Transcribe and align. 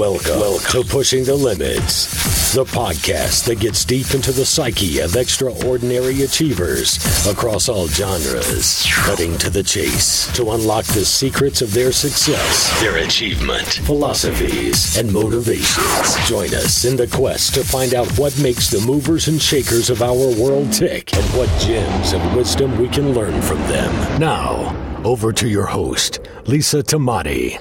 Welcome, 0.00 0.40
welcome 0.40 0.82
to 0.82 0.88
Pushing 0.88 1.24
the 1.24 1.34
Limits, 1.34 2.54
the 2.54 2.64
podcast 2.64 3.44
that 3.44 3.60
gets 3.60 3.84
deep 3.84 4.14
into 4.14 4.32
the 4.32 4.46
psyche 4.46 5.00
of 5.00 5.14
extraordinary 5.14 6.22
achievers 6.22 6.96
across 7.26 7.68
all 7.68 7.86
genres, 7.86 8.90
cutting 9.04 9.36
to 9.36 9.50
the 9.50 9.62
chase 9.62 10.34
to 10.34 10.52
unlock 10.52 10.86
the 10.86 11.04
secrets 11.04 11.60
of 11.60 11.74
their 11.74 11.92
success, 11.92 12.80
their 12.80 12.96
achievement, 12.96 13.66
philosophies, 13.84 14.96
and 14.96 15.12
motivations. 15.12 16.16
Join 16.26 16.48
us 16.54 16.86
in 16.86 16.96
the 16.96 17.06
quest 17.06 17.52
to 17.56 17.62
find 17.62 17.92
out 17.92 18.10
what 18.18 18.40
makes 18.40 18.70
the 18.70 18.80
movers 18.86 19.28
and 19.28 19.40
shakers 19.40 19.90
of 19.90 20.00
our 20.00 20.34
world 20.40 20.72
tick 20.72 21.14
and 21.14 21.24
what 21.36 21.50
gems 21.60 22.14
of 22.14 22.34
wisdom 22.34 22.78
we 22.78 22.88
can 22.88 23.12
learn 23.12 23.42
from 23.42 23.58
them. 23.68 24.18
Now, 24.18 24.74
over 25.04 25.30
to 25.34 25.46
your 25.46 25.66
host, 25.66 26.20
Lisa 26.46 26.78
Tamati. 26.78 27.60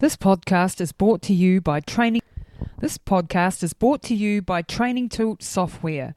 This 0.00 0.16
podcast 0.16 0.80
is 0.80 0.90
brought 0.90 1.22
to 1.22 1.32
you 1.32 1.60
by 1.60 1.78
Training. 1.78 2.20
This 2.80 2.98
podcast 2.98 3.62
is 3.62 3.72
brought 3.72 4.02
to 4.02 4.14
you 4.14 4.42
by 4.42 4.60
Training 4.60 5.08
Tilt 5.08 5.40
software. 5.40 6.16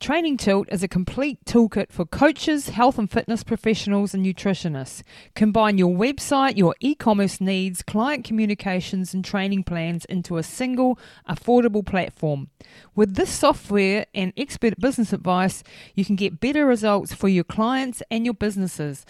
Training 0.00 0.36
Tilt 0.36 0.68
is 0.72 0.82
a 0.82 0.88
complete 0.88 1.38
toolkit 1.44 1.92
for 1.92 2.04
coaches, 2.04 2.70
health 2.70 2.98
and 2.98 3.08
fitness 3.08 3.44
professionals, 3.44 4.14
and 4.14 4.26
nutritionists. 4.26 5.04
Combine 5.36 5.78
your 5.78 5.94
website, 5.96 6.56
your 6.56 6.74
e 6.80 6.96
commerce 6.96 7.40
needs, 7.40 7.82
client 7.82 8.24
communications, 8.24 9.14
and 9.14 9.24
training 9.24 9.62
plans 9.62 10.04
into 10.06 10.36
a 10.36 10.42
single, 10.42 10.98
affordable 11.28 11.86
platform. 11.86 12.48
With 12.96 13.14
this 13.14 13.30
software 13.30 14.06
and 14.12 14.32
expert 14.36 14.78
business 14.80 15.12
advice, 15.12 15.62
you 15.94 16.04
can 16.04 16.16
get 16.16 16.40
better 16.40 16.66
results 16.66 17.14
for 17.14 17.28
your 17.28 17.44
clients 17.44 18.02
and 18.10 18.24
your 18.24 18.34
businesses. 18.34 19.06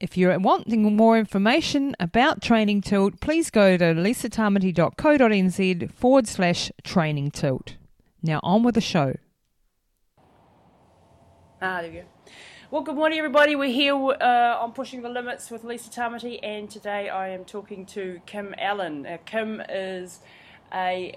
If 0.00 0.16
you're 0.16 0.36
wanting 0.38 0.96
more 0.96 1.18
information 1.18 1.94
about 2.00 2.40
Training 2.40 2.80
Tilt, 2.80 3.20
please 3.20 3.50
go 3.50 3.76
to 3.76 3.84
lisatamati.co.nz 3.84 5.92
forward 5.92 6.26
slash 6.26 6.72
training 6.82 7.32
tilt. 7.32 7.74
Now 8.22 8.40
on 8.42 8.62
with 8.62 8.76
the 8.76 8.80
show. 8.80 9.16
Ah, 11.60 11.82
there 11.82 11.90
we 11.90 11.98
go. 11.98 12.04
Well, 12.70 12.80
good 12.80 12.94
morning, 12.94 13.18
everybody. 13.18 13.56
We're 13.56 13.74
here 13.74 13.94
uh, 13.94 14.56
on 14.58 14.72
Pushing 14.72 15.02
the 15.02 15.10
Limits 15.10 15.50
with 15.50 15.64
Lisa 15.64 15.90
Tamati, 15.90 16.40
and 16.42 16.70
today 16.70 17.10
I 17.10 17.28
am 17.28 17.44
talking 17.44 17.84
to 17.86 18.22
Kim 18.24 18.54
Allen. 18.56 19.04
Uh, 19.04 19.18
Kim 19.26 19.60
is 19.68 20.20
a 20.72 21.14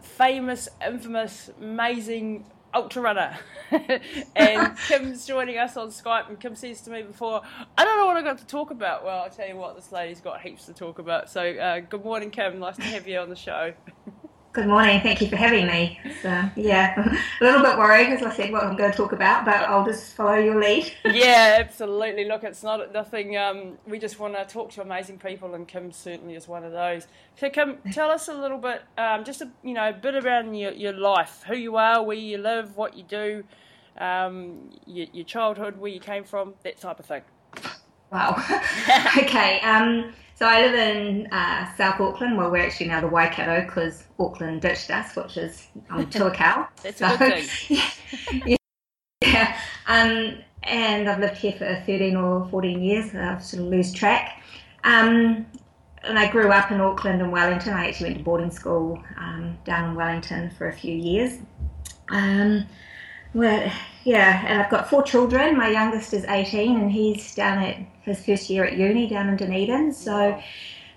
famous, 0.00 0.68
infamous, 0.86 1.50
amazing 1.60 2.44
ultra 2.74 3.02
runner. 3.02 3.36
and 4.36 4.76
Kim's 4.88 5.26
joining 5.26 5.58
us 5.58 5.76
on 5.76 5.88
Skype, 5.88 6.28
and 6.28 6.38
Kim 6.38 6.54
says 6.54 6.80
to 6.82 6.90
me 6.90 7.02
before, 7.02 7.42
I 7.76 7.84
don't 7.84 7.98
know 7.98 8.06
what 8.06 8.16
I've 8.16 8.24
got 8.24 8.38
to 8.38 8.46
talk 8.46 8.70
about. 8.70 9.04
Well, 9.04 9.22
I'll 9.22 9.30
tell 9.30 9.48
you 9.48 9.56
what, 9.56 9.76
this 9.76 9.92
lady's 9.92 10.20
got 10.20 10.40
heaps 10.40 10.66
to 10.66 10.72
talk 10.72 10.98
about. 10.98 11.30
So, 11.30 11.42
uh, 11.42 11.80
good 11.80 12.04
morning, 12.04 12.30
Kim. 12.30 12.58
Nice 12.58 12.76
to 12.76 12.82
have 12.82 13.06
you 13.06 13.18
on 13.18 13.30
the 13.30 13.36
show. 13.36 13.74
Good 14.58 14.66
morning. 14.66 15.00
Thank 15.02 15.20
you 15.20 15.28
for 15.28 15.36
having 15.36 15.68
me. 15.68 16.00
So, 16.20 16.50
yeah, 16.56 16.98
a 17.40 17.44
little 17.44 17.62
bit 17.62 17.78
worried, 17.78 18.08
as 18.08 18.24
I 18.24 18.34
said, 18.34 18.50
what 18.50 18.64
I'm 18.64 18.74
going 18.74 18.90
to 18.90 18.96
talk 18.96 19.12
about, 19.12 19.44
but 19.44 19.54
I'll 19.54 19.84
just 19.84 20.14
follow 20.14 20.34
your 20.34 20.60
lead. 20.60 20.92
yeah, 21.04 21.58
absolutely. 21.60 22.24
Look, 22.24 22.42
it's 22.42 22.64
not 22.64 22.92
nothing. 22.92 23.36
Um, 23.36 23.78
we 23.86 24.00
just 24.00 24.18
want 24.18 24.34
to 24.34 24.44
talk 24.44 24.72
to 24.72 24.82
amazing 24.82 25.20
people, 25.20 25.54
and 25.54 25.68
Kim 25.68 25.92
certainly 25.92 26.34
is 26.34 26.48
one 26.48 26.64
of 26.64 26.72
those. 26.72 27.06
So, 27.36 27.48
Kim, 27.50 27.78
tell 27.92 28.10
us 28.10 28.26
a 28.26 28.34
little 28.34 28.58
bit, 28.58 28.82
um, 28.98 29.22
just 29.22 29.42
a 29.42 29.48
you 29.62 29.74
know, 29.74 29.90
a 29.90 29.92
bit 29.92 30.16
around 30.16 30.52
your, 30.54 30.72
your 30.72 30.92
life, 30.92 31.44
who 31.46 31.54
you 31.54 31.76
are, 31.76 32.02
where 32.02 32.16
you 32.16 32.38
live, 32.38 32.76
what 32.76 32.96
you 32.96 33.04
do, 33.04 33.44
um, 33.96 34.70
your, 34.86 35.06
your 35.12 35.24
childhood, 35.24 35.78
where 35.78 35.92
you 35.92 36.00
came 36.00 36.24
from, 36.24 36.54
that 36.64 36.80
type 36.80 36.98
of 36.98 37.06
thing. 37.06 37.22
Wow. 38.10 38.36
okay. 39.18 39.60
Um, 39.60 40.12
so 40.34 40.46
I 40.46 40.62
live 40.62 40.74
in 40.74 41.26
uh, 41.32 41.74
South 41.76 42.00
Auckland. 42.00 42.36
Well, 42.36 42.50
we're 42.50 42.64
actually 42.64 42.88
now 42.88 43.00
the 43.00 43.08
Waikato 43.08 43.64
because 43.64 44.04
Auckland 44.18 44.62
ditched 44.62 44.90
us, 44.90 45.16
which 45.16 45.36
is 45.36 45.66
um, 45.90 46.06
Tuakau. 46.10 46.68
That's 46.82 46.98
so, 46.98 47.12
a 47.12 47.18
good 47.18 47.44
thing. 47.44 47.78
yeah. 48.46 48.56
yeah. 49.22 49.60
Um, 49.86 50.38
and 50.62 51.08
I've 51.08 51.18
lived 51.18 51.36
here 51.36 51.52
for 51.52 51.82
13 51.86 52.16
or 52.16 52.48
14 52.50 52.82
years. 52.82 53.14
I've 53.14 53.44
sort 53.44 53.62
of 53.62 53.68
lose 53.68 53.92
track. 53.92 54.42
Um, 54.84 55.46
and 56.04 56.18
I 56.18 56.30
grew 56.30 56.50
up 56.50 56.70
in 56.70 56.80
Auckland 56.80 57.20
and 57.20 57.32
Wellington. 57.32 57.74
I 57.74 57.88
actually 57.88 58.10
went 58.10 58.18
to 58.18 58.24
boarding 58.24 58.50
school 58.50 59.02
um, 59.16 59.58
down 59.64 59.90
in 59.90 59.96
Wellington 59.96 60.50
for 60.50 60.68
a 60.68 60.72
few 60.72 60.94
years. 60.94 61.38
Well, 63.38 63.70
yeah, 64.02 64.44
and 64.48 64.60
I've 64.60 64.68
got 64.68 64.90
four 64.90 65.04
children. 65.04 65.56
My 65.56 65.68
youngest 65.68 66.12
is 66.12 66.24
18 66.24 66.76
and 66.76 66.90
he's 66.90 67.36
down 67.36 67.58
at 67.58 67.76
his 68.02 68.26
first 68.26 68.50
year 68.50 68.64
at 68.64 68.76
uni 68.76 69.08
down 69.08 69.28
in 69.28 69.36
Dunedin. 69.36 69.92
So 69.92 70.36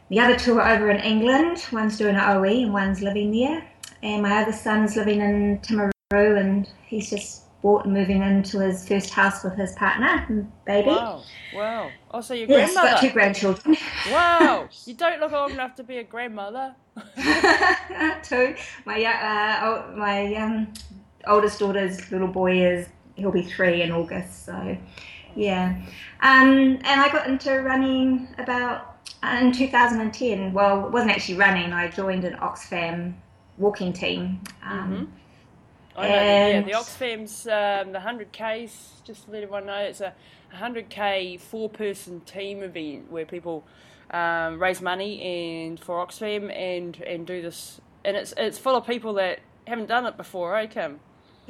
the 0.09 0.19
other 0.19 0.35
two 0.35 0.59
are 0.59 0.67
over 0.67 0.89
in 0.89 0.99
England. 1.01 1.63
One's 1.71 1.99
doing 1.99 2.15
an 2.15 2.21
OE 2.21 2.63
and 2.63 2.73
one's 2.73 2.99
living 2.99 3.31
there. 3.31 3.63
And 4.01 4.23
my 4.23 4.41
other 4.41 4.53
son's 4.53 4.95
living 4.95 5.21
in 5.21 5.59
Timaru 5.59 5.91
and 6.39 6.67
he's 6.87 7.11
just 7.11 7.43
bought 7.61 7.85
and 7.85 7.93
moving 7.93 8.23
into 8.23 8.59
his 8.59 8.87
first 8.87 9.11
house 9.11 9.43
with 9.43 9.53
his 9.53 9.73
partner 9.73 10.25
and 10.27 10.51
baby. 10.65 10.87
Wow, 10.87 11.21
wow. 11.53 11.91
Also, 12.09 12.33
your 12.33 12.49
yes, 12.49 12.73
grandmother. 12.73 12.95
got 12.95 13.01
two 13.01 13.09
grandchildren. 13.11 13.77
wow, 14.09 14.67
you 14.85 14.95
don't 14.95 15.19
look 15.19 15.31
old 15.31 15.51
enough 15.51 15.75
to 15.75 15.83
be 15.83 15.99
a 15.99 16.03
grandmother. 16.03 16.73
two. 18.23 18.55
My, 18.85 19.03
uh, 19.03 19.59
oh, 19.63 19.95
my 19.95 20.33
um, 20.33 20.73
oldest 21.27 21.59
daughter's 21.59 22.11
little 22.11 22.27
boy 22.27 22.65
is 22.65 22.87
he'll 23.15 23.31
be 23.31 23.43
three 23.43 23.81
in 23.81 23.91
August. 23.91 24.45
So, 24.45 24.77
yeah. 25.35 25.81
Um, 26.21 26.79
and 26.83 27.01
I 27.01 27.09
got 27.11 27.27
into 27.27 27.61
running 27.61 28.27
about 28.37 28.97
uh, 29.23 29.37
in 29.41 29.51
2010. 29.51 30.53
Well, 30.53 30.85
it 30.85 30.91
wasn't 30.91 31.11
actually 31.11 31.37
running. 31.37 31.73
I 31.73 31.89
joined 31.89 32.23
an 32.25 32.35
Oxfam 32.37 33.13
walking 33.57 33.93
team. 33.93 34.41
Um, 34.63 34.91
mm-hmm. 34.91 35.05
I 35.95 36.07
know, 36.07 36.15
yeah, 36.15 36.61
the 36.61 36.71
Oxfam's 36.71 37.47
um, 37.47 37.91
the 37.91 37.99
100Ks, 37.99 39.03
just 39.03 39.25
to 39.25 39.31
let 39.31 39.43
everyone 39.43 39.65
know, 39.65 39.77
it's 39.77 40.01
a 40.01 40.13
100K 40.55 41.39
four 41.39 41.69
person 41.69 42.21
team 42.21 42.63
event 42.63 43.11
where 43.11 43.25
people 43.25 43.65
um, 44.11 44.61
raise 44.61 44.81
money 44.81 45.21
and 45.21 45.79
for 45.79 46.05
Oxfam 46.05 46.51
and, 46.55 47.01
and 47.01 47.27
do 47.27 47.41
this. 47.41 47.81
And 48.05 48.15
it's, 48.15 48.33
it's 48.37 48.57
full 48.57 48.75
of 48.75 48.87
people 48.87 49.13
that 49.15 49.39
haven't 49.67 49.87
done 49.87 50.05
it 50.05 50.17
before, 50.17 50.55
eh, 50.57 50.65
Kim? 50.67 50.99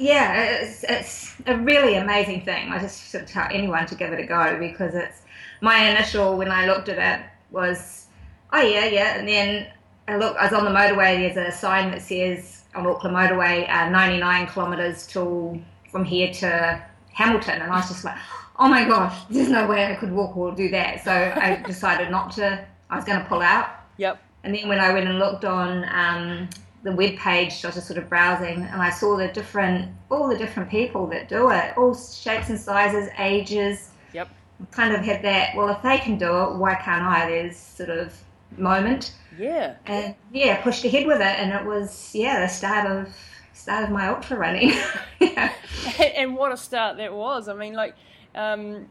Yeah, 0.02 0.42
it's, 0.42 0.84
it's 0.84 1.34
a 1.46 1.56
really 1.56 1.94
amazing 1.94 2.44
thing. 2.44 2.70
I 2.70 2.80
just 2.80 3.10
sort 3.10 3.24
of 3.24 3.30
tell 3.30 3.46
anyone 3.50 3.86
to 3.86 3.94
give 3.94 4.12
it 4.12 4.18
a 4.18 4.26
go 4.26 4.58
because 4.58 4.94
it's 4.94 5.22
my 5.60 5.90
initial 5.90 6.36
when 6.36 6.50
I 6.50 6.66
looked 6.66 6.88
at 6.88 6.98
it 6.98 7.26
was, 7.50 8.06
oh 8.52 8.60
yeah, 8.60 8.86
yeah, 8.86 9.18
and 9.18 9.28
then 9.28 9.68
I 10.08 10.16
look, 10.16 10.36
I 10.36 10.44
was 10.44 10.52
on 10.52 10.64
the 10.64 10.70
motorway. 10.70 11.32
There's 11.32 11.54
a 11.54 11.56
sign 11.56 11.92
that 11.92 12.02
says 12.02 12.64
on 12.74 12.86
Auckland 12.86 13.16
Motorway, 13.16 13.68
uh, 13.70 13.90
99 13.90 14.48
kilometres 14.48 15.06
till 15.06 15.60
from 15.90 16.04
here 16.04 16.32
to 16.34 16.82
Hamilton, 17.12 17.62
and 17.62 17.72
I 17.72 17.76
was 17.76 17.88
just 17.88 18.04
like, 18.04 18.16
oh 18.58 18.68
my 18.68 18.84
gosh, 18.84 19.16
there's 19.30 19.50
no 19.50 19.68
way 19.68 19.86
I 19.86 19.94
could 19.94 20.10
walk 20.10 20.36
or 20.36 20.52
do 20.52 20.68
that. 20.70 21.04
So 21.04 21.12
I 21.12 21.62
decided 21.66 22.10
not 22.10 22.32
to. 22.32 22.64
I 22.90 22.96
was 22.96 23.04
going 23.04 23.20
to 23.20 23.24
pull 23.26 23.40
out. 23.40 23.68
Yep. 23.98 24.20
And 24.42 24.54
then 24.54 24.68
when 24.68 24.80
I 24.80 24.92
went 24.92 25.08
and 25.08 25.18
looked 25.18 25.44
on 25.44 25.84
um, 25.88 26.48
the 26.82 26.92
web 26.92 27.16
page, 27.16 27.64
I 27.64 27.68
was 27.68 27.76
just 27.76 27.86
sort 27.86 27.98
of 27.98 28.08
browsing, 28.08 28.62
and 28.62 28.82
I 28.82 28.90
saw 28.90 29.16
the 29.16 29.28
different, 29.28 29.90
all 30.10 30.28
the 30.28 30.36
different 30.36 30.68
people 30.68 31.06
that 31.08 31.28
do 31.28 31.50
it, 31.50 31.76
all 31.76 31.94
shapes 31.94 32.48
and 32.48 32.58
sizes, 32.58 33.08
ages. 33.18 33.90
Yep. 34.12 34.28
Kind 34.70 34.94
of 34.94 35.00
had 35.00 35.22
that. 35.22 35.56
Well, 35.56 35.68
if 35.68 35.82
they 35.82 35.98
can 35.98 36.18
do 36.18 36.42
it, 36.42 36.56
why 36.56 36.74
can't 36.74 37.04
I? 37.04 37.28
There's 37.28 37.56
sort 37.56 37.90
of 37.90 38.14
moment. 38.56 39.14
Yeah. 39.38 39.76
And 39.86 40.14
yeah, 40.32 40.62
pushed 40.62 40.84
ahead 40.84 41.06
with 41.06 41.20
it, 41.20 41.38
and 41.38 41.52
it 41.52 41.64
was 41.64 42.10
yeah 42.14 42.40
the 42.40 42.48
start 42.48 42.86
of 42.86 43.08
start 43.52 43.84
of 43.84 43.90
my 43.90 44.08
ultra 44.08 44.36
running. 44.36 44.72
yeah. 45.20 45.52
And 45.98 46.36
what 46.36 46.52
a 46.52 46.56
start 46.56 46.96
that 46.98 47.12
was! 47.12 47.48
I 47.48 47.54
mean, 47.54 47.74
like. 47.74 47.94
Um, 48.34 48.88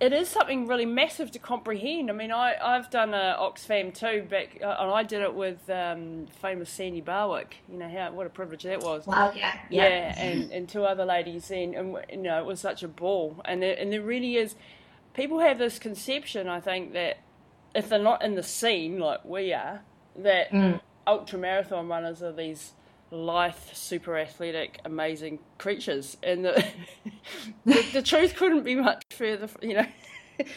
it 0.00 0.14
is 0.14 0.28
something 0.28 0.66
really 0.66 0.86
massive 0.86 1.30
to 1.32 1.38
comprehend. 1.38 2.10
I 2.10 2.14
mean, 2.14 2.32
I, 2.32 2.54
I've 2.60 2.90
done 2.90 3.12
a 3.12 3.36
Oxfam 3.38 3.92
too, 3.92 4.26
back, 4.28 4.58
uh, 4.62 4.76
and 4.78 4.90
I 4.90 5.02
did 5.02 5.20
it 5.20 5.34
with 5.34 5.68
um, 5.68 6.26
famous 6.40 6.70
Sandy 6.70 7.02
Barwick. 7.02 7.58
You 7.70 7.78
know 7.78 7.88
how 7.88 8.10
what 8.12 8.26
a 8.26 8.30
privilege 8.30 8.62
that 8.62 8.82
was. 8.82 9.06
Wow, 9.06 9.32
yeah, 9.36 9.58
yeah, 9.68 9.88
yeah 9.88 10.22
and, 10.22 10.50
and 10.50 10.68
two 10.68 10.84
other 10.84 11.04
ladies, 11.04 11.50
and, 11.50 11.74
and 11.74 11.98
you 12.08 12.16
know 12.16 12.40
it 12.40 12.46
was 12.46 12.60
such 12.60 12.82
a 12.82 12.88
ball. 12.88 13.42
And 13.44 13.62
there, 13.62 13.76
and 13.78 13.92
there 13.92 14.02
really 14.02 14.36
is. 14.36 14.54
People 15.12 15.40
have 15.40 15.58
this 15.58 15.78
conception, 15.78 16.48
I 16.48 16.60
think, 16.60 16.94
that 16.94 17.18
if 17.74 17.88
they're 17.88 17.98
not 17.98 18.22
in 18.22 18.36
the 18.36 18.42
scene 18.42 18.98
like 18.98 19.24
we 19.24 19.52
are, 19.52 19.82
that 20.16 20.50
mm. 20.50 20.80
ultra 21.06 21.38
marathon 21.38 21.88
runners 21.88 22.22
are 22.22 22.32
these 22.32 22.72
lithe, 23.10 23.54
super 23.72 24.16
athletic, 24.16 24.80
amazing 24.84 25.40
creatures, 25.58 26.16
and 26.22 26.44
the, 26.44 26.64
the, 27.64 27.82
the 27.92 28.02
truth 28.02 28.36
couldn't 28.36 28.62
be 28.62 28.74
much 28.74 29.02
further, 29.10 29.48
you 29.62 29.74
know, 29.74 29.86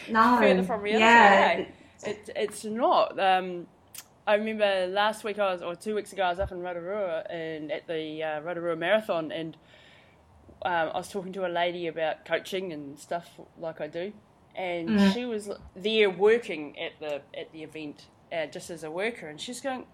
no, 0.08 0.36
further 0.40 0.62
from 0.62 0.82
reality. 0.82 1.04
Yeah, 1.04 2.10
it, 2.10 2.30
it's 2.36 2.64
not. 2.64 3.18
Um, 3.18 3.66
I 4.26 4.34
remember 4.34 4.86
last 4.86 5.24
week 5.24 5.38
I 5.38 5.52
was, 5.52 5.62
or 5.62 5.74
two 5.74 5.94
weeks 5.94 6.12
ago, 6.12 6.22
I 6.22 6.30
was 6.30 6.38
up 6.38 6.52
in 6.52 6.60
Rotorua 6.60 7.24
and 7.28 7.70
at 7.70 7.86
the 7.86 8.22
uh, 8.22 8.40
Rotorua 8.40 8.76
Marathon, 8.76 9.30
and 9.32 9.56
um, 10.64 10.90
I 10.94 10.96
was 10.96 11.10
talking 11.10 11.32
to 11.34 11.46
a 11.46 11.50
lady 11.50 11.86
about 11.88 12.24
coaching 12.24 12.72
and 12.72 12.98
stuff 12.98 13.28
like 13.58 13.80
I 13.80 13.86
do, 13.86 14.12
and 14.54 14.88
mm. 14.88 15.12
she 15.12 15.24
was 15.24 15.50
there 15.76 16.08
working 16.08 16.78
at 16.78 16.92
the 17.00 17.20
at 17.38 17.52
the 17.52 17.62
event, 17.62 18.06
uh, 18.32 18.46
just 18.46 18.70
as 18.70 18.82
a 18.84 18.90
worker, 18.90 19.28
and 19.28 19.40
she's 19.40 19.60
going, 19.60 19.84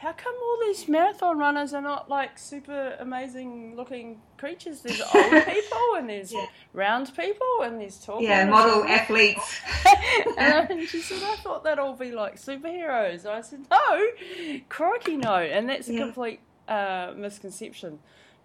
how 0.00 0.12
come 0.12 0.34
all 0.42 0.58
these 0.66 0.88
marathon 0.88 1.38
runners 1.38 1.72
are 1.72 1.80
not 1.82 2.08
like 2.08 2.38
super 2.38 2.96
amazing 2.98 3.74
looking 3.76 4.20
creatures? 4.36 4.80
There's 4.82 5.00
old 5.14 5.30
people 5.46 5.78
and 5.96 6.08
there's 6.10 6.32
Yeah. 6.32 6.46
round 6.72 7.14
people 7.16 7.46
and 7.62 7.80
there's 7.80 7.98
tall 8.04 8.22
Yeah, 8.22 8.44
people. 8.44 8.58
model 8.58 8.84
athletes. 8.84 9.60
and, 10.38 10.70
and 10.70 10.88
she 10.88 11.00
said, 11.00 11.22
I 11.22 11.36
thought 11.42 11.64
they'd 11.64 11.78
all 11.78 11.94
be 11.96 12.10
like 12.10 12.36
superheroes. 12.36 13.24
I 13.26 13.40
said, 13.40 13.66
no, 13.70 14.60
crikey, 14.68 15.16
no. 15.16 15.34
And 15.36 15.68
that's 15.68 15.88
a 15.88 15.92
Yeah. 15.92 16.04
complete 16.04 16.40
uh, 16.66 17.12
misconception, 17.16 17.98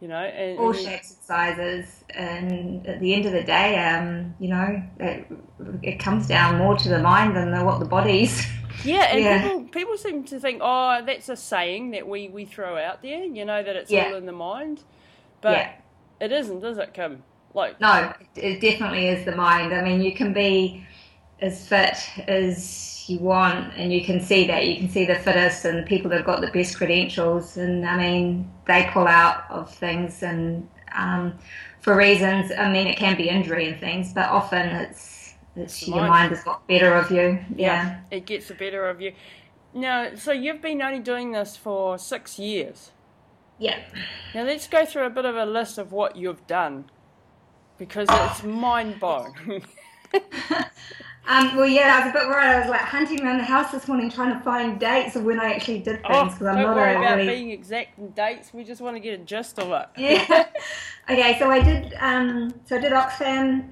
you 0.03 0.09
know. 0.09 0.17
And, 0.17 0.59
all 0.59 0.73
shapes 0.73 1.11
and 1.11 1.23
sizes, 1.23 2.03
and 2.09 2.85
at 2.85 2.99
the 2.99 3.13
end 3.13 3.25
of 3.25 3.31
the 3.31 3.41
day, 3.41 3.79
um, 3.79 4.35
you 4.37 4.49
know, 4.49 4.83
it, 4.99 5.25
it 5.81 5.99
comes 5.99 6.27
down 6.27 6.57
more 6.57 6.75
to 6.77 6.89
the 6.89 6.99
mind 6.99 7.37
than 7.37 7.51
the, 7.51 7.63
what 7.63 7.79
the 7.79 7.85
body's. 7.85 8.45
Yeah, 8.83 9.05
and 9.11 9.23
Yeah. 9.23 9.41
people 9.41 9.63
people 9.65 9.97
seem 9.97 10.23
to 10.25 10.39
think, 10.39 10.59
oh, 10.61 11.01
that's 11.05 11.29
a 11.29 11.37
saying 11.37 11.91
that 11.91 12.07
we, 12.07 12.27
we 12.27 12.43
throw 12.43 12.75
out 12.75 13.03
there, 13.03 13.23
you 13.23 13.45
know, 13.45 13.61
that 13.63 13.75
it's 13.75 13.91
Yeah. 13.91 14.07
all 14.07 14.15
in 14.15 14.25
the 14.25 14.33
mind. 14.33 14.83
But 15.41 15.51
yeah, 15.51 15.71
it 16.19 16.31
isn't, 16.31 16.63
is 16.63 16.79
it, 16.79 16.91
Kim? 16.93 17.23
Like, 17.53 17.79
no, 17.79 18.11
it 18.35 18.59
definitely 18.59 19.07
is 19.07 19.25
the 19.25 19.35
mind. 19.35 19.73
I 19.73 19.83
mean, 19.83 20.01
you 20.01 20.13
can 20.15 20.33
be 20.33 20.83
as 21.43 21.67
fit 21.67 21.97
as 22.27 23.03
you 23.07 23.19
want, 23.19 23.73
and 23.75 23.91
you 23.91 24.03
can 24.03 24.21
see 24.21 24.47
that. 24.47 24.65
You 24.65 24.77
can 24.77 24.89
see 24.89 25.05
the 25.05 25.15
fittest 25.15 25.65
and 25.65 25.77
the 25.77 25.83
people 25.83 26.09
that 26.09 26.17
have 26.17 26.25
got 26.25 26.39
the 26.39 26.47
best 26.47 26.77
credentials, 26.77 27.57
and 27.57 27.85
I 27.85 27.97
mean, 27.97 28.49
they 28.65 28.89
pull 28.91 29.07
out 29.07 29.43
of 29.49 29.69
things 29.73 30.23
and 30.23 30.67
um, 30.95 31.37
for 31.81 31.95
reasons. 31.97 32.51
I 32.57 32.71
mean, 32.71 32.87
it 32.87 32.95
can 32.95 33.17
be 33.17 33.27
injury 33.27 33.67
and 33.67 33.79
things, 33.79 34.13
but 34.13 34.29
often 34.29 34.67
it's 34.69 35.33
it's 35.57 35.85
your 35.85 35.97
mind. 35.97 36.09
mind 36.09 36.29
has 36.31 36.43
got 36.43 36.65
better 36.67 36.93
of 36.95 37.11
you. 37.11 37.39
yeah, 37.55 37.99
it 38.09 38.25
gets 38.25 38.47
the 38.47 38.53
better 38.53 38.87
of 38.87 39.01
you. 39.01 39.13
Now, 39.73 40.15
so 40.15 40.31
you've 40.31 40.61
been 40.61 40.81
only 40.81 40.99
doing 40.99 41.33
this 41.33 41.57
for 41.57 41.97
six 41.97 42.39
years. 42.39 42.91
yeah. 43.59 43.79
Now 44.33 44.43
let's 44.43 44.67
go 44.67 44.85
through 44.85 45.07
a 45.07 45.09
bit 45.09 45.25
of 45.25 45.35
a 45.35 45.45
list 45.45 45.77
of 45.77 45.91
what 45.91 46.15
you've 46.15 46.47
done, 46.47 46.85
because 47.77 48.07
it's 48.09 48.43
mind 48.43 49.01
blowing. 49.01 49.65
Um, 51.25 51.55
well, 51.55 51.67
yeah, 51.67 51.99
I 52.01 52.05
was 52.05 52.09
a 52.09 52.19
bit 52.19 52.27
worried. 52.27 52.45
I 52.47 52.59
was 52.59 52.69
like 52.69 52.81
hunting 52.81 53.23
around 53.23 53.37
the 53.37 53.45
house 53.45 53.71
this 53.71 53.87
morning 53.87 54.09
trying 54.09 54.37
to 54.37 54.43
find 54.43 54.77
dates 54.79 55.15
of 55.15 55.23
when 55.23 55.39
I 55.39 55.53
actually 55.53 55.79
did 55.79 56.01
things 56.01 56.05
oh, 56.09 56.23
because 56.25 56.39
don't 56.39 56.57
I'm 56.57 56.63
not 56.63 56.75
worry 56.75 56.95
about 56.95 57.15
really. 57.17 57.27
being 57.27 57.51
exact 57.51 57.97
in 57.97 58.09
dates. 58.11 58.53
We 58.53 58.63
just 58.65 58.81
want 58.81 58.97
to 58.97 58.99
get 58.99 59.13
a 59.19 59.23
gist 59.23 59.57
of 59.57 59.71
it. 59.71 59.87
Yeah. 59.97 60.45
okay, 61.09 61.37
so 61.39 61.49
I 61.49 61.61
did. 61.61 61.93
Um, 61.99 62.53
so 62.65 62.75
I 62.75 62.79
did 62.79 62.91
Oxfam 62.91 63.69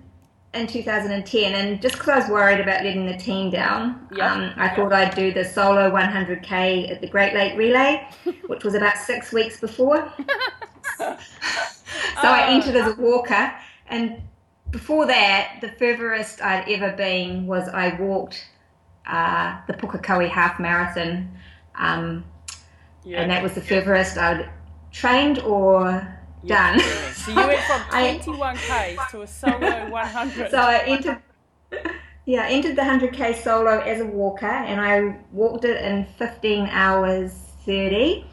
in 0.54 0.68
2010, 0.68 1.54
and 1.54 1.82
just 1.82 1.96
because 1.96 2.10
I 2.10 2.20
was 2.20 2.30
worried 2.30 2.62
about 2.62 2.84
letting 2.86 3.06
the 3.06 3.18
team 3.18 3.50
down, 3.50 4.08
Yeah. 4.16 4.34
um, 4.34 4.54
I 4.56 4.70
thought 4.74 4.94
I'd 4.94 5.14
do 5.16 5.34
the 5.34 5.44
solo 5.44 5.90
100k 5.92 6.90
at 6.92 7.02
the 7.02 7.08
Great 7.08 7.34
Lake 7.34 7.58
Relay, 7.58 8.08
which 8.48 8.64
was 8.64 8.76
about 8.76 8.98
six 8.98 9.34
weeks 9.34 9.60
before. 9.60 10.12
so 10.98 11.18
I 12.24 12.48
Oh. 12.48 12.54
entered 12.56 12.76
as 12.78 12.94
a 12.98 13.02
walker, 13.02 13.54
and 13.88 14.22
before 14.72 15.06
that, 15.08 15.58
the 15.62 15.70
furthest 15.70 16.42
I'd 16.42 16.68
ever 16.70 16.96
been 16.96 17.46
was 17.46 17.68
I 17.70 17.96
walked 18.00 18.46
uh, 19.06 19.58
the 19.68 19.74
Pukekohe 19.74 20.30
Half 20.30 20.60
Marathon, 20.60 21.30
um, 21.76 22.24
Yeah. 23.04 23.22
and 23.22 23.32
that 23.32 23.44
was 23.44 23.54
the 23.54 23.62
furthest 23.62 24.18
I'd 24.18 24.50
trained 24.92 25.40
or 25.40 26.08
Yeah. 26.44 26.78
done. 26.78 26.80
So 27.14 27.32
you 27.32 27.38
went 27.48 27.60
from 27.60 27.82
21k 27.92 29.10
to 29.12 29.22
a 29.22 29.28
solo 29.28 29.90
100. 29.90 30.52
So 30.52 30.58
I 30.58 30.78
entered. 30.86 31.18
Yeah, 32.26 32.44
I 32.44 32.50
entered 32.50 32.76
the 32.76 32.84
100k 32.84 33.36
solo 33.44 33.80
as 33.80 34.00
a 34.00 34.06
walker, 34.06 34.46
and 34.46 34.80
I 34.80 35.18
walked 35.32 35.66
it 35.66 35.84
in 35.84 36.06
15 36.18 36.68
hours 36.68 37.32
30. 37.66 38.26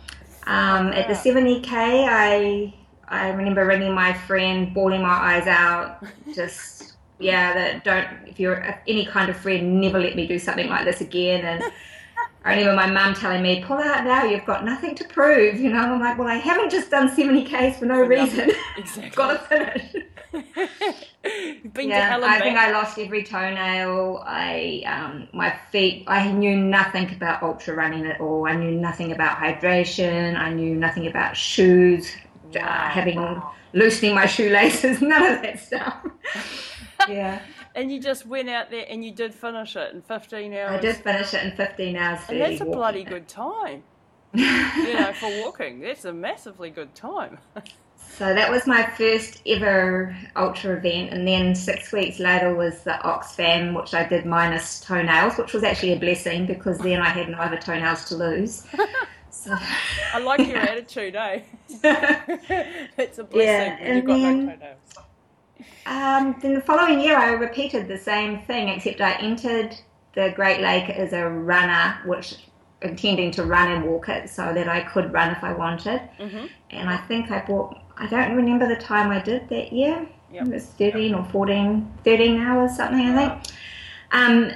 Um, 0.46 0.88
at 0.92 1.08
the 1.08 1.14
70k, 1.14 1.66
I 2.08 2.74
I 3.10 3.30
remember 3.30 3.64
ringing 3.64 3.92
my 3.92 4.12
friend, 4.12 4.72
bawling 4.72 5.02
my 5.02 5.08
eyes 5.08 5.46
out, 5.46 6.04
just 6.34 6.94
yeah, 7.18 7.52
that 7.52 7.84
don't 7.84 8.06
if 8.26 8.38
you're 8.38 8.80
any 8.86 9.06
kind 9.06 9.30
of 9.30 9.36
friend, 9.36 9.80
never 9.80 9.98
let 9.98 10.16
me 10.16 10.26
do 10.26 10.38
something 10.38 10.68
like 10.68 10.84
this 10.84 11.00
again. 11.00 11.44
And 11.44 11.72
I 12.44 12.56
remember 12.56 12.74
my 12.74 12.90
mum 12.90 13.14
telling 13.14 13.42
me, 13.42 13.62
"Pull 13.62 13.78
out 13.78 14.04
now, 14.04 14.24
you've 14.24 14.46
got 14.46 14.64
nothing 14.64 14.94
to 14.96 15.04
prove," 15.04 15.58
you 15.58 15.70
know. 15.70 15.80
I'm 15.80 16.00
like, 16.00 16.18
"Well, 16.18 16.28
I 16.28 16.36
haven't 16.36 16.70
just 16.70 16.90
done 16.90 17.10
70ks 17.10 17.78
for 17.78 17.86
no 17.86 17.96
For 17.96 18.08
reason. 18.08 18.50
exactly. 18.76 19.10
Got 19.10 19.32
to 19.32 19.38
finish." 19.38 20.04
Been 21.72 21.88
Yeah, 21.88 22.18
I 22.22 22.40
think. 22.40 22.56
I 22.56 22.70
lost 22.70 22.98
every 22.98 23.24
toenail. 23.24 24.22
I 24.26 24.82
um, 24.86 25.28
my 25.32 25.54
feet. 25.70 26.04
I 26.06 26.30
knew 26.30 26.56
nothing 26.56 27.12
about 27.12 27.42
ultra 27.42 27.74
running 27.74 28.06
at 28.06 28.20
all. 28.20 28.46
I 28.46 28.54
knew 28.54 28.70
nothing 28.70 29.12
about 29.12 29.38
hydration. 29.38 30.36
I 30.38 30.52
knew 30.52 30.74
nothing 30.74 31.06
about 31.06 31.36
shoes. 31.36 32.14
Uh, 32.56 32.88
having 32.88 33.42
loosening 33.72 34.14
my 34.14 34.26
shoelaces. 34.26 35.00
None 35.02 35.22
of 35.34 35.42
that 35.42 35.60
stuff. 35.60 36.06
yeah, 37.08 37.40
And 37.74 37.92
you 37.92 38.00
just 38.00 38.26
went 38.26 38.48
out 38.48 38.70
there 38.70 38.86
and 38.88 39.04
you 39.04 39.12
did 39.12 39.34
finish 39.34 39.76
it 39.76 39.92
in 39.94 40.02
15 40.02 40.54
hours. 40.54 40.70
I 40.70 40.80
did 40.80 40.96
finish 40.96 41.34
it 41.34 41.44
in 41.44 41.52
15 41.52 41.96
hours. 41.96 42.20
30 42.20 42.32
And 42.32 42.52
that's 42.52 42.60
a 42.60 42.64
bloody 42.64 43.00
it. 43.02 43.08
good 43.08 43.28
time. 43.28 43.82
You 44.34 44.94
know, 44.94 45.12
for 45.14 45.30
walking. 45.42 45.80
That's 45.80 46.04
a 46.04 46.12
massively 46.12 46.70
good 46.70 46.94
time. 46.94 47.38
So 47.96 48.34
that 48.34 48.50
was 48.50 48.66
my 48.66 48.84
first 48.84 49.40
ever 49.46 50.14
ultra 50.36 50.76
event, 50.76 51.12
and 51.12 51.26
then 51.26 51.54
six 51.54 51.92
weeks 51.92 52.18
later 52.18 52.54
was 52.54 52.82
the 52.82 52.98
Oxfam, 53.04 53.74
which 53.74 53.94
I 53.94 54.06
did 54.06 54.26
minus 54.26 54.80
toenails, 54.80 55.38
which 55.38 55.52
was 55.52 55.62
actually 55.62 55.92
a 55.92 55.98
blessing 55.98 56.44
because 56.46 56.78
then 56.78 57.00
I 57.00 57.08
had 57.10 57.28
no 57.28 57.38
other 57.38 57.56
toenails 57.56 58.04
to 58.06 58.16
lose. 58.16 58.66
So, 59.38 59.56
I 60.14 60.18
like 60.18 60.46
your 60.48 60.56
attitude, 60.58 61.14
eh? 61.14 61.40
it's 61.70 63.18
a 63.18 63.24
blessing 63.24 63.32
when 63.34 63.78
and 63.78 63.96
you've 63.96 64.04
got 64.04 64.14
then- 64.20 64.46
no 64.46 64.52
toenails. 64.52 64.78
um, 65.86 66.36
then 66.42 66.54
the 66.54 66.60
following 66.60 67.00
year, 67.00 67.16
I 67.16 67.30
repeated 67.34 67.86
the 67.86 67.98
same 67.98 68.40
thing, 68.42 68.68
except 68.68 69.00
I 69.00 69.12
entered 69.20 69.76
the 70.14 70.32
Great 70.34 70.60
Lake 70.60 70.90
as 70.90 71.12
a 71.12 71.28
runner, 71.28 71.98
which 72.04 72.34
intending 72.82 73.30
to 73.32 73.44
run 73.44 73.70
and 73.70 73.84
walk 73.84 74.08
it 74.08 74.28
so 74.28 74.52
that 74.52 74.68
I 74.68 74.80
could 74.80 75.12
run 75.12 75.30
if 75.30 75.44
I 75.44 75.52
wanted. 75.52 76.00
hmm 76.18 76.46
And 76.70 76.90
I 76.90 76.96
think 76.96 77.30
I 77.30 77.44
bought, 77.46 77.78
I 77.96 78.08
don't 78.08 78.34
remember 78.34 78.66
the 78.68 78.76
time 78.80 79.10
I 79.12 79.20
did 79.20 79.48
that 79.50 79.72
year. 79.72 80.04
Yep. 80.32 80.46
It 80.48 80.52
was 80.52 80.66
13 80.66 81.14
or 81.14 81.24
14, 81.26 81.92
13 82.04 82.40
hours, 82.40 82.76
something, 82.76 83.06
I 83.08 83.14
think. 83.38 83.42
Um, 84.10 84.50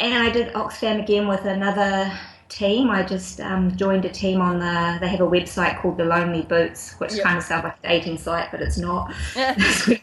and 0.00 0.14
I 0.14 0.30
did 0.30 0.52
Oxfam 0.54 1.02
again 1.02 1.26
with 1.28 1.44
another 1.44 2.12
team. 2.48 2.90
I 2.90 3.02
just 3.02 3.40
um, 3.40 3.76
joined 3.76 4.04
a 4.04 4.10
team 4.10 4.40
on 4.40 4.58
the, 4.58 4.98
they 5.00 5.08
have 5.08 5.20
a 5.20 5.26
website 5.26 5.80
called 5.80 5.96
The 5.98 6.04
Lonely 6.04 6.42
Boots, 6.42 6.94
which 6.98 7.14
Yep. 7.14 7.24
kind 7.24 7.38
of 7.38 7.44
sounds 7.44 7.64
like 7.64 7.76
a 7.82 7.88
dating 7.88 8.18
site, 8.18 8.50
but 8.50 8.60
it's 8.62 8.78
not. 8.78 9.12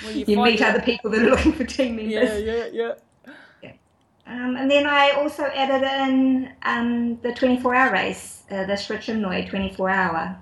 Well, 0.00 0.10
you 0.10 0.24
you 0.26 0.36
meet 0.42 0.60
it- 0.60 0.62
other 0.62 0.80
people 0.82 1.10
that 1.10 1.22
are 1.22 1.30
looking 1.30 1.52
for 1.52 1.64
team 1.64 1.94
members. 1.96 2.42
Yeah, 2.42 2.66
yeah, 2.72 2.94
yeah. 3.62 3.72
Um, 4.26 4.56
and 4.56 4.70
then 4.70 4.86
I 4.86 5.10
also 5.10 5.44
added 5.44 5.82
in 5.82 6.52
um, 6.62 7.20
the 7.22 7.34
24 7.34 7.74
hour 7.74 7.92
race, 7.92 8.44
uh, 8.50 8.64
the 8.66 8.76
Sri 8.76 8.96
Chinmoy 8.96 9.48
24 9.48 9.90
hour. 9.90 10.36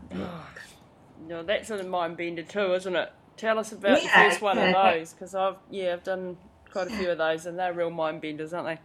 No, 1.27 1.43
that's 1.43 1.71
a 1.71 1.83
mind 1.83 2.17
bender 2.17 2.43
too, 2.43 2.75
isn't 2.75 2.95
it? 2.95 3.11
Tell 3.37 3.59
us 3.59 3.73
about 3.73 3.99
the 4.01 4.05
Yeah, 4.07 4.29
first 4.29 4.43
one 4.43 4.59
of 4.59 4.73
those, 4.73 5.13
because 5.13 5.35
I've 5.35 5.57
yeah, 5.71 5.95
I've 5.95 6.05
done 6.05 6.37
quite 6.71 6.89
a 6.89 6.91
few 6.91 7.11
of 7.11 7.19
those, 7.19 7.47
and 7.47 7.59
they're 7.59 7.73
real 7.73 7.91
mind 7.91 8.21
benders, 8.21 8.53
aren't 8.53 8.67
they? 8.67 8.79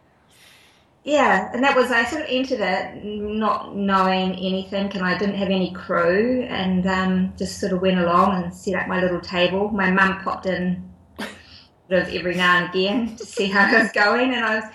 Yeah, 1.05 1.51
and 1.53 1.63
that 1.63 1.75
was 1.77 1.91
I 1.91 2.03
sort 2.05 2.23
of 2.23 2.27
entered 2.31 2.61
it 2.61 3.03
not 3.05 3.75
knowing 3.75 4.33
anything, 4.37 4.91
and 4.91 5.03
I 5.03 5.15
didn't 5.15 5.35
have 5.35 5.49
any 5.51 5.71
crew, 5.71 6.41
and 6.49 6.85
um, 6.87 7.33
just 7.37 7.59
sort 7.59 7.73
of 7.73 7.81
went 7.81 7.99
along 7.99 8.43
and 8.43 8.51
set 8.53 8.73
up 8.73 8.87
my 8.87 8.99
little 8.99 9.21
table. 9.21 9.69
My 9.69 9.91
mum 9.91 10.19
popped 10.23 10.47
in 10.47 10.83
sort 11.19 12.01
of 12.01 12.09
every 12.09 12.33
now 12.33 12.57
and 12.57 12.69
again 12.71 13.15
to 13.17 13.25
see 13.25 13.45
how 13.47 13.67
I 13.67 13.83
was 13.83 13.91
going, 13.91 14.33
and 14.33 14.43
I 14.43 14.55
was 14.55 14.65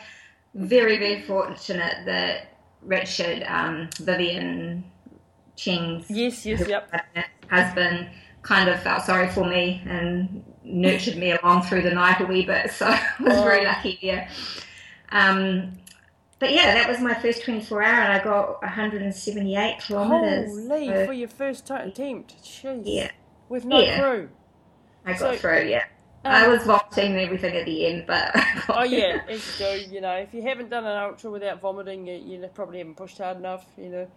very 0.55 0.99
very 0.99 1.23
fortunate 1.23 1.97
that 2.07 2.57
Richard, 2.81 3.43
um, 3.49 3.91
Vivian 3.99 4.85
Cheng's 5.57 6.09
Yes, 6.09 6.47
yes, 6.47 6.67
yep. 6.69 6.93
husband 7.51 8.09
kind 8.43 8.69
of 8.71 8.81
felt 8.83 9.03
sorry 9.03 9.29
for 9.29 9.45
me 9.45 9.83
and 9.85 10.45
nurtured 10.63 11.17
me 11.17 11.33
along 11.33 11.63
through 11.63 11.83
the 11.83 11.91
night 11.91 12.21
a 12.21 12.25
wee 12.25 12.47
bit. 12.47 12.71
So 12.79 12.87
I 12.87 13.03
was 13.21 13.35
very 13.43 13.67
Oh. 13.67 13.69
lucky 13.69 13.99
there. 14.01 14.29
Um, 15.11 15.73
but 16.41 16.53
yeah, 16.53 16.75
that 16.75 16.89
was 16.89 17.01
my 17.01 17.15
first 17.15 17.45
24 17.45 17.83
hour, 17.83 18.03
and 18.03 18.13
I 18.13 18.25
got 18.25 18.61
178 18.63 19.79
kilometres. 19.81 20.51
Holy, 20.69 20.87
So, 20.87 21.07
for 21.07 21.13
your 21.13 21.29
first 21.29 21.67
t- 21.69 21.75
attempt, 21.75 22.43
jeez. 22.43 22.83
yeah, 22.87 23.11
With 23.49 23.65
no 23.65 23.81
Yeah. 23.81 24.01
crew. 24.01 24.31
I 25.07 25.15
got 25.15 25.19
So, 25.19 25.37
through. 25.37 25.69
Yeah, 25.69 25.85
Um, 26.25 26.33
I 26.33 26.49
was 26.49 26.65
vomiting 26.65 27.13
and 27.13 27.21
everything 27.21 27.57
at 27.57 27.67
the 27.67 27.87
end, 27.87 28.05
but 28.07 28.33
Oh 28.69 28.83
yeah, 28.85 29.23
as 29.29 29.47
you 29.61 29.67
do. 29.67 29.95
You 29.95 30.01
know, 30.01 30.15
if 30.17 30.35
you 30.35 30.43
haven't 30.43 30.71
done 30.71 30.85
an 30.87 30.97
ultra 30.97 31.31
without 31.31 31.61
vomiting, 31.61 32.07
you, 32.07 32.15
you 32.17 32.49
probably 32.49 32.79
haven't 32.79 32.97
pushed 32.97 33.19
hard 33.19 33.37
enough. 33.39 33.67
You 33.77 33.89
know. 33.91 34.09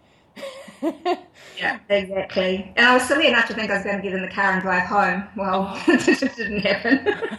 yeah, 1.58 1.78
exactly. 1.88 2.72
And 2.76 2.86
I 2.86 2.94
was 2.94 3.04
silly 3.04 3.28
enough 3.28 3.46
to 3.48 3.54
think 3.54 3.70
I 3.70 3.74
was 3.76 3.84
going 3.84 3.96
to 3.96 4.02
get 4.02 4.12
in 4.12 4.22
the 4.22 4.28
car 4.30 4.52
and 4.52 4.62
drive 4.62 4.86
home. 4.88 5.28
Well, 5.36 5.72
Oh. 5.76 5.84
it 5.88 6.00
just 6.18 6.36
didn't 6.36 6.60
happen. 6.60 7.38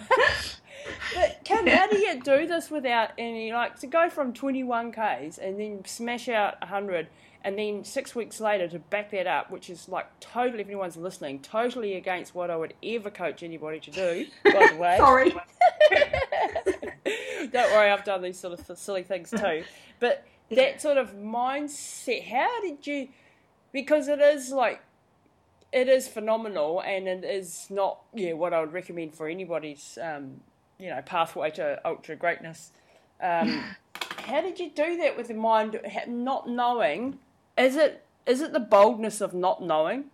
But 1.14 1.42
Kim, 1.44 1.68
how 1.68 1.88
do 1.88 1.98
you 1.98 2.22
do 2.22 2.48
this 2.48 2.70
without 2.70 3.12
any 3.18 3.52
like 3.52 3.80
to 3.80 3.88
go 3.88 4.10
from 4.10 4.34
twenty 4.34 4.64
one 4.64 4.92
k's 4.92 5.38
and 5.38 5.60
then 5.60 5.84
smash 5.86 6.30
out 6.30 6.64
hundred, 6.64 7.08
and 7.44 7.58
then 7.58 7.84
six 7.84 8.16
weeks 8.16 8.40
later 8.40 8.68
to 8.68 8.80
back 8.80 9.12
that 9.12 9.28
up, 9.28 9.52
which 9.52 9.70
is 9.70 9.90
like 9.90 10.08
totally, 10.20 10.62
if 10.62 10.68
anyone's 10.68 10.98
listening, 10.98 11.40
totally 11.40 11.96
against 11.96 12.36
what 12.36 12.50
I 12.50 12.56
would 12.56 12.74
ever 12.84 13.10
coach 13.10 13.44
anybody 13.44 13.80
to 13.82 13.92
do. 13.92 14.26
By 14.44 14.70
the 14.72 14.78
way, 14.78 14.98
Sorry. 14.98 15.32
don't 17.52 17.72
worry, 17.72 17.92
I've 17.92 18.04
done 18.04 18.22
these 18.22 18.40
sort 18.40 18.60
of 18.60 18.78
silly 18.78 19.04
things 19.04 19.32
too. 19.32 19.64
But 20.00 20.26
that 20.52 20.82
sort 20.82 20.98
of 20.98 21.16
mindset, 21.16 22.28
how 22.28 22.62
did 22.62 22.86
you? 22.86 23.10
Because 23.72 24.08
it 24.08 24.20
is 24.20 24.52
like 24.52 24.82
it 25.72 25.90
is 25.90 26.08
phenomenal, 26.08 26.82
and 26.82 27.08
it 27.08 27.24
is 27.24 27.68
not 27.70 28.00
yeah 28.14 28.34
what 28.34 28.54
I 28.54 28.62
would 28.62 28.74
recommend 28.74 29.14
for 29.14 29.28
anybody's 29.28 29.98
um, 30.02 30.42
you 30.80 30.90
know 30.90 31.02
pathway 31.02 31.52
to 31.52 31.80
ultra 31.86 32.16
greatness. 32.16 32.72
Um, 33.22 33.64
how 34.26 34.42
did 34.42 34.60
you 34.60 34.70
do 34.72 34.98
that 34.98 35.16
with 35.18 35.28
the 35.30 35.34
mind 35.34 35.80
not 36.08 36.50
knowing? 36.50 37.20
Is 37.58 37.76
it 37.76 38.04
is 38.26 38.42
it 38.42 38.54
the 38.54 38.60
boldness 38.60 39.22
of 39.22 39.34
not 39.34 39.64
knowing 39.64 40.06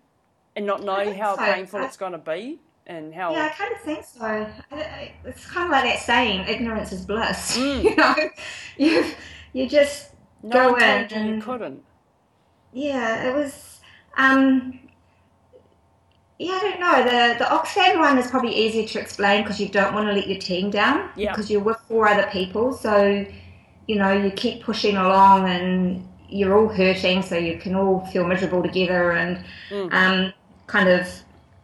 and 0.55 0.65
not 0.65 0.83
knowing 0.83 1.15
how 1.15 1.35
so. 1.37 1.43
painful 1.43 1.79
I- 1.79 1.85
it's 1.85 1.97
going 1.97 2.11
to 2.11 2.17
be 2.17 2.59
and 2.87 3.13
how 3.13 3.31
Yeah, 3.31 3.45
I 3.45 3.49
kind 3.49 3.73
of 3.73 3.81
think 3.81 4.03
so. 4.05 4.25
I- 4.25 4.53
I- 4.75 5.13
It's 5.25 5.45
kind 5.45 5.65
of 5.65 5.71
like 5.71 5.83
that 5.85 5.99
saying, 5.99 6.47
"Ignorance 6.47 6.91
is 6.91 7.05
bliss." 7.05 7.57
Mm. 7.57 7.83
you 7.83 7.95
know, 7.95 8.15
you 8.77 9.05
you 9.53 9.69
just 9.69 10.11
no 10.43 10.51
go 10.71 10.75
in 10.75 11.07
you 11.09 11.35
you 11.35 11.41
couldn't. 11.41 11.83
yeah, 12.73 13.27
it 13.29 13.33
was. 13.35 13.79
Um, 14.17 14.79
yeah, 16.45 16.53
I 16.53 16.59
don't 16.67 16.79
know. 16.85 16.97
The 17.11 17.37
the 17.39 17.45
Oxfam 17.57 17.99
one 17.99 18.17
is 18.17 18.27
probably 18.33 18.55
easier 18.63 18.87
to 18.93 18.99
explain 18.99 19.43
because 19.43 19.59
you 19.63 19.69
don't 19.69 19.93
want 19.93 20.07
to 20.07 20.13
let 20.13 20.27
your 20.27 20.39
team 20.39 20.69
down 20.71 21.09
Yeah. 21.15 21.31
because 21.31 21.49
you're 21.51 21.61
with 21.69 21.77
four 21.87 22.07
other 22.07 22.27
people. 22.31 22.73
So, 22.73 23.25
you 23.87 23.95
know, 24.01 24.11
you 24.23 24.31
keep 24.31 24.63
pushing 24.63 24.97
along 24.97 25.49
and 25.49 26.07
you're 26.29 26.57
all 26.57 26.69
hurting, 26.69 27.21
so 27.21 27.35
you 27.37 27.57
can 27.63 27.75
all 27.75 28.05
feel 28.11 28.25
miserable 28.25 28.63
together 28.63 29.11
and 29.11 29.43
Mm. 29.69 29.93
um, 29.93 30.33
kind 30.67 30.89
of 30.89 31.01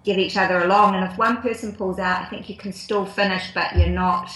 get 0.04 0.18
each 0.20 0.38
other 0.38 0.58
along. 0.60 0.96
And 0.96 1.04
if 1.10 1.18
one 1.18 1.38
person 1.42 1.74
pulls 1.76 2.00
out, 2.00 2.22
I 2.22 2.26
think 2.26 2.48
you 2.50 2.56
can 2.56 2.72
still 2.74 3.06
finish, 3.06 3.46
but 3.54 3.76
you're 3.78 3.90
not. 4.06 4.30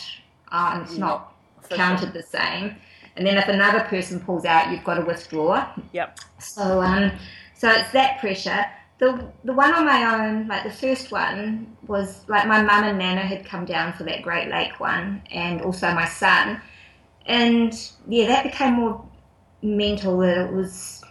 Uh, 0.51 0.71
and 0.73 0.81
it's 0.83 0.91
You're 0.97 1.07
not 1.07 1.33
official. 1.59 1.77
counted 1.77 2.13
the 2.13 2.23
same. 2.23 2.75
And 3.15 3.27
then 3.27 3.37
if 3.37 3.47
another 3.47 3.81
person 3.93 4.19
pulls 4.21 4.45
out, 4.45 4.71
you've 4.71 4.83
got 4.89 4.95
to 4.95 5.05
withdraw. 5.11 5.67
Yep. 5.93 6.19
So 6.39 6.81
um, 6.81 7.11
so 7.53 7.69
it's 7.69 7.91
that 7.91 8.19
pressure. 8.19 8.65
The 9.01 9.27
the 9.43 9.53
one 9.53 9.73
on 9.73 9.83
my 9.83 10.13
own, 10.13 10.47
like 10.47 10.63
the 10.63 10.69
first 10.69 11.11
one, 11.11 11.75
was 11.87 12.23
like 12.27 12.47
my 12.47 12.61
mum 12.61 12.83
and 12.83 12.99
nana 12.99 13.21
had 13.21 13.43
come 13.43 13.65
down 13.65 13.93
for 13.93 14.03
that 14.03 14.21
Great 14.21 14.47
Lake 14.47 14.79
one, 14.79 15.23
and 15.31 15.59
also 15.63 15.91
my 15.91 16.05
son, 16.05 16.61
and 17.25 17.73
yeah, 18.07 18.27
that 18.27 18.43
became 18.43 18.75
more 18.75 19.03
mental. 19.63 20.19
That 20.19 20.37
it 20.37 20.53
was. 20.53 21.01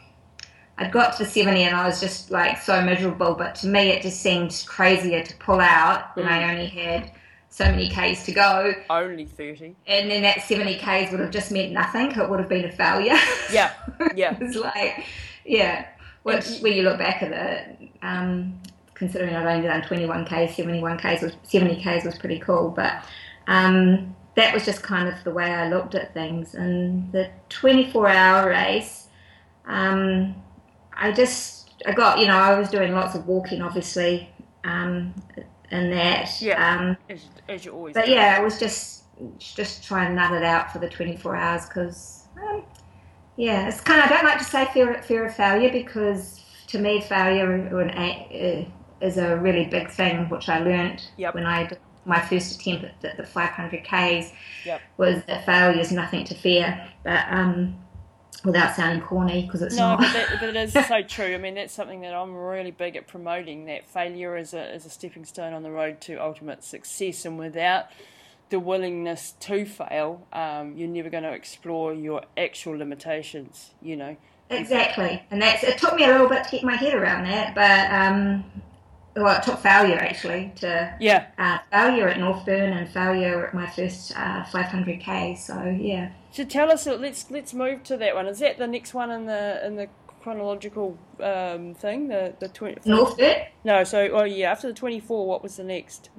I'd 0.78 0.92
got 0.92 1.16
to 1.16 1.24
the 1.24 1.28
seventy 1.28 1.64
and 1.64 1.74
I 1.74 1.84
was 1.84 2.00
just 2.00 2.30
like 2.30 2.58
so 2.62 2.80
miserable. 2.80 3.34
But 3.34 3.56
to 3.56 3.66
me, 3.66 3.88
it 3.88 4.02
just 4.02 4.20
seemed 4.20 4.64
crazier 4.68 5.24
to 5.24 5.36
pull 5.38 5.58
out 5.60 6.16
when 6.16 6.26
I 6.26 6.44
mm. 6.44 6.50
only 6.52 6.66
had 6.66 7.10
so 7.48 7.64
many 7.64 7.88
k's 7.88 8.22
to 8.26 8.32
go, 8.32 8.72
Only 8.88 9.26
thirty. 9.26 9.74
and 9.88 10.08
then 10.08 10.22
that 10.22 10.42
seventy 10.44 10.78
k's 10.78 11.10
would 11.10 11.18
have 11.18 11.32
just 11.32 11.50
meant 11.50 11.72
nothing. 11.72 12.12
It 12.12 12.30
would 12.30 12.38
have 12.38 12.48
been 12.48 12.66
a 12.66 12.72
failure. 12.72 13.18
Yeah. 13.52 13.72
Yeah. 14.14 14.34
it 14.34 14.40
was 14.40 14.56
like, 14.56 15.04
yeah. 15.44 15.86
Which, 16.22 16.58
when 16.60 16.74
you 16.74 16.82
look 16.82 16.98
back 16.98 17.22
at 17.22 17.32
it, 17.32 17.90
um, 18.02 18.60
considering 18.94 19.34
I've 19.34 19.46
only 19.46 19.66
done 19.66 19.82
21k, 19.82 20.48
71k 20.48 21.22
was 21.22 21.32
70k 21.48 22.04
was 22.04 22.18
pretty 22.18 22.38
cool. 22.38 22.70
But 22.70 23.04
um, 23.46 24.14
that 24.36 24.52
was 24.52 24.64
just 24.64 24.82
kind 24.82 25.08
of 25.08 25.22
the 25.24 25.30
way 25.30 25.44
I 25.44 25.68
looked 25.68 25.94
at 25.94 26.12
things. 26.12 26.54
And 26.54 27.10
the 27.12 27.30
24-hour 27.48 28.50
race, 28.50 29.08
um, 29.66 30.34
I 30.92 31.12
just 31.12 31.70
I 31.86 31.92
got 31.92 32.18
you 32.18 32.26
know 32.26 32.36
I 32.36 32.58
was 32.58 32.68
doing 32.68 32.92
lots 32.92 33.14
of 33.14 33.26
walking, 33.26 33.62
obviously, 33.62 34.28
um, 34.64 35.14
and 35.70 35.92
that. 35.92 36.40
Yeah. 36.40 36.76
Um, 36.76 36.96
As, 37.08 37.24
as 37.48 37.64
you 37.64 37.72
always 37.72 37.94
but 37.94 38.04
do. 38.06 38.12
yeah, 38.12 38.38
it 38.38 38.44
was 38.44 38.58
just 38.58 39.04
just 39.38 39.84
try 39.84 40.04
and 40.04 40.16
nut 40.16 40.32
it 40.32 40.42
out 40.42 40.72
for 40.72 40.78
the 40.78 40.88
24 40.88 41.36
hours 41.36 41.66
because 41.66 42.19
yeah, 43.40 43.68
it's 43.68 43.80
kind 43.80 44.00
of 44.02 44.10
I 44.10 44.14
don't 44.16 44.24
like 44.24 44.38
to 44.38 44.44
say 44.44 44.66
fear 44.66 45.02
fear 45.02 45.24
of 45.24 45.34
failure 45.34 45.72
because 45.72 46.44
to 46.68 46.78
me 46.78 47.00
failure 47.00 47.68
or 47.72 47.80
an 47.80 47.90
a- 47.98 48.66
uh, 48.68 49.06
is 49.06 49.16
a 49.16 49.36
really 49.38 49.64
big 49.64 49.90
thing 49.90 50.28
which 50.28 50.48
I 50.50 50.58
learnt 50.58 51.10
Yep. 51.16 51.34
when 51.34 51.46
I 51.46 51.66
did 51.66 51.78
my 52.04 52.20
first 52.20 52.60
attempt 52.60 52.84
at 52.84 53.00
the, 53.00 53.12
the 53.22 53.26
500 53.26 53.82
k's 53.82 54.32
Yep. 54.66 54.82
was 54.98 55.24
that 55.24 55.46
failure 55.46 55.80
is 55.80 55.90
nothing 55.90 56.24
to 56.24 56.34
fear, 56.34 56.86
but 57.02 57.24
um, 57.30 57.76
without 58.44 58.76
sounding 58.76 59.00
corny 59.00 59.42
because 59.46 59.62
it's 59.62 59.76
No, 59.76 59.96
not. 59.96 60.00
but, 60.00 60.12
that, 60.12 60.28
but 60.40 60.48
it 60.50 60.56
is 60.56 60.72
so 60.86 61.02
true. 61.08 61.34
I 61.34 61.38
mean, 61.38 61.54
that's 61.54 61.72
something 61.72 62.02
that 62.02 62.12
I'm 62.12 62.34
really 62.34 62.72
big 62.72 62.94
at 62.96 63.08
promoting. 63.08 63.64
That 63.66 63.88
failure 63.88 64.36
is 64.36 64.52
a 64.52 64.74
is 64.74 64.84
a 64.84 64.90
stepping 64.90 65.24
stone 65.24 65.54
on 65.54 65.62
the 65.62 65.70
road 65.70 66.02
to 66.02 66.16
ultimate 66.16 66.62
success, 66.62 67.24
and 67.24 67.38
without 67.38 67.86
the 68.50 68.60
willingness 68.60 69.32
to 69.40 69.64
fail, 69.64 70.26
um, 70.32 70.76
you're 70.76 70.88
never 70.88 71.08
going 71.10 71.22
to 71.24 71.32
explore 71.32 71.94
your 71.94 72.22
actual 72.36 72.76
limitations. 72.76 73.70
You 73.82 73.96
know. 73.96 74.16
Exactly, 74.50 75.22
and 75.30 75.40
that's 75.40 75.62
it. 75.62 75.78
Took 75.78 75.94
me 75.94 76.04
a 76.04 76.08
little 76.08 76.28
bit 76.28 76.42
to 76.44 76.50
get 76.50 76.64
my 76.64 76.74
head 76.74 76.92
around 76.94 77.24
that, 77.24 77.54
but 77.54 77.88
um, 77.92 78.44
well, 79.14 79.36
it 79.36 79.44
took 79.44 79.60
failure 79.60 79.96
actually 79.98 80.52
to 80.56 80.92
Yeah. 80.98 81.26
uh, 81.38 81.58
failure 81.70 82.08
at 82.08 82.16
Northburn 82.18 82.76
and 82.76 82.88
failure 82.88 83.46
at 83.46 83.54
my 83.54 83.68
first 83.70 84.12
uh, 84.16 84.44
500k. 84.44 85.38
So 85.38 85.76
yeah, 85.80 86.10
So 86.32 86.44
tell 86.44 86.70
us. 86.72 86.86
Let's 86.86 87.30
let's 87.30 87.54
move 87.54 87.84
to 87.84 87.96
that 87.98 88.14
one. 88.16 88.26
Is 88.26 88.40
that 88.40 88.58
the 88.58 88.66
next 88.66 88.92
one 88.92 89.10
in 89.12 89.26
the 89.26 89.64
in 89.64 89.76
the 89.76 89.88
chronological 90.20 90.98
um, 91.20 91.74
thing? 91.74 92.08
The 92.08 92.34
the 92.40 92.48
twenty. 92.48 92.80
Northburn. 92.88 93.46
No. 93.64 93.84
So 93.84 94.08
oh 94.12 94.24
yeah. 94.24 94.50
After 94.50 94.66
the 94.66 94.74
twenty 94.74 94.98
four, 94.98 95.28
what 95.28 95.42
was 95.44 95.56
the 95.56 95.64
next? 95.64 96.10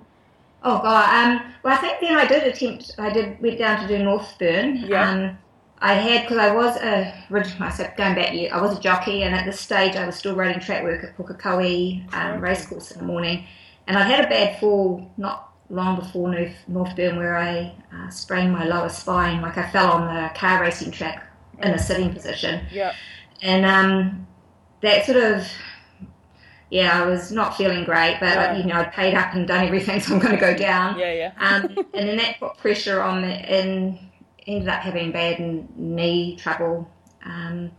Oh 0.64 0.80
god. 0.80 1.10
Um, 1.42 1.54
well, 1.64 1.74
I 1.74 1.78
think 1.78 2.00
then 2.02 2.18
I 2.18 2.26
did 2.28 2.44
attempt. 2.44 2.92
I 2.98 3.10
did 3.10 3.42
went 3.42 3.58
down 3.58 3.82
to 3.82 3.88
do 3.88 4.04
Northburn. 4.04 4.88
Yeah. 4.88 5.10
Um, 5.10 5.38
I 5.84 5.94
had 5.94 6.22
because 6.24 6.38
I 6.38 6.54
was 6.54 6.78
a 6.78 7.24
originally 7.32 7.72
going 7.98 8.14
back. 8.16 8.32
I 8.52 8.62
was 8.62 8.78
a 8.78 8.82
jockey, 8.82 9.24
and 9.24 9.34
at 9.34 9.46
this 9.46 9.60
stage 9.60 9.96
I 9.96 10.06
was 10.06 10.16
still 10.16 10.36
riding 10.36 10.62
track 10.62 10.84
work 10.84 11.04
at 11.04 11.18
Pukekohe 11.18 12.04
um, 12.14 12.32
Okay. 12.34 12.40
Racecourse 12.40 12.92
in 12.92 13.00
the 13.00 13.06
morning, 13.06 13.46
and 13.88 13.98
I 13.98 14.04
had 14.04 14.24
a 14.24 14.30
bad 14.30 14.60
fall 14.60 15.12
not 15.18 15.48
long 15.70 15.96
before 15.98 16.30
North, 16.30 16.54
Northburn 16.70 17.18
where 17.18 17.36
I 17.38 17.74
uh, 17.96 18.10
sprained 18.10 18.52
my 18.54 18.66
lower 18.66 18.90
spine. 18.90 19.42
Like 19.42 19.58
I 19.58 19.68
fell 19.72 19.92
on 19.92 20.14
the 20.14 20.30
car 20.38 20.62
racing 20.62 20.92
track 20.92 21.26
in 21.64 21.72
a 21.72 21.80
sitting 21.80 22.14
position, 22.14 22.64
Yeah. 22.72 22.94
and 23.42 23.66
um, 23.66 24.28
that 24.82 25.06
sort 25.08 25.18
of 25.18 25.48
yeah, 26.72 27.04
I 27.04 27.06
was 27.06 27.32
not 27.32 27.56
feeling 27.58 27.84
great, 27.84 28.18
but 28.20 28.58
you 28.58 28.64
know 28.64 28.76
I'd 28.76 28.92
paid 28.94 29.14
up 29.14 29.34
and 29.36 29.48
done 29.48 29.66
everything, 29.66 30.00
so 30.00 30.14
I'm 30.16 30.20
going 30.20 30.34
to 30.34 30.40
go 30.40 30.56
down. 30.58 30.98
Yeah. 30.98 31.14
Yeah. 31.14 31.32
Um, 31.40 31.64
and 31.94 32.10
then 32.10 32.18
that 32.18 32.40
put 32.40 32.58
pressure 32.58 33.02
on 33.02 33.22
me 33.22 33.34
and 33.34 34.00
ended 34.48 34.70
up 34.70 34.82
having 34.82 35.12
bad 35.12 35.40
knee 35.78 36.36
trouble 36.38 36.90
um, 37.26 37.72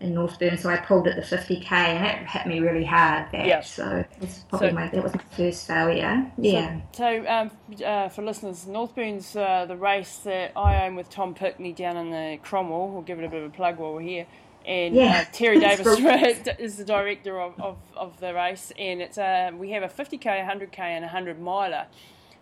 in 0.00 0.14
Northburn. 0.14 0.58
So 0.58 0.68
I 0.68 0.76
pulled 0.76 1.08
at 1.08 1.16
the 1.16 1.22
50k, 1.22 1.72
and 1.72 2.04
that 2.04 2.26
hit 2.28 2.46
me 2.46 2.60
really 2.60 2.84
hard. 2.84 3.32
That 3.32 3.46
Yeah. 3.46 3.62
so 3.62 4.04
it 4.04 4.20
was 4.20 4.44
probably 4.50 4.68
So- 4.68 4.74
my 4.74 4.88
that 4.88 5.02
was 5.02 5.14
my 5.14 5.22
first 5.36 5.66
failure. 5.66 6.30
Yeah. 6.36 6.80
So, 6.92 7.24
um, 7.26 7.50
uh, 7.84 8.08
for 8.10 8.22
listeners, 8.22 8.66
Northburn's 8.66 9.34
uh, 9.34 9.64
the 9.66 9.76
race 9.76 10.18
that 10.18 10.52
I 10.54 10.84
own 10.86 10.96
with 10.96 11.08
Tom 11.10 11.34
Pickney 11.34 11.72
down 11.72 11.96
in 11.96 12.10
the 12.10 12.38
Cromwell. 12.42 12.88
We'll 12.90 13.02
give 13.02 13.18
it 13.18 13.24
a 13.24 13.28
bit 13.28 13.42
of 13.42 13.50
a 13.52 13.54
plug 13.56 13.78
while 13.78 13.94
we're 13.94 14.00
here. 14.02 14.26
And 14.66 14.94
Yeah. 14.94 15.24
uh, 15.26 15.32
Terry 15.32 15.58
Davis 15.60 15.86
is 16.58 16.76
the 16.76 16.84
director 16.84 17.40
of, 17.40 17.58
of, 17.60 17.78
of 17.96 18.20
the 18.20 18.34
race. 18.34 18.72
And 18.78 19.00
it's 19.00 19.18
uh, 19.18 19.50
we 19.54 19.70
have 19.70 19.82
a 19.82 19.88
50k, 19.88 20.24
100k, 20.46 20.78
and 20.78 21.04
a 21.04 21.08
100 21.08 21.40
miler. 21.40 21.86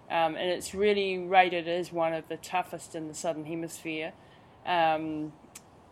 Um, 0.09 0.37
and 0.37 0.51
it's 0.51 0.75
really 0.75 1.19
rated 1.19 1.67
as 1.69 1.93
one 1.93 2.13
of 2.13 2.29
the 2.29 2.37
toughest 2.37 2.95
in 2.95 3.09
the 3.09 3.15
Southern 3.15 3.45
Hemisphere. 3.47 4.13
Um, 4.65 5.33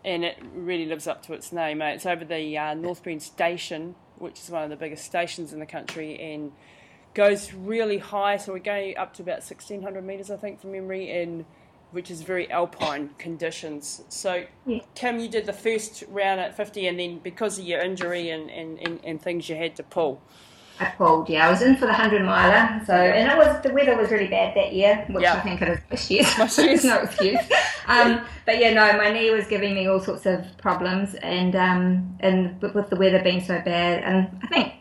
and 0.05 0.25
it 0.25 0.39
really 0.55 0.87
lives 0.87 1.07
up 1.07 1.23
to 1.27 1.33
its 1.33 1.53
name. 1.53 1.81
It's 1.83 2.07
over 2.07 2.25
the 2.25 2.59
uh, 2.59 2.75
Northburn 2.75 3.21
Station, 3.21 3.95
which 4.19 4.39
is 4.41 4.51
one 4.51 4.63
of 4.63 4.71
the 4.71 4.77
biggest 4.77 5.05
stations 5.05 5.53
in 5.53 5.61
the 5.61 5.67
country, 5.67 6.19
and 6.21 6.53
goes 7.15 7.53
really 7.55 7.99
high. 7.99 8.37
So 8.37 8.53
we're 8.53 8.59
going 8.59 8.97
up 8.99 9.15
to 9.15 9.23
about 9.23 9.39
1600 9.43 10.05
meters, 10.05 10.31
I 10.31 10.37
think, 10.37 10.61
from 10.61 10.73
memory, 10.73 11.11
and 11.11 11.45
which 11.95 12.11
is 12.11 12.23
very 12.23 12.51
alpine 12.51 13.11
conditions. 13.19 14.03
So, 14.09 14.45
Yeah. 14.67 14.81
Kim, 14.95 15.19
you 15.21 15.29
did 15.29 15.47
the 15.47 15.53
first 15.53 16.03
round 16.09 16.41
at 16.41 16.57
50, 16.57 16.87
and 16.89 16.99
then 16.99 17.19
because 17.21 17.59
of 17.59 17.65
your 17.65 17.81
injury 17.81 18.31
and, 18.31 18.51
and, 18.51 18.79
and, 18.81 19.01
and 19.05 19.23
things, 19.23 19.49
you 19.49 19.55
had 19.57 19.77
to 19.77 19.85
pull. 19.85 20.21
I 20.81 20.87
pulled. 20.87 21.29
Yeah, 21.29 21.47
I 21.47 21.51
was 21.51 21.63
in 21.63 21.77
for 21.77 21.83
the 21.87 21.93
100 21.93 22.23
miler. 22.25 22.85
So 22.85 22.95
and 22.95 23.31
it 23.31 23.39
was 23.39 23.63
the 23.63 23.73
weather 23.73 23.97
was 23.97 24.11
really 24.11 24.27
bad 24.27 24.57
that 24.57 24.73
year, 24.73 25.05
which 25.09 25.23
Yeah. 25.23 25.35
I 25.35 25.41
think 25.41 25.63
it 25.63 25.69
is 25.69 25.79
this 25.89 26.11
year. 26.11 26.25
There's 26.57 26.85
no 26.85 26.99
excuse. 27.03 27.39
Um, 27.87 28.23
but 28.45 28.59
yeah, 28.59 28.73
no, 28.73 28.93
my 28.99 29.13
knee 29.13 29.31
was 29.31 29.47
giving 29.47 29.73
me 29.75 29.87
all 29.87 30.01
sorts 30.01 30.27
of 30.27 30.45
problems, 30.59 31.15
and 31.15 31.55
um, 31.55 32.17
and 32.21 32.61
with 32.61 32.91
the 32.91 32.97
weather 32.97 33.23
being 33.23 33.41
so 33.41 33.61
bad, 33.61 34.03
and 34.03 34.37
I 34.43 34.47
think 34.49 34.73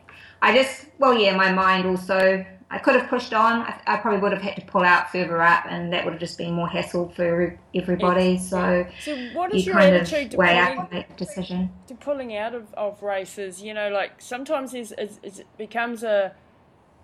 I 0.42 0.56
just 0.56 0.88
well, 0.98 1.16
yeah, 1.16 1.36
my 1.36 1.52
mind 1.52 1.86
also 1.86 2.44
I 2.74 2.80
could 2.80 2.96
have 2.96 3.08
pushed 3.08 3.34
on. 3.34 3.62
I, 3.62 3.80
I, 3.86 3.98
probably 3.98 4.20
would 4.20 4.32
have 4.32 4.42
had 4.42 4.56
to 4.56 4.64
pull 4.64 4.82
out 4.82 5.12
further 5.12 5.44
up, 5.44 5.66
and 5.70 5.94
that 5.94 6.04
would 6.04 6.14
have 6.14 6.20
just 6.20 6.40
been 6.40 6.54
more 6.54 6.68
hassle 6.68 7.10
for 7.16 7.58
everybody. 7.76 8.40
So, 8.40 8.88
so 9.04 9.16
what 9.34 9.54
is 9.54 9.68
you 9.68 9.74
your 9.74 9.80
kind 9.80 9.96
attitude 9.96 10.26
of 10.26 10.30
to 10.32 10.38
weigh 10.38 10.60
pulling, 10.60 10.80
up 10.80 10.92
make 10.92 11.16
decision. 11.16 11.72
to 11.86 11.94
pulling 11.94 12.36
out 12.36 12.56
of, 12.56 12.74
of 12.74 13.04
races? 13.04 13.62
You 13.62 13.76
know, 13.76 13.90
like 13.90 14.20
sometimes 14.20 14.74
it 14.74 15.46
becomes 15.56 16.04
a 16.04 16.34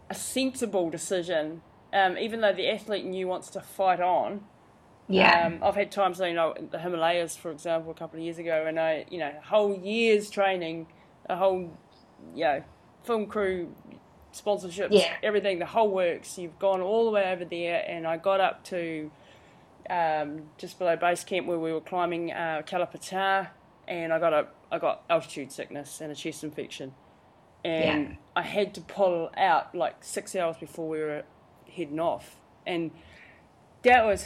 a 0.09 0.15
sensible 0.15 0.89
decision, 0.89 1.61
um, 1.93 2.17
even 2.17 2.41
though 2.41 2.53
the 2.53 2.67
athlete 2.67 3.05
you 3.05 3.27
wants 3.27 3.49
to 3.51 3.61
fight 3.61 4.01
on. 4.01 4.41
Yeah. 5.07 5.45
Um, 5.45 5.59
I've 5.63 5.75
had 5.75 5.91
times, 5.91 6.19
you 6.19 6.33
know, 6.33 6.53
in 6.53 6.69
the 6.69 6.79
Himalayas, 6.79 7.35
for 7.35 7.51
example, 7.51 7.91
a 7.91 7.95
couple 7.95 8.17
of 8.17 8.23
years 8.23 8.38
ago, 8.38 8.65
and 8.67 8.79
I, 8.79 9.05
you 9.09 9.19
know, 9.19 9.31
a 9.38 9.45
whole 9.45 9.75
year's 9.75 10.29
training, 10.29 10.88
a 11.27 11.35
whole, 11.35 11.77
you 12.35 12.43
know, 12.43 12.63
film 13.03 13.25
crew, 13.27 13.73
sponsorships, 14.33 14.95
Yeah. 14.95 15.17
everything, 15.24 15.59
the 15.59 15.65
whole 15.67 15.91
works. 15.91 16.38
You've 16.38 16.59
gone 16.59 16.81
all 16.81 17.05
the 17.05 17.12
way 17.12 17.31
over 17.31 17.45
there, 17.45 17.83
and 17.88 18.07
I 18.07 18.17
got 18.17 18.41
up 18.41 18.63
to 18.65 19.12
um, 19.89 20.51
just 20.59 20.79
below 20.79 20.95
base 20.98 21.24
camp 21.24 21.48
where 21.48 21.59
we 21.59 21.74
were 21.74 21.81
climbing 21.81 22.31
uh, 22.33 22.63
Kala 22.67 22.88
Patthar, 22.88 23.50
and 23.88 24.13
I 24.13 24.19
got 24.19 24.33
a, 24.33 24.48
I 24.71 24.79
got 24.79 25.03
altitude 25.09 25.51
sickness 25.51 26.01
and 26.01 26.12
a 26.12 26.15
chest 26.15 26.43
infection, 26.43 26.95
and 27.63 28.09
Yeah. 28.09 28.17
I 28.36 28.43
had 28.43 28.74
to 28.75 28.81
pull 28.81 29.31
out 29.38 29.75
like 29.75 29.98
six 30.03 30.36
hours 30.36 30.57
before 30.59 30.89
we 30.89 31.00
were 31.00 31.24
heading 31.67 32.00
off, 32.00 32.41
and 32.67 32.91
that 33.83 34.05
was 34.05 34.25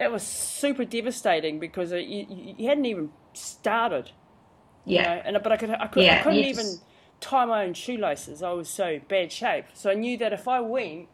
that 0.00 0.12
was 0.12 0.24
super 0.26 0.84
devastating 0.84 1.60
because 1.60 1.92
it, 1.92 2.06
you, 2.06 2.26
you 2.28 2.54
you 2.58 2.68
hadn't 2.68 2.86
even 2.86 3.12
started, 3.34 4.12
you 4.86 4.98
yeah. 4.98 5.02
know, 5.02 5.22
and 5.24 5.38
but 5.42 5.52
I 5.52 5.58
could 5.58 5.70
I, 5.70 5.88
could, 5.88 6.06
I 6.08 6.16
Yeah, 6.16 6.16
couldn't 6.16 6.44
yes. 6.44 6.44
even 6.44 6.82
tie 7.22 7.46
my 7.46 7.64
own 7.64 7.72
shoelaces. 7.72 8.42
I 8.42 8.50
was 8.52 8.68
so 8.68 9.00
bad 9.08 9.32
shape, 9.32 9.64
so 9.72 9.90
I 9.90 9.94
knew 9.94 10.18
that 10.18 10.32
if 10.34 10.46
I 10.46 10.60
went, 10.60 11.08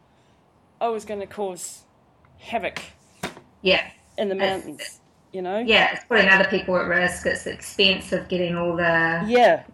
I 0.80 0.88
was 0.88 1.04
going 1.04 1.20
to 1.20 1.26
cause 1.26 1.84
havoc 2.38 2.80
Yeah. 3.62 3.88
in 4.16 4.28
the 4.28 4.34
It's- 4.34 4.50
mountains. 4.64 5.00
You 5.30 5.42
know? 5.42 5.58
Yeah, 5.58 5.92
it's 5.92 6.04
putting 6.06 6.26
other 6.30 6.48
people 6.48 6.74
at 6.78 6.86
risk. 6.86 7.26
It's 7.26 7.44
the 7.44 7.52
expense 7.52 8.12
of 8.12 8.28
getting 8.28 8.56
all 8.56 8.74
the 8.74 9.22
Yeah. 9.26 9.64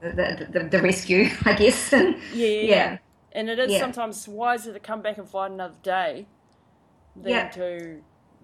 the, 0.00 0.48
the, 0.50 0.64
the 0.64 0.78
rescue, 0.82 1.28
I 1.44 1.52
guess. 1.52 1.92
And 1.92 2.16
Yeah, 2.32 2.46
yeah, 2.46 2.60
yeah. 2.62 2.98
And 3.32 3.50
it 3.50 3.58
is 3.58 3.72
Yeah. 3.72 3.78
sometimes 3.78 4.26
wiser 4.26 4.72
to 4.72 4.80
come 4.80 5.02
back 5.02 5.18
and 5.18 5.28
fight 5.28 5.50
another 5.50 5.76
day 5.82 6.26
than 7.14 7.30
Yeah. 7.30 7.48
to 7.50 8.00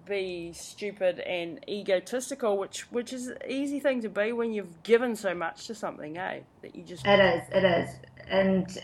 be 0.08 0.52
stupid 0.54 1.20
and 1.20 1.60
egotistical, 1.68 2.56
which 2.58 2.90
which 2.92 3.12
is 3.12 3.28
an 3.28 3.38
easy 3.48 3.80
thing 3.80 4.00
to 4.02 4.08
be 4.08 4.32
when 4.32 4.52
you've 4.52 4.82
given 4.82 5.14
so 5.16 5.34
much 5.34 5.66
to 5.66 5.74
something, 5.74 6.16
eh? 6.18 6.40
That 6.62 6.74
you 6.74 6.82
just 6.84 7.06
it 7.06 7.20
is. 7.20 7.42
It 7.52 7.64
is. 7.64 7.90
And 8.28 8.82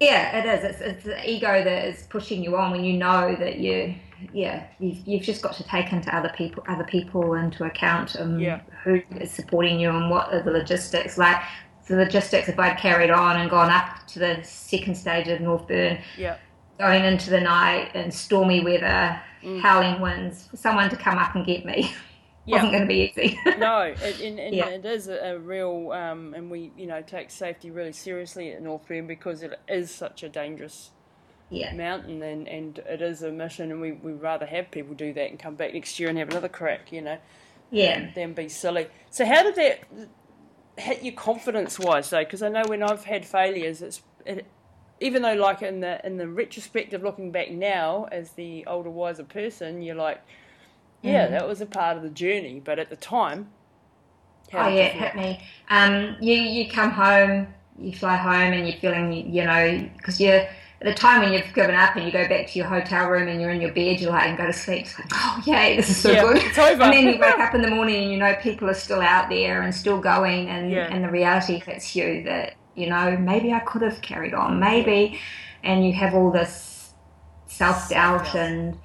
yeah, 0.00 0.38
it 0.38 0.58
is. 0.58 0.64
It's, 0.64 0.80
it's 0.80 1.04
the 1.04 1.30
ego 1.30 1.62
that 1.62 1.84
is 1.86 2.06
pushing 2.08 2.42
you 2.42 2.56
on 2.56 2.72
when 2.72 2.82
you 2.84 2.94
know 2.94 3.36
that 3.36 3.58
you, 3.58 3.94
yeah, 4.32 4.66
you've, 4.80 5.06
you've 5.06 5.22
just 5.22 5.42
got 5.42 5.54
to 5.54 5.64
take 5.64 5.92
into 5.92 6.14
other 6.14 6.32
people, 6.36 6.64
other 6.66 6.82
people 6.84 7.34
into 7.34 7.64
account, 7.64 8.16
um, 8.18 8.40
Yeah. 8.40 8.62
who 8.82 9.00
is 9.20 9.30
supporting 9.30 9.78
you 9.78 9.90
and 9.90 10.10
what 10.10 10.32
are 10.34 10.42
the 10.42 10.50
logistics. 10.50 11.18
Like 11.18 11.40
the 11.86 11.96
logistics, 11.96 12.48
if 12.48 12.58
I'd 12.58 12.78
carried 12.78 13.10
on 13.10 13.36
and 13.40 13.48
gone 13.48 13.70
up 13.70 14.06
to 14.08 14.18
the 14.18 14.42
second 14.42 14.96
stage 14.96 15.28
of 15.28 15.38
Northburn, 15.40 16.00
yeah, 16.18 16.36
going 16.78 17.04
into 17.04 17.30
the 17.30 17.40
night 17.40 17.92
and 17.94 18.12
stormy 18.12 18.60
weather, 18.64 19.20
Mm. 19.44 19.60
howling 19.60 20.00
winds, 20.00 20.48
someone 20.54 20.90
to 20.90 20.96
come 20.96 21.18
up 21.18 21.34
and 21.34 21.44
get 21.46 21.64
me 21.64 21.92
Yeah. 22.46 22.64
wasn't 22.64 22.72
going 22.72 22.82
to 22.82 22.88
be 22.88 23.12
easy. 23.16 23.38
no, 23.58 23.80
it, 23.82 24.20
and, 24.20 24.38
and 24.40 24.54
Yeah. 24.54 24.68
it 24.68 24.84
is 24.84 25.08
a, 25.08 25.16
a 25.34 25.38
real, 25.38 25.92
um, 25.92 26.34
and 26.34 26.50
we 26.50 26.72
you 26.76 26.86
know 26.86 27.02
take 27.02 27.30
safety 27.30 27.70
really 27.70 27.92
seriously 27.92 28.52
at 28.52 28.62
Northburn 28.62 29.06
because 29.06 29.42
it 29.42 29.58
is 29.68 29.90
such 29.92 30.22
a 30.24 30.28
dangerous 30.28 30.90
yeah, 31.50 31.72
mountain 31.74 32.22
and, 32.22 32.48
and 32.48 32.78
it 32.80 33.02
is 33.02 33.22
a 33.22 33.30
mission, 33.32 33.70
and 33.70 33.80
we 33.80 33.92
we'd 33.92 34.20
rather 34.22 34.46
have 34.46 34.70
people 34.70 34.94
do 34.94 35.12
that 35.14 35.30
and 35.30 35.38
come 35.38 35.54
back 35.56 35.74
next 35.74 36.00
year 36.00 36.08
and 36.08 36.18
have 36.18 36.30
another 36.30 36.48
crack, 36.48 36.92
you 36.92 37.02
know. 37.02 37.18
yeah. 37.70 38.10
than 38.14 38.32
be 38.34 38.48
silly. 38.48 38.88
So 39.10 39.24
how 39.26 39.42
did 39.44 39.56
that 39.56 39.80
hit 40.78 41.02
you 41.02 41.12
confidence 41.12 41.78
wise 41.78 42.10
though? 42.10 42.20
Because 42.24 42.42
I 42.42 42.48
know 42.48 42.64
when 42.66 42.82
I've 42.82 43.04
had 43.04 43.24
failures, 43.26 43.82
it's 43.82 44.02
it, 44.26 44.46
even 45.02 45.22
though 45.22 45.34
like 45.34 45.62
in 45.62 45.80
the 45.80 46.04
in 46.06 46.16
the 46.18 46.28
retrospect 46.28 46.94
of 46.94 47.02
looking 47.02 47.32
back 47.32 47.50
now 47.50 48.08
as 48.12 48.32
the 48.32 48.66
older 48.66 48.90
wiser 48.90 49.24
person, 49.24 49.82
you're 49.82 49.96
like, 49.96 50.22
yeah, 51.02 51.28
Mm. 51.28 51.30
that 51.30 51.48
was 51.48 51.60
a 51.60 51.66
part 51.66 51.96
of 51.96 52.02
the 52.04 52.10
journey. 52.10 52.60
But 52.60 52.78
at 52.78 52.90
the 52.90 52.96
time, 52.96 53.52
Oh 54.54 54.68
yeah, 54.68 54.84
it 54.84 54.92
hit 54.94 55.16
me. 55.16 55.40
Um, 55.70 56.16
you 56.20 56.34
you 56.34 56.68
come 56.70 56.90
home, 56.90 57.54
you 57.78 57.92
fly 57.94 58.16
home, 58.16 58.52
and 58.52 58.68
you're 58.68 58.78
feeling 58.78 59.12
you 59.34 59.44
know 59.44 59.88
because 59.96 60.20
you're 60.20 60.40
at 60.40 60.48
the 60.84 60.94
time 60.94 61.22
when 61.22 61.32
you've 61.32 61.52
given 61.54 61.74
up 61.74 61.96
and 61.96 62.04
you 62.04 62.12
go 62.12 62.28
back 62.28 62.48
to 62.48 62.58
your 62.58 62.68
hotel 62.68 63.08
room 63.08 63.28
and 63.28 63.40
you're 63.40 63.50
in 63.50 63.60
your 63.62 63.72
bed, 63.72 64.00
you're 64.00 64.10
like 64.10 64.28
and 64.28 64.36
go 64.36 64.46
to 64.46 64.52
sleep. 64.52 64.82
It's 64.82 64.98
like 64.98 65.08
oh 65.14 65.42
yay, 65.46 65.76
this 65.76 65.88
is 65.90 65.96
so 65.98 66.10
Yeah, 66.12 66.20
good. 66.20 66.36
it's 66.36 66.58
over. 66.58 66.82
And 66.82 66.92
then 66.92 67.08
you 67.08 67.18
wake 67.18 67.38
up 67.38 67.54
in 67.54 67.62
the 67.62 67.70
morning 67.70 68.02
and 68.04 68.12
you 68.12 68.18
know 68.18 68.34
people 68.42 68.68
are 68.68 68.74
still 68.74 69.00
out 69.00 69.28
there 69.30 69.62
and 69.62 69.74
still 69.74 70.00
going, 70.00 70.48
and 70.48 70.70
Yeah. 70.70 70.88
and 70.90 71.02
the 71.04 71.10
reality 71.10 71.58
hits 71.60 71.96
you 71.96 72.22
that 72.24 72.54
you 72.74 72.88
know 72.88 73.16
maybe 73.16 73.52
I 73.52 73.60
could 73.60 73.82
have 73.82 74.00
carried 74.02 74.34
on, 74.34 74.58
maybe, 74.60 75.18
and 75.62 75.86
you 75.86 75.92
have 75.94 76.14
all 76.14 76.30
this 76.30 76.92
self 77.46 77.88
doubt 77.90 78.34
and 78.34 78.78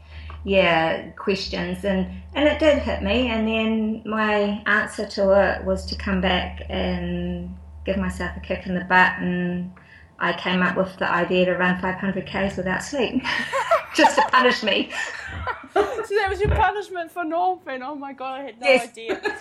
yeah 0.43 1.09
questions 1.11 1.83
and 1.83 2.07
and 2.33 2.47
it 2.47 2.59
did 2.59 2.79
hit 2.79 3.01
me 3.01 3.27
and 3.27 3.47
then 3.47 4.03
my 4.05 4.61
answer 4.65 5.05
to 5.05 5.31
it 5.33 5.63
was 5.65 5.85
to 5.85 5.95
come 5.95 6.21
back 6.21 6.61
and 6.69 7.57
give 7.85 7.97
myself 7.97 8.31
a 8.37 8.39
kick 8.41 8.65
in 8.67 8.75
the 8.75 8.83
butt 8.85 9.13
and 9.19 9.71
I 10.19 10.33
came 10.33 10.61
up 10.61 10.77
with 10.77 10.95
the 10.97 11.09
idea 11.09 11.45
to 11.45 11.57
run 11.57 11.81
500 11.81 12.25
k's 12.25 12.57
without 12.57 12.83
sleep 12.83 13.23
just 13.95 14.15
to 14.15 14.23
punish 14.31 14.63
me 14.63 14.91
so 15.73 15.81
that 16.15 16.27
was 16.29 16.39
your 16.39 16.49
punishment 16.49 17.11
for 17.11 17.23
Northburn. 17.23 17.81
Oh 17.83 17.95
my 17.95 18.13
god, 18.13 18.41
I 18.41 18.43
had 18.43 18.59
no 18.59 18.65
Yes. 18.67 18.89
idea. 18.89 19.21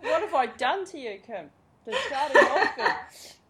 What 0.00 0.20
have 0.20 0.34
I 0.34 0.46
done 0.46 0.84
to 0.86 0.98
you, 0.98 1.18
Kim? 1.26 1.50
To 1.86 1.96
start 2.06 2.32
Northburn. 2.32 2.94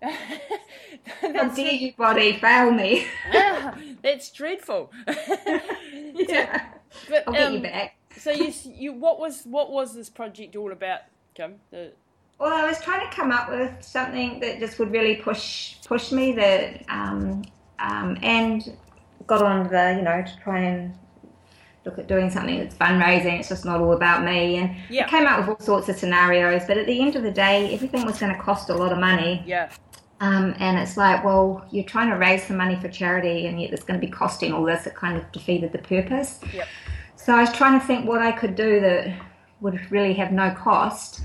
how 1.20 1.48
dare 1.48 1.72
you 1.72 1.92
body 1.94 2.38
fail 2.38 2.70
me. 2.70 3.06
Ah, 3.32 3.76
that's 4.02 4.30
dreadful. 4.30 4.92
yeah. 6.14 6.66
But, 7.08 7.24
I'll 7.26 7.32
get 7.32 7.42
um, 7.42 7.54
you 7.54 7.60
back. 7.60 7.96
So 8.16 8.30
you, 8.30 8.52
you, 8.64 8.92
what 8.92 9.18
was 9.18 9.44
what 9.44 9.70
was 9.70 9.94
this 9.94 10.08
project 10.08 10.56
all 10.56 10.72
about, 10.72 11.00
Kim? 11.34 11.56
The, 11.70 11.92
Well, 12.38 12.52
I 12.52 12.66
was 12.66 12.80
trying 12.80 13.08
to 13.08 13.14
come 13.14 13.32
up 13.32 13.50
with 13.50 13.82
something 13.82 14.40
that 14.40 14.60
just 14.60 14.78
would 14.78 14.92
really 14.92 15.16
push 15.16 15.76
push 15.84 16.12
me 16.12 16.32
that 16.32 16.84
um, 16.88 17.44
um, 17.78 18.16
and 18.22 18.76
got 19.26 19.42
on 19.42 19.68
the 19.68 19.94
you 19.96 20.02
know 20.02 20.22
to 20.22 20.38
try 20.42 20.60
and 20.60 20.94
look 21.84 21.98
at 21.98 22.06
doing 22.06 22.30
something 22.30 22.58
that's 22.58 22.74
fundraising. 22.74 23.38
It's 23.38 23.48
just 23.48 23.64
not 23.64 23.80
all 23.80 23.92
about 23.92 24.24
me, 24.24 24.56
and 24.56 24.76
Yeah. 24.88 25.06
Came 25.08 25.26
up 25.26 25.40
with 25.40 25.48
all 25.48 25.58
sorts 25.58 25.88
of 25.88 25.96
scenarios. 25.96 26.62
But 26.66 26.78
at 26.78 26.86
the 26.86 27.00
end 27.00 27.16
of 27.16 27.22
the 27.22 27.30
day, 27.30 27.72
everything 27.74 28.04
was 28.06 28.18
going 28.18 28.34
to 28.34 28.40
cost 28.40 28.70
a 28.70 28.74
lot 28.74 28.92
of 28.92 28.98
money, 28.98 29.42
yeah, 29.46 29.70
um, 30.20 30.54
and 30.58 30.78
it's 30.78 30.96
like, 30.96 31.24
well, 31.24 31.66
you're 31.70 31.84
trying 31.84 32.08
to 32.10 32.16
raise 32.16 32.44
some 32.44 32.56
money 32.56 32.76
for 32.76 32.88
charity, 32.88 33.46
and 33.46 33.60
yet 33.60 33.72
it's 33.72 33.82
going 33.82 34.00
to 34.00 34.06
be 34.06 34.10
costing 34.10 34.52
all 34.52 34.64
this. 34.64 34.86
It 34.86 34.94
kind 34.94 35.16
of 35.16 35.30
defeated 35.32 35.72
the 35.72 35.78
purpose. 35.78 36.40
Yep. 36.52 36.68
So 37.16 37.34
I 37.34 37.40
was 37.40 37.52
trying 37.52 37.78
to 37.80 37.86
think 37.86 38.06
what 38.06 38.20
I 38.20 38.32
could 38.32 38.54
do 38.54 38.80
that 38.80 39.14
would 39.60 39.90
really 39.90 40.14
have 40.14 40.32
no 40.32 40.54
cost. 40.54 41.22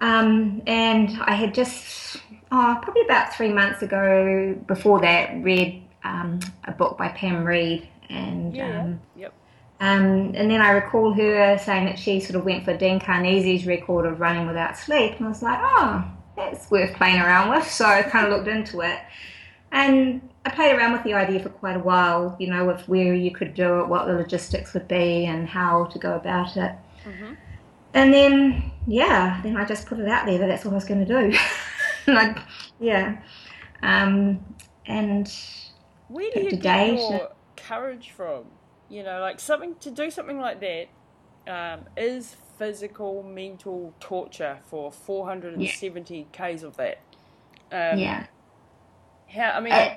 Um, 0.00 0.62
and 0.66 1.10
I 1.22 1.34
had 1.34 1.54
just, 1.54 2.18
oh, 2.52 2.78
probably 2.82 3.02
about 3.02 3.34
three 3.34 3.52
months 3.52 3.82
ago, 3.82 4.56
before 4.66 5.00
that, 5.00 5.42
read 5.42 5.82
um, 6.04 6.40
a 6.64 6.72
book 6.72 6.98
by 6.98 7.08
Pam 7.08 7.44
Reed. 7.44 7.88
And 8.08 8.54
yeah, 8.54 8.68
yeah. 8.68 8.80
um, 8.80 9.00
Yep. 9.16 9.34
Um, 9.80 10.32
and 10.34 10.50
then 10.50 10.60
I 10.60 10.72
recall 10.72 11.12
her 11.14 11.58
saying 11.58 11.86
that 11.86 11.98
she 11.98 12.20
sort 12.20 12.36
of 12.36 12.44
went 12.44 12.64
for 12.64 12.76
Dean 12.76 13.00
Karnazes's 13.00 13.66
record 13.66 14.04
of 14.04 14.20
running 14.20 14.46
without 14.46 14.76
sleep, 14.76 15.16
and 15.16 15.24
I 15.24 15.28
was 15.28 15.42
like, 15.42 15.58
oh, 15.62 16.04
that's 16.36 16.70
worth 16.70 16.94
playing 16.94 17.20
around 17.20 17.48
with. 17.50 17.70
So 17.70 17.86
I 17.86 18.02
kind 18.02 18.26
of 18.26 18.32
looked 18.32 18.48
into 18.48 18.82
it, 18.82 18.98
and 19.72 20.20
I 20.44 20.50
played 20.50 20.76
around 20.76 20.92
with 20.92 21.02
the 21.04 21.14
idea 21.14 21.40
for 21.40 21.48
quite 21.48 21.76
a 21.76 21.80
while, 21.80 22.36
you 22.38 22.48
know, 22.48 22.66
with 22.66 22.86
where 22.88 23.14
you 23.14 23.30
could 23.30 23.54
do 23.54 23.80
it, 23.80 23.88
what 23.88 24.06
the 24.06 24.12
logistics 24.12 24.74
would 24.74 24.86
be, 24.86 25.24
and 25.24 25.48
how 25.48 25.84
to 25.86 25.98
go 25.98 26.14
about 26.14 26.56
it. 26.58 26.72
Mhm. 27.06 27.36
And 27.94 28.12
then, 28.14 28.70
yeah, 28.86 29.40
then 29.42 29.56
I 29.56 29.64
just 29.64 29.86
put 29.86 29.98
it 29.98 30.08
out 30.08 30.26
there 30.26 30.38
that 30.38 30.46
that's 30.46 30.64
what 30.64 30.72
I 30.72 30.74
was 30.74 30.84
going 30.84 31.04
to 31.06 31.30
do. 31.30 31.38
I, 32.06 32.40
yeah, 32.78 33.16
um, 33.82 34.44
and 34.86 35.32
Where 36.08 36.30
do 36.32 36.40
you 36.40 36.52
get 36.52 36.96
your 36.96 37.30
courage 37.56 38.10
from? 38.10 38.44
You 38.90 39.04
know, 39.04 39.20
like 39.20 39.40
something 39.40 39.76
to 39.80 39.90
do 39.90 40.10
something 40.10 40.40
like 40.40 40.60
that 40.60 40.88
um, 41.52 41.84
is 41.96 42.36
physical, 42.58 43.22
mental 43.22 43.94
torture 44.00 44.58
for 44.68 44.92
470 44.92 46.28
k's 46.32 46.62
of 46.64 46.76
that. 46.76 46.98
Um, 47.72 48.00
yeah. 48.00 48.26
How 49.32 49.52
I 49.52 49.60
mean, 49.60 49.74
Uh, 49.76 49.90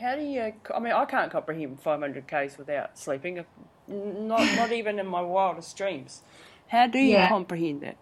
how 0.00 0.16
do 0.16 0.22
you? 0.22 0.52
I 0.74 0.80
mean, 0.80 0.92
I 0.92 1.04
can't 1.04 1.30
comprehend 1.30 1.80
500 1.80 2.26
k's 2.28 2.58
without 2.58 2.98
sleeping. 2.98 3.44
Not 3.88 4.52
not 4.54 4.72
even 4.72 4.98
in 4.98 5.06
my 5.06 5.22
wildest 5.22 5.76
dreams. 5.76 6.22
How 6.68 6.86
do 6.86 6.98
you 6.98 7.10
Yeah. 7.10 7.28
comprehend 7.28 7.82
that? 7.82 7.98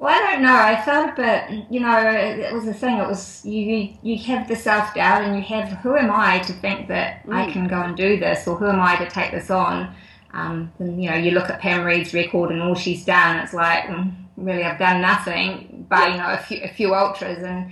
Well, 0.00 0.14
I 0.14 0.32
don't 0.32 0.42
know. 0.42 0.56
I 0.56 0.80
felt 0.82 1.10
a 1.10 1.14
bit, 1.14 1.66
you 1.70 1.80
know, 1.80 2.00
it, 2.10 2.54
was 2.54 2.66
a 2.66 2.72
thing. 2.74 2.98
It 2.98 3.06
was 3.06 3.44
you. 3.44 3.94
You 4.02 4.18
have 4.24 4.48
the 4.48 4.56
self 4.56 4.94
doubt, 4.94 5.22
and 5.24 5.36
you 5.36 5.42
have 5.42 5.68
who 5.80 5.94
am 5.96 6.10
I 6.10 6.38
to 6.40 6.54
think 6.54 6.88
that 6.88 7.22
I 7.30 7.44
Mm. 7.44 7.52
can 7.52 7.68
go 7.68 7.82
and 7.82 7.96
do 7.96 8.18
this, 8.18 8.48
or 8.48 8.56
who 8.56 8.66
am 8.68 8.80
I 8.80 8.96
to 8.96 9.08
take 9.10 9.30
this 9.32 9.50
on? 9.50 9.94
Um, 10.32 10.72
and 10.80 11.02
you 11.02 11.10
know, 11.10 11.16
you 11.16 11.32
look 11.32 11.50
at 11.50 11.60
Pam 11.60 11.84
Reed's 11.84 12.14
record 12.14 12.50
and 12.50 12.62
all 12.62 12.74
she's 12.74 13.04
done. 13.04 13.38
It's 13.40 13.52
like, 13.54 13.84
mm, 13.84 14.12
really, 14.36 14.64
I've 14.64 14.78
done 14.78 15.02
nothing, 15.02 15.86
but 15.90 16.12
you 16.12 16.18
know, 16.18 16.30
a 16.32 16.38
few, 16.38 16.60
a 16.62 16.68
few 16.68 16.94
ultras, 16.94 17.42
and 17.42 17.70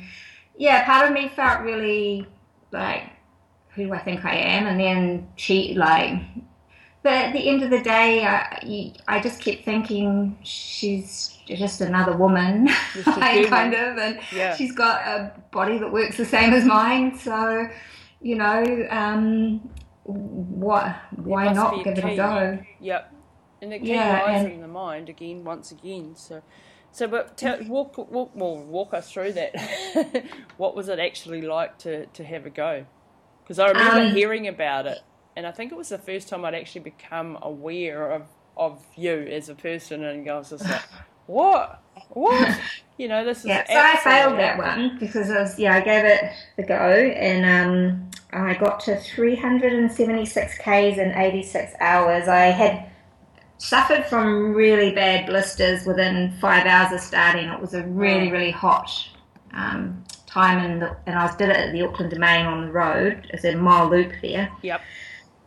yeah, 0.56 0.84
part 0.86 1.06
of 1.08 1.14
me 1.14 1.28
felt 1.28 1.62
really 1.62 2.26
like, 2.72 3.04
who 3.74 3.86
do 3.86 3.94
I 3.94 3.98
think 4.00 4.24
I 4.26 4.36
am? 4.36 4.66
And 4.66 4.80
then 4.80 5.28
she 5.36 5.74
like 5.74 6.20
but 7.02 7.12
at 7.12 7.32
the 7.32 7.48
end 7.48 7.62
of 7.62 7.70
the 7.70 7.80
day, 7.80 8.24
I, 8.26 8.92
I 9.06 9.20
just 9.20 9.40
kept 9.40 9.64
thinking 9.64 10.38
she's 10.42 11.37
just 11.56 11.80
another 11.80 12.16
woman, 12.16 12.68
Just 12.94 13.06
a 13.08 13.10
like, 13.20 13.32
human. 13.34 13.50
kind 13.50 13.74
of, 13.74 13.96
and 13.98 14.18
Yeah. 14.32 14.54
she's 14.54 14.72
got 14.72 15.00
a 15.06 15.32
body 15.50 15.78
that 15.78 15.90
works 15.92 16.16
the 16.16 16.24
same 16.24 16.52
as 16.52 16.64
mine. 16.64 17.16
So, 17.18 17.68
you 18.20 18.34
know, 18.36 18.86
um, 18.90 19.60
what? 20.04 20.96
Why 21.16 21.52
not 21.52 21.82
give 21.84 21.98
it 21.98 22.04
a 22.04 22.16
go? 22.16 22.58
Yep. 22.80 23.14
And 23.60 23.72
key 23.72 23.92
Yeah, 23.92 24.22
lies 24.24 24.44
and- 24.44 24.52
in 24.54 24.60
the 24.60 24.68
mind 24.68 25.08
again, 25.08 25.44
once 25.44 25.72
again. 25.72 26.14
So, 26.16 26.42
so 26.92 27.06
but 27.08 27.36
tell, 27.36 27.58
walk, 27.64 27.98
walk, 27.98 28.30
well, 28.34 28.56
walk 28.58 28.94
us 28.94 29.10
through 29.12 29.32
that. 29.32 30.24
what 30.56 30.74
was 30.76 30.88
it 30.88 30.98
actually 30.98 31.42
like 31.42 31.78
to, 31.78 32.06
to 32.06 32.24
have 32.24 32.46
a 32.46 32.50
go? 32.50 32.86
Because 33.42 33.58
I 33.58 33.68
remember 33.68 34.02
Um, 34.08 34.10
hearing 34.14 34.46
about 34.46 34.86
it, 34.86 34.98
and 35.36 35.46
I 35.46 35.50
think 35.52 35.72
it 35.72 35.76
was 35.78 35.88
the 35.88 35.98
first 35.98 36.28
time 36.28 36.44
I'd 36.44 36.54
actually 36.54 36.82
become 36.82 37.38
aware 37.42 38.10
of, 38.12 38.26
of 38.56 38.84
you 38.94 39.20
as 39.30 39.48
a 39.48 39.54
person, 39.54 40.04
and 40.04 40.28
I 40.30 40.36
was 40.38 40.50
just 40.50 40.64
like, 40.68 40.82
what? 41.28 41.82
What? 42.10 42.58
You 42.98 43.06
know, 43.06 43.24
this 43.24 43.38
is 43.38 43.44
Yeah, 43.44 43.64
so 43.64 43.78
I 43.78 43.96
failed 44.02 44.40
that 44.40 44.58
one 44.58 44.98
because 44.98 45.30
I 45.30 45.40
was 45.40 45.56
yeah 45.56 45.76
I 45.76 45.80
gave 45.80 46.04
it 46.04 46.32
the 46.56 46.64
go 46.64 46.74
and 46.74 47.46
um, 47.46 48.10
I 48.32 48.54
got 48.54 48.80
to 48.80 48.98
376 48.98 50.58
k's 50.58 50.98
in 50.98 51.12
86 51.12 51.74
hours. 51.78 52.26
I 52.26 52.46
had 52.46 52.90
suffered 53.58 54.04
from 54.06 54.52
really 54.52 54.92
bad 54.92 55.26
blisters 55.26 55.86
within 55.86 56.32
five 56.40 56.66
hours 56.66 56.92
of 56.92 56.98
starting. 56.98 57.48
It 57.48 57.60
was 57.60 57.74
a 57.74 57.84
really 57.84 58.32
really 58.32 58.50
hot 58.50 58.90
um, 59.52 60.04
time 60.26 60.58
and 60.58 60.82
the, 60.82 60.96
and 61.06 61.16
I 61.16 61.26
was 61.26 61.36
did 61.36 61.50
it 61.50 61.56
at 61.56 61.72
the 61.72 61.82
Auckland 61.82 62.10
Domain 62.10 62.46
on 62.46 62.66
the 62.66 62.72
road. 62.72 63.30
It's 63.32 63.44
a 63.44 63.54
mile 63.54 63.88
loop 63.88 64.12
there. 64.22 64.50
Yep. 64.62 64.80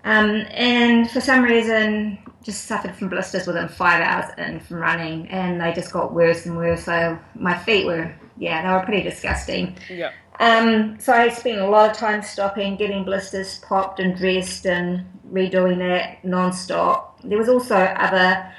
Um, 0.04 0.46
and 0.52 1.10
for 1.10 1.22
some 1.22 1.44
reason, 1.44 2.18
just 2.44 2.66
suffered 2.66 2.96
from 2.96 3.10
blisters 3.10 3.46
within 3.46 3.68
five 3.68 4.02
hours 4.02 4.32
in 4.38 4.60
from 4.60 4.78
running, 4.78 5.28
and 5.30 5.62
they 5.62 5.74
just 5.74 5.92
got 5.94 6.14
worse 6.14 6.46
and 6.46 6.58
worse. 6.58 6.86
So 6.86 7.20
my 7.36 7.58
feet 7.58 7.86
were, 7.86 8.14
yeah, 8.38 8.62
they 8.64 8.74
were 8.74 8.84
pretty 8.86 9.04
disgusting. 9.04 9.78
Yep. 9.90 10.14
Um, 10.40 11.00
so 11.00 11.14
I 11.14 11.30
spent 11.30 11.60
a 11.60 11.68
lot 11.68 11.92
of 11.92 11.98
time 11.98 12.24
stopping, 12.24 12.76
getting 12.78 13.04
blisters 13.04 13.60
popped 13.60 14.00
and 14.00 14.16
dressed, 14.18 14.66
and 14.66 15.06
redoing 15.32 15.78
that 15.78 16.26
non-stop. 16.26 17.22
There 17.24 17.38
was 17.38 17.48
also 17.50 17.76
other 17.76 18.52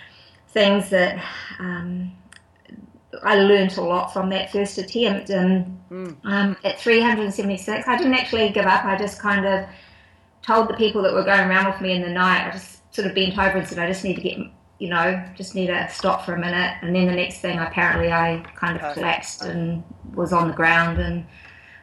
things 0.51 0.91
that 0.91 1.23
um, 1.59 2.13
I 3.25 3.35
learned 3.37 3.77
a 3.79 3.83
lot 3.83 4.13
from 4.13 4.29
that 4.31 4.53
first 4.53 4.79
attempt. 4.79 5.31
And 5.31 5.79
Mm. 5.93 6.17
um, 6.25 6.57
at 6.65 6.81
376, 6.81 7.87
I 7.87 7.99
didn't 7.99 8.15
actually 8.15 8.49
give 8.49 8.65
up. 8.65 8.85
I 8.87 8.97
just 8.97 9.21
kind 9.21 9.45
of 9.45 9.67
told 10.43 10.69
the 10.69 10.75
people 10.75 11.03
that 11.03 11.13
were 11.13 11.25
going 11.25 11.49
around 11.49 11.71
with 11.73 11.81
me 11.81 11.93
in 11.93 12.03
the 12.03 12.09
night, 12.11 12.49
I 12.49 12.51
just 12.51 12.95
sort 12.95 13.07
of 13.09 13.15
bent 13.15 13.39
over 13.39 13.59
and 13.59 13.67
said, 13.67 13.79
I 13.79 13.87
just 13.87 14.05
need 14.05 14.17
to 14.17 14.21
get, 14.23 14.39
you 14.79 14.89
know, 14.89 15.23
just 15.37 15.55
need 15.55 15.69
to 15.69 15.89
stop 15.91 16.25
for 16.25 16.35
a 16.35 16.39
minute. 16.39 16.77
And 16.83 16.95
then 16.95 17.07
the 17.07 17.13
next 17.13 17.39
thing, 17.41 17.59
apparently, 17.59 18.13
I 18.13 18.45
kind 18.57 18.79
of 18.81 18.95
collapsed 18.95 19.43
and 19.43 19.85
was 20.15 20.33
on 20.33 20.49
the 20.49 20.55
ground. 20.55 20.99
And 20.99 21.27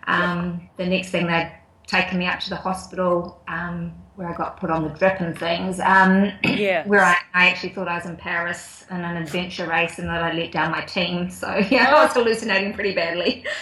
um, 0.07 0.69
the 0.77 0.85
next 0.85 1.09
thing, 1.09 1.27
they'd 1.27 1.51
taken 1.87 2.19
me 2.19 2.27
up 2.27 2.39
to 2.41 2.49
the 2.49 2.55
hospital 2.55 3.41
um, 3.47 3.93
where 4.15 4.27
I 4.27 4.35
got 4.35 4.59
put 4.59 4.69
on 4.69 4.83
the 4.83 4.89
drip 4.89 5.21
and 5.21 5.37
things. 5.37 5.79
Um, 5.79 6.31
Yeah. 6.43 6.85
where 6.85 7.03
I, 7.03 7.15
I 7.33 7.49
actually 7.49 7.69
thought 7.69 7.87
I 7.87 7.95
was 7.95 8.05
in 8.05 8.17
Paris 8.17 8.85
in 8.91 8.97
an 8.97 9.15
adventure 9.15 9.65
race 9.65 9.97
and 9.97 10.09
that 10.09 10.21
I 10.21 10.33
let 10.33 10.51
down 10.51 10.71
my 10.71 10.81
team. 10.81 11.29
So, 11.31 11.47
yeah, 11.71 11.95
I 11.95 12.03
was 12.03 12.13
hallucinating 12.13 12.73
pretty 12.73 12.93
badly. 12.93 13.45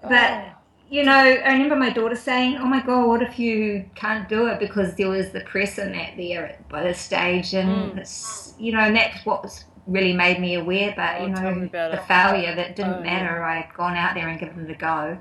But 0.00 0.57
you 0.90 1.02
know, 1.04 1.12
I 1.12 1.52
remember 1.52 1.76
my 1.76 1.90
daughter 1.90 2.16
saying, 2.16 2.56
"Oh 2.58 2.66
my 2.66 2.80
god, 2.80 3.06
what 3.06 3.22
if 3.22 3.38
you 3.38 3.84
can't 3.94 4.28
do 4.28 4.46
it?" 4.46 4.58
Because 4.58 4.94
there 4.96 5.08
was 5.08 5.30
the 5.30 5.40
press 5.40 5.78
in 5.78 5.92
that 5.92 6.16
there 6.16 6.56
by 6.68 6.82
this 6.82 6.98
stage, 7.00 7.52
and 7.54 7.92
Mm. 7.92 7.98
it's 7.98 8.54
you 8.58 8.72
know, 8.72 8.80
and 8.80 8.96
that's 8.96 9.24
what 9.26 9.42
was 9.42 9.64
really 9.86 10.12
made 10.12 10.40
me 10.40 10.54
aware. 10.54 10.92
But 10.96 11.20
Oh, 11.20 11.24
you 11.24 11.28
know, 11.30 11.68
the 11.90 12.00
failure 12.08 12.54
that 12.54 12.76
didn't 12.76 12.94
Oh, 12.94 13.02
yeah. 13.04 13.10
matter. 13.22 13.42
I 13.44 13.60
had 13.60 13.74
gone 13.74 13.96
out 13.96 14.14
there 14.14 14.28
and 14.28 14.38
given 14.40 14.64
it 14.64 14.70
a 14.70 14.74
go, 14.74 15.18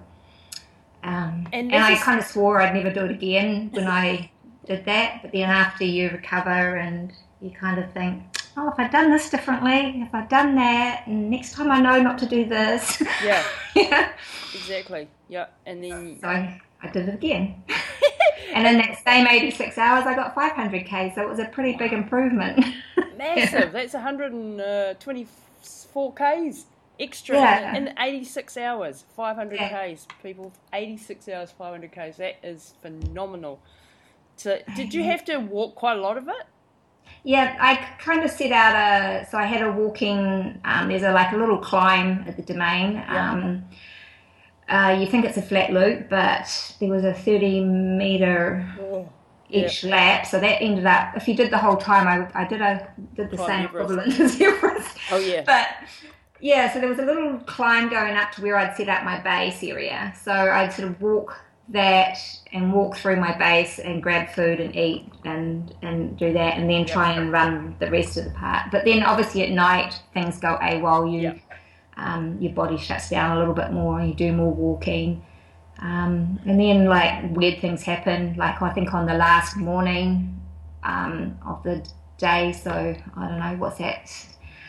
um, 1.03 1.47
And 1.53 1.71
and, 1.73 1.84
I 1.84 1.93
is- 1.93 2.03
kind 2.03 2.19
of 2.19 2.25
swore 2.25 2.62
I'd 2.62 2.73
never 2.73 2.89
do 2.91 3.06
it 3.06 3.12
again 3.12 3.69
when 3.71 3.88
I 3.88 4.30
did 4.65 4.86
that. 4.86 5.21
But 5.21 5.32
then 5.32 5.49
after 5.49 5.84
you 5.86 6.10
recover 6.10 6.75
and 6.77 7.12
you 7.41 7.51
kind 7.51 7.80
of 7.80 7.91
think. 7.91 8.23
Oh, 8.60 8.69
if 8.69 8.80
I'd 8.80 8.89
done 8.91 9.12
this 9.12 9.30
differently, 9.30 10.01
if 10.01 10.13
I'd 10.15 10.30
done 10.30 10.56
that, 10.56 11.06
and 11.06 11.30
next 11.30 11.53
time 11.53 11.69
I 11.69 11.80
know 11.80 12.01
not 12.01 12.17
to 12.19 12.25
do 12.25 12.45
this. 12.45 13.01
Yeah. 13.23 13.43
yeah. 13.75 14.10
Exactly. 14.53 15.07
Yeah. 15.29 15.47
And 15.65 15.83
then 15.83 16.19
So 16.21 16.27
I, 16.27 16.62
did 16.93 17.10
it 17.10 17.15
again. 17.15 17.63
and 18.53 18.67
in 18.67 18.77
that 18.77 18.97
same 19.05 19.27
86 19.27 19.77
hours, 19.77 20.05
I 20.05 20.15
got 20.15 20.36
500k, 20.36 21.15
so 21.15 21.21
it 21.21 21.29
was 21.29 21.39
a 21.39 21.45
pretty 21.45 21.77
big 21.77 21.93
improvement. 21.93 22.63
massive. 23.17 23.71
That's 23.71 23.93
124 23.93 26.13
k's 26.13 26.65
extra 26.99 27.36
Yeah. 27.38 27.75
in, 27.75 27.88
in 27.88 27.93
86 27.99 28.57
hours. 28.57 29.05
500 29.15 29.55
Yeah. 29.60 29.69
k's. 29.88 30.07
People, 30.23 30.51
86 30.73 31.27
hours, 31.29 31.51
500 31.51 31.91
k's. 31.91 32.17
That 32.17 32.36
is 32.43 32.73
phenomenal. 32.81 33.60
So, 34.36 34.60
did 34.75 34.93
you 34.93 35.03
have 35.03 35.23
to 35.25 35.38
walk 35.38 35.75
quite 35.75 35.97
a 35.97 36.01
lot 36.01 36.17
of 36.17 36.27
it? 36.27 36.45
yeah, 37.23 37.55
I 37.60 37.75
kind 37.99 38.23
of 38.23 38.29
set 38.29 38.51
out 38.51 38.75
a. 38.75 39.25
So 39.29 39.38
I 39.38 39.45
had 39.45 39.62
a 39.63 39.71
walking. 39.71 40.60
Um, 40.63 40.89
there's 40.89 41.03
a 41.03 41.12
like 41.12 41.31
a 41.33 41.38
little 41.38 41.57
climb 41.57 42.23
at 42.27 42.36
the 42.38 42.43
domain. 42.43 42.93
Yeah. 42.93 43.57
Uh, 44.69 44.97
you 44.99 45.08
think 45.08 45.23
it's 45.25 45.38
a 45.38 45.41
flat 45.41 45.71
loop, 45.71 46.10
but 46.10 46.75
there 46.80 46.89
was 46.89 47.06
a 47.06 47.13
30 47.13 47.63
meter 47.63 48.67
Oh, 48.82 49.10
each 49.49 49.84
lap. 49.86 50.25
So 50.25 50.39
that 50.39 50.62
ended 50.62 50.86
up. 50.86 51.15
If 51.15 51.27
you 51.27 51.36
did 51.36 51.51
the 51.51 51.58
whole 51.58 51.77
time, 51.77 52.08
I, 52.08 52.41
I 52.41 52.45
did 52.45 52.62
a 52.62 52.91
did 53.15 53.30
the 53.32 53.38
same 53.38 53.65
equivalent 53.65 54.19
as 54.19 54.39
Everest. 54.41 54.97
Oh 55.12 55.17
yeah. 55.17 55.43
But 55.45 55.67
yeah, 56.41 56.71
so 56.71 56.80
there 56.80 56.89
was 56.89 56.99
a 56.99 57.06
little 57.06 57.39
climb 57.39 57.89
going 57.89 58.15
up 58.15 58.32
to 58.34 58.41
where 58.41 58.58
I'd 58.58 58.75
set 58.75 58.89
up 58.89 59.03
my 59.06 59.19
base 59.21 59.63
area. 59.63 60.13
So 60.21 60.32
I'd 60.34 60.73
sort 60.73 60.89
of 60.89 61.01
walk 61.01 61.39
that 61.69 62.17
and 62.53 62.71
walk 62.73 62.95
through 62.95 63.17
my 63.17 63.38
base 63.38 63.80
and 63.80 64.01
grab 64.01 64.30
food 64.30 64.60
and 64.60 64.73
eat 64.75 65.06
and 65.25 65.73
and 65.82 66.17
do 66.17 66.32
that 66.34 66.58
and 66.58 66.69
then 66.69 66.86
try 66.86 67.12
and 67.13 67.32
run 67.32 67.75
the 67.80 67.89
rest 67.89 68.17
of 68.17 68.25
the 68.25 68.32
part. 68.32 68.71
But 68.71 68.86
then 68.86 69.01
obviously 69.03 69.43
at 69.43 69.51
night 69.51 69.99
things 70.13 70.39
go 70.39 70.58
AWOL. 70.62 71.12
You 71.12 71.19
Yeah. 71.21 71.34
Um, 71.97 72.38
your 72.39 72.53
body 72.53 72.77
shuts 72.77 73.10
down 73.10 73.36
a 73.36 73.39
little 73.39 73.53
bit 73.53 73.71
more. 73.71 73.99
And 73.99 74.10
you 74.10 74.15
do 74.15 74.31
more 74.31 74.53
walking. 74.53 75.25
Um, 75.79 76.39
and 76.45 76.60
then 76.60 76.86
like 76.86 77.36
weird 77.36 77.60
things 77.60 77.83
happen. 77.83 78.36
Like 78.38 78.62
I 78.62 78.71
think 78.71 78.93
on 78.93 79.05
the 79.05 79.13
last 79.13 79.57
morning 79.57 80.39
um, 80.83 81.38
of 81.45 81.63
the 81.63 81.86
day. 82.17 82.53
So 82.53 82.71
I 83.15 83.27
don't 83.27 83.39
know 83.39 83.55
what's 83.57 83.77
that 83.79 84.10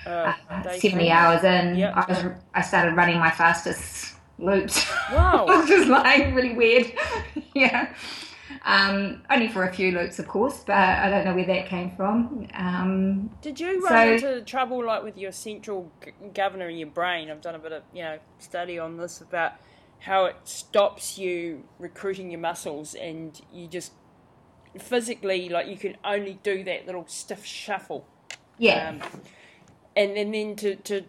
Uh, 0.07 0.33
uh, 0.51 0.63
70 0.63 0.91
three. 0.91 1.11
hours 1.11 1.45
in, 1.45 1.77
Yeah. 1.77 1.93
I 1.95 2.11
was 2.11 2.33
I 2.55 2.63
started 2.63 2.97
running 2.97 3.19
my 3.19 3.31
fastest 3.31 4.15
loops. 4.39 4.87
Wow. 5.13 5.47
was 5.47 5.69
just 5.69 5.89
like 5.89 6.35
really 6.35 6.55
weird. 6.55 6.93
yeah. 7.55 7.89
Um, 8.65 9.23
only 9.31 9.49
for 9.49 9.65
a 9.65 9.73
few 9.73 9.93
loops, 9.93 10.19
of 10.19 10.27
course, 10.29 10.63
but 10.67 10.75
I 10.77 11.09
don't 11.11 11.25
know 11.25 11.35
where 11.35 11.47
that 11.47 11.67
came 11.67 11.91
from. 11.97 12.47
Um, 12.55 13.31
Did 13.43 13.61
you 13.61 13.81
So- 13.83 13.89
run 13.95 14.09
into 14.09 14.43
trouble 14.43 14.85
like 14.85 15.03
with 15.03 15.17
your 15.19 15.33
central 15.33 15.91
g- 16.05 16.13
governor 16.35 16.69
in 16.69 16.77
your 16.79 16.89
brain? 16.89 17.31
I've 17.31 17.41
done 17.41 17.55
a 17.55 17.59
bit 17.59 17.73
of 17.73 17.83
you 17.93 18.03
know 18.03 18.19
study 18.39 18.79
on 18.79 18.97
this 18.97 19.21
about 19.21 19.53
how 20.01 20.27
it 20.27 20.37
stops 20.45 21.19
you 21.19 21.65
recruiting 21.79 22.31
your 22.31 22.41
muscles, 22.41 22.95
and 22.95 23.41
you 23.53 23.67
just 23.67 23.93
physically 24.79 25.49
like 25.49 25.67
you 25.67 25.77
can 25.77 25.97
only 26.05 26.39
do 26.43 26.63
that 26.65 26.87
little 26.87 27.05
stiff 27.07 27.45
shuffle. 27.45 28.07
yeah. 28.59 28.91
Um, 28.91 29.01
and 29.97 30.17
then, 30.17 30.31
then 30.31 30.55
to, 30.57 30.77
to 30.77 31.05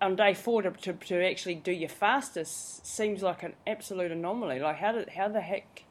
on 0.00 0.16
day 0.16 0.32
four 0.32 0.62
to, 0.62 0.70
to, 0.70 0.94
to 0.94 1.22
actually 1.28 1.56
do 1.56 1.72
your 1.72 1.90
fastest 1.90 2.86
seems 2.86 3.22
like 3.22 3.42
an 3.42 3.54
absolute 3.66 4.10
anomaly. 4.10 4.58
Like 4.60 4.76
how 4.76 4.92
did 4.92 5.10
how 5.10 5.28
the 5.28 5.40
heck? 5.42 5.84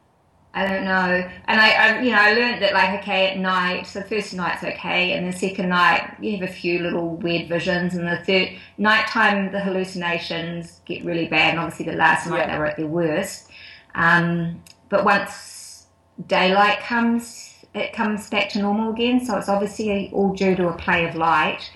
I 0.52 0.66
don't 0.68 0.84
know. 0.84 1.30
And 1.48 1.62
I, 1.62 1.70
I, 1.72 2.02
you 2.02 2.12
know, 2.12 2.18
I 2.20 2.34
learned 2.34 2.62
that 2.64 2.74
like, 2.74 3.02
okay, 3.02 3.28
at 3.32 3.38
night, 3.38 3.86
so 3.86 4.02
first 4.02 4.34
night's 4.34 4.64
okay, 4.64 5.14
and 5.14 5.32
the 5.32 5.38
second 5.38 5.70
night 5.70 6.16
you 6.20 6.38
have 6.38 6.50
a 6.50 6.52
few 6.52 6.80
little 6.80 7.16
weird 7.18 7.48
visions, 7.48 7.94
and 7.94 8.08
the 8.08 8.18
third 8.26 8.58
nighttime 8.78 9.52
the 9.52 9.60
hallucinations 9.60 10.82
get 10.86 11.06
really 11.06 11.28
bad, 11.28 11.52
and 11.52 11.60
obviously 11.60 11.86
the 11.86 11.94
last 11.98 12.28
night 12.28 12.40
Yeah. 12.48 12.54
they 12.54 12.60
were 12.60 12.66
at 12.66 12.78
their 12.78 12.88
worst. 12.88 13.50
Um, 13.94 14.64
but 14.90 15.06
once 15.06 15.86
daylight 16.26 16.80
comes, 16.80 17.54
it 17.76 17.94
comes 17.94 18.30
back 18.30 18.50
to 18.50 18.60
normal 18.60 18.92
again. 18.92 19.24
So 19.24 19.38
it's 19.38 19.50
obviously 19.50 20.10
all 20.12 20.34
due 20.34 20.56
to 20.56 20.70
a 20.70 20.74
play 20.78 21.08
of 21.08 21.16
light. 21.16 21.72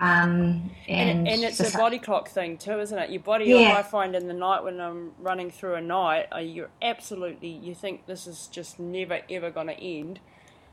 Um, 0.00 0.70
And, 0.88 1.10
and 1.10 1.28
and 1.28 1.42
it's 1.44 1.58
just- 1.58 1.74
a 1.74 1.78
body 1.78 1.98
clock 1.98 2.28
thing 2.28 2.56
too, 2.56 2.78
isn't 2.80 2.98
it? 2.98 3.10
Your 3.10 3.20
body, 3.20 3.46
Yeah. 3.46 3.74
I 3.76 3.82
find 3.82 4.14
in 4.14 4.28
the 4.28 4.34
night 4.34 4.62
when 4.62 4.80
I'm 4.80 5.12
running 5.18 5.50
through 5.50 5.74
a 5.74 5.80
night, 5.80 6.26
uh, 6.32 6.38
you're 6.38 6.70
absolutely, 6.80 7.48
you 7.48 7.74
think 7.74 8.06
this 8.06 8.26
is 8.26 8.46
just 8.46 8.78
never 8.78 9.20
ever 9.30 9.50
going 9.50 9.66
to 9.68 9.80
end. 9.84 10.20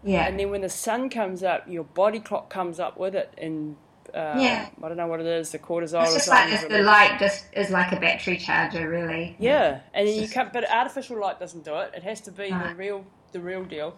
yeah, 0.03 0.27
And 0.27 0.39
then 0.39 0.51
when 0.51 0.61
the 0.61 0.69
sun 0.69 1.09
comes 1.09 1.41
up, 1.43 1.63
your 1.67 1.83
body 1.83 2.19
clock 2.19 2.49
comes 2.49 2.79
up 2.79 2.97
with 2.97 3.15
it. 3.15 3.33
And 3.39 3.75
uh, 4.13 4.35
Yeah. 4.37 4.69
I 4.83 4.87
don't 4.87 4.97
know 4.97 5.07
what 5.07 5.19
it 5.19 5.25
is, 5.25 5.51
the 5.51 5.57
cortisol 5.59 6.03
it's 6.03 6.11
or 6.11 6.17
just 6.17 6.27
like 6.29 6.53
if 6.53 6.69
the 6.69 6.83
light 6.83 7.17
just 7.19 7.45
is 7.53 7.71
like 7.71 7.91
a 7.91 7.99
battery 7.99 8.37
charger, 8.37 8.87
really. 8.87 9.35
Yeah, 9.39 9.79
and 9.95 10.07
then 10.07 10.21
you 10.21 10.29
come, 10.29 10.51
but 10.53 10.69
artificial 10.71 11.19
light 11.19 11.39
doesn't 11.39 11.65
do 11.65 11.75
it. 11.77 11.91
It 11.95 12.03
has 12.03 12.21
to 12.21 12.31
be 12.31 12.49
the 12.51 12.75
real, 12.77 13.03
the 13.31 13.39
real 13.41 13.63
deal. 13.65 13.95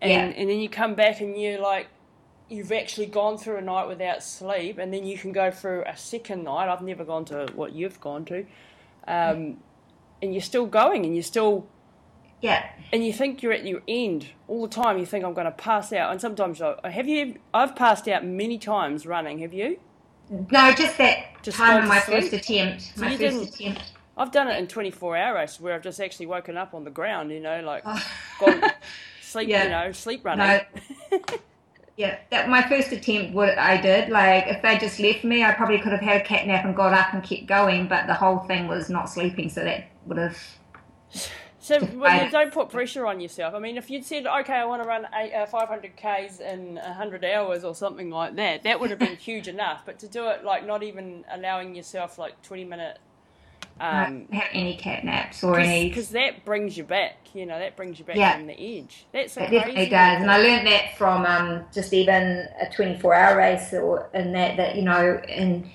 And 0.00 0.10
Yeah. 0.12 0.40
and 0.40 0.48
then 0.48 0.60
you 0.60 0.68
come 0.68 0.94
back 0.94 1.20
and 1.20 1.36
you're 1.36 1.58
like, 1.60 1.88
you've 2.48 2.72
actually 2.72 3.06
gone 3.06 3.36
through 3.38 3.56
a 3.56 3.62
night 3.62 3.86
without 3.88 4.22
sleep, 4.22 4.78
and 4.78 4.92
then 4.92 5.04
you 5.04 5.18
can 5.18 5.32
go 5.32 5.50
through 5.50 5.84
a 5.86 5.96
second 5.96 6.44
night. 6.44 6.68
I've 6.72 6.82
never 6.82 7.04
gone 7.04 7.24
to 7.26 7.48
what 7.54 7.72
you've 7.72 8.00
gone 8.00 8.24
to, 8.26 8.46
um, 9.06 9.58
and 10.22 10.32
you're 10.32 10.40
still 10.40 10.66
going, 10.66 11.04
and 11.04 11.14
you're 11.14 11.22
still, 11.22 11.66
Yeah, 12.40 12.66
and 12.92 13.04
you 13.04 13.12
think 13.12 13.42
you're 13.42 13.52
at 13.52 13.64
your 13.66 13.82
end 13.88 14.28
all 14.46 14.62
the 14.66 14.72
time. 14.74 14.98
You 14.98 15.06
think 15.06 15.24
I'm 15.24 15.34
going 15.34 15.44
to 15.46 15.50
pass 15.50 15.92
out, 15.92 16.10
and 16.12 16.20
sometimes 16.20 16.62
I, 16.62 16.76
have 16.90 17.08
you? 17.08 17.36
I've 17.52 17.74
passed 17.76 18.08
out 18.08 18.24
many 18.24 18.58
times 18.58 19.06
running. 19.06 19.38
Have 19.40 19.52
you? 19.52 19.78
no, 20.30 20.72
just 20.74 20.98
that 20.98 21.42
Just 21.42 21.56
time 21.56 21.88
my 21.88 22.00
sleep? 22.00 22.20
first 22.22 22.32
attempt. 22.34 22.82
So 22.94 23.00
my 23.02 23.12
you 23.12 23.16
1st 23.16 23.18
didn't- 23.18 23.48
attempt. 23.54 23.92
I've 24.16 24.32
done 24.32 24.48
it 24.48 24.58
in 24.58 24.66
24 24.66 25.16
hour 25.16 25.34
races 25.36 25.60
where 25.60 25.74
I've 25.74 25.82
just 25.82 26.00
actually 26.00 26.26
woken 26.26 26.56
up 26.56 26.74
on 26.74 26.82
the 26.84 26.90
ground. 26.90 27.30
You 27.30 27.38
know, 27.40 27.60
like 27.62 27.82
Oh. 27.86 28.04
gone 28.40 28.62
sleep. 29.22 29.48
Yeah. 29.48 29.62
You 29.64 29.70
know, 29.70 29.92
sleep 29.92 30.24
running. 30.24 30.60
No. 31.12 31.18
Yeah, 31.98 32.16
that 32.30 32.48
my 32.48 32.62
first 32.62 32.92
attempt, 32.92 33.34
what 33.34 33.58
I 33.58 33.76
did, 33.76 34.08
like 34.08 34.46
if 34.46 34.62
they 34.62 34.78
just 34.78 35.00
left 35.00 35.24
me, 35.24 35.42
I 35.42 35.52
probably 35.52 35.80
could 35.80 35.90
have 35.90 36.00
had 36.00 36.20
a 36.20 36.24
cat 36.24 36.46
nap 36.46 36.64
and 36.64 36.76
got 36.76 36.92
up 36.92 37.12
and 37.12 37.24
kept 37.24 37.46
going. 37.46 37.88
But 37.88 38.06
the 38.06 38.14
whole 38.14 38.38
thing 38.38 38.68
was 38.68 38.88
not 38.88 39.10
sleeping, 39.10 39.48
so 39.48 39.64
that 39.64 39.88
would 40.06 40.16
have. 40.16 40.38
So 41.58 41.84
well, 41.96 42.24
you 42.24 42.30
don't 42.30 42.52
put 42.52 42.70
pressure 42.70 43.04
on 43.04 43.18
yourself. 43.18 43.52
I 43.52 43.58
mean, 43.58 43.76
if 43.76 43.90
you'd 43.90 44.04
said, 44.04 44.28
"Okay, 44.28 44.52
I 44.52 44.64
want 44.64 44.80
to 44.80 44.88
run 44.88 45.08
eight, 45.12 45.34
uh, 45.34 45.44
500 45.46 45.96
k's 45.96 46.38
in 46.38 46.76
100 46.76 47.24
hours" 47.24 47.64
or 47.64 47.74
something 47.74 48.10
like 48.10 48.36
that, 48.36 48.62
that 48.62 48.78
would 48.78 48.90
have 48.90 49.00
been 49.00 49.16
huge 49.28 49.48
enough. 49.48 49.82
But 49.84 49.98
to 49.98 50.06
do 50.06 50.28
it 50.28 50.44
like 50.44 50.64
not 50.64 50.84
even 50.84 51.24
allowing 51.28 51.74
yourself 51.74 52.16
like 52.16 52.40
20 52.42 52.64
minute, 52.64 53.00
um, 53.80 54.26
don't 54.30 54.42
any 54.52 54.76
cat 54.76 55.04
naps 55.04 55.42
or 55.44 55.58
any. 55.58 55.88
because 55.88 56.10
that 56.10 56.44
brings 56.44 56.76
you 56.76 56.84
back. 56.84 57.16
You 57.34 57.46
know, 57.46 57.58
that 57.58 57.76
brings 57.76 57.98
you 57.98 58.04
back 58.04 58.16
Yeah. 58.16 58.36
from 58.36 58.46
the 58.46 58.58
edge. 58.78 59.06
That's 59.12 59.36
It 59.36 59.40
crazy. 59.40 59.54
definitely 59.56 59.88
does, 59.88 60.22
and 60.22 60.30
I 60.30 60.38
learned 60.38 60.66
that 60.66 60.96
from 60.96 61.24
um, 61.26 61.64
just 61.72 61.92
even 61.92 62.48
a 62.60 62.66
24-hour 62.66 63.36
race, 63.36 63.72
or 63.74 64.08
in 64.14 64.32
that 64.32 64.56
that 64.56 64.76
you 64.76 64.82
know, 64.82 65.20
and 65.28 65.68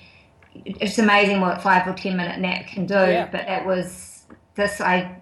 it's 0.54 0.98
amazing 0.98 1.40
what 1.40 1.62
five 1.62 1.86
or 1.86 1.94
ten 1.94 2.16
minute 2.16 2.38
nap 2.40 2.66
can 2.66 2.86
do. 2.86 2.94
Yeah. 2.94 3.28
But 3.30 3.46
that 3.46 3.64
was 3.66 4.24
this. 4.54 4.80
I 4.80 5.16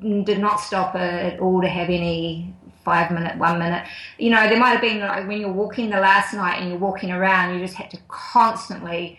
did 0.00 0.38
not 0.38 0.60
stop 0.60 0.94
at 0.94 1.40
all 1.40 1.60
to 1.60 1.68
have 1.68 1.88
any 1.90 2.54
five 2.84 3.10
minute, 3.10 3.36
one 3.38 3.58
minute. 3.58 3.86
You 4.18 4.30
know, 4.30 4.48
there 4.48 4.58
might 4.58 4.70
have 4.70 4.80
been 4.80 5.00
like 5.00 5.26
when 5.28 5.40
you're 5.40 5.52
walking 5.52 5.90
the 5.90 6.00
last 6.00 6.32
night 6.32 6.60
and 6.60 6.70
you're 6.70 6.78
walking 6.78 7.10
around, 7.12 7.54
you 7.54 7.60
just 7.60 7.74
had 7.76 7.90
to 7.90 7.98
constantly 8.08 9.18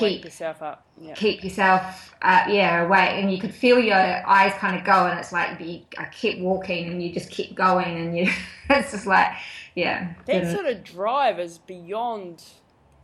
Wake 0.00 0.16
keep 0.16 0.24
yourself 0.24 0.62
up. 0.62 0.84
Yeah. 1.00 1.14
keep 1.14 1.42
yourself 1.42 2.14
uh, 2.22 2.44
yeah 2.48 2.82
awake 2.84 3.10
and 3.22 3.32
you 3.32 3.38
could 3.38 3.54
feel 3.54 3.78
your 3.78 3.96
eyes 3.96 4.52
kind 4.54 4.76
of 4.76 4.84
go 4.84 5.06
and 5.06 5.18
it's 5.18 5.32
like 5.32 5.58
you, 5.60 5.80
I 5.96 6.04
kept 6.06 6.40
walking 6.40 6.88
and 6.88 7.02
you 7.02 7.12
just 7.12 7.30
keep 7.30 7.54
going 7.54 7.96
and 7.96 8.16
you 8.18 8.30
it's 8.70 8.90
just 8.92 9.06
like 9.06 9.32
yeah 9.74 10.12
That 10.26 10.32
didn't- 10.40 10.54
sort 10.54 10.66
of 10.66 10.84
drive 10.84 11.38
is 11.40 11.58
beyond. 11.58 12.44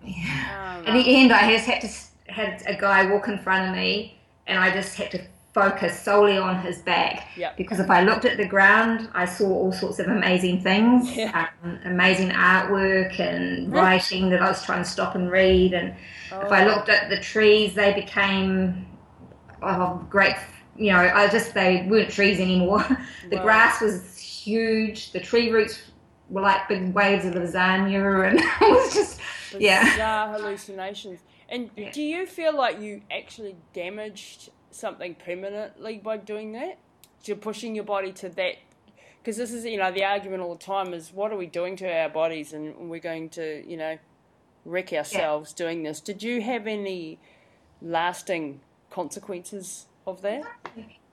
yeah. 0.05 0.77
Um, 0.81 0.87
at 0.87 0.93
the 0.93 1.17
end 1.21 1.33
I 1.33 1.51
just 1.57 1.67
had 1.67 1.81
to 1.83 1.89
had 2.33 2.63
a 2.67 2.75
guy 2.79 3.07
walk 3.11 3.29
in 3.29 3.39
front 3.39 3.71
of 3.71 3.77
me 3.77 4.19
and 4.47 4.59
I 4.59 4.71
just 4.73 4.95
had 4.97 5.11
to 5.13 5.21
focus 5.55 5.99
solely 6.03 6.37
on 6.37 6.61
his 6.61 6.79
back 6.79 7.29
Yep. 7.37 7.57
because 7.57 7.79
if 7.79 7.89
I 7.89 8.03
looked 8.03 8.25
at 8.25 8.37
the 8.37 8.47
ground 8.47 9.09
I 9.15 9.25
saw 9.25 9.47
all 9.47 9.73
sorts 9.73 10.01
of 10.01 10.09
amazing 10.09 10.61
things 10.63 11.17
Yeah. 11.17 11.49
um, 11.63 11.79
amazing 11.85 12.31
artwork 12.31 13.21
and 13.21 13.73
writing 13.73 14.31
that 14.31 14.43
I 14.43 14.49
was 14.49 14.65
trying 14.65 14.83
to 14.83 14.89
stop 14.89 15.15
and 15.15 15.31
read 15.31 15.73
and 15.73 15.95
if 16.33 16.51
I 16.51 16.65
Oh. 16.65 16.69
looked 16.69 16.89
at 16.89 17.09
the 17.09 17.21
trees, 17.21 17.75
they 17.75 17.93
became 17.93 18.87
oh, 19.63 20.05
great. 20.11 20.35
You 20.77 20.93
know, 20.93 20.99
I 20.99 21.29
just 21.29 21.55
they 21.55 21.87
weren't 21.89 22.11
trees 22.11 22.41
anymore. 22.41 22.85
the 23.31 23.37
Wow. 23.37 23.43
grass 23.43 23.81
was 23.81 24.19
huge. 24.19 25.13
The 25.13 25.21
tree 25.21 25.51
roots 25.53 25.81
were 26.29 26.41
like 26.41 26.69
big 26.69 26.93
waves 26.93 27.25
of 27.25 27.35
lasagna, 27.35 28.29
and 28.29 28.41
it 28.61 28.61
was 28.61 28.93
just 28.93 29.21
yeah. 29.57 29.85
bizarre 29.85 30.33
hallucinations. 30.33 31.21
And 31.49 31.71
Yeah. 31.77 31.93
do 31.93 32.03
you 32.03 32.27
feel 32.27 32.57
like 32.57 32.81
you 32.81 33.03
actually 33.17 33.55
damaged 33.73 34.51
something 34.75 35.15
permanently 35.15 35.99
by 35.99 36.17
doing 36.17 36.53
that? 36.53 36.79
You're 37.25 37.37
pushing 37.37 37.75
your 37.75 37.85
body 37.85 38.13
to 38.13 38.29
that. 38.31 38.57
Because 39.23 39.39
this 39.39 39.53
is, 39.53 39.65
you 39.65 39.79
know, 39.79 39.91
the 39.91 40.05
argument 40.05 40.43
all 40.43 40.55
the 40.55 40.65
time 40.65 40.93
is 40.93 41.11
what 41.11 41.33
are 41.33 41.37
we 41.39 41.47
doing 41.47 41.77
to 41.77 41.91
our 41.91 42.11
bodies 42.11 42.53
and 42.53 42.91
we're 42.91 43.01
going 43.01 43.31
to, 43.31 43.65
you 43.67 43.79
know, 43.79 43.97
wreck 44.67 44.93
ourselves 44.93 45.53
doing 45.53 45.83
this. 45.83 46.01
Did 46.01 46.23
you 46.23 46.43
have 46.43 46.67
any 46.67 47.19
lasting 47.81 48.61
consequences 48.91 49.87
of 50.07 50.21
that? 50.23 50.43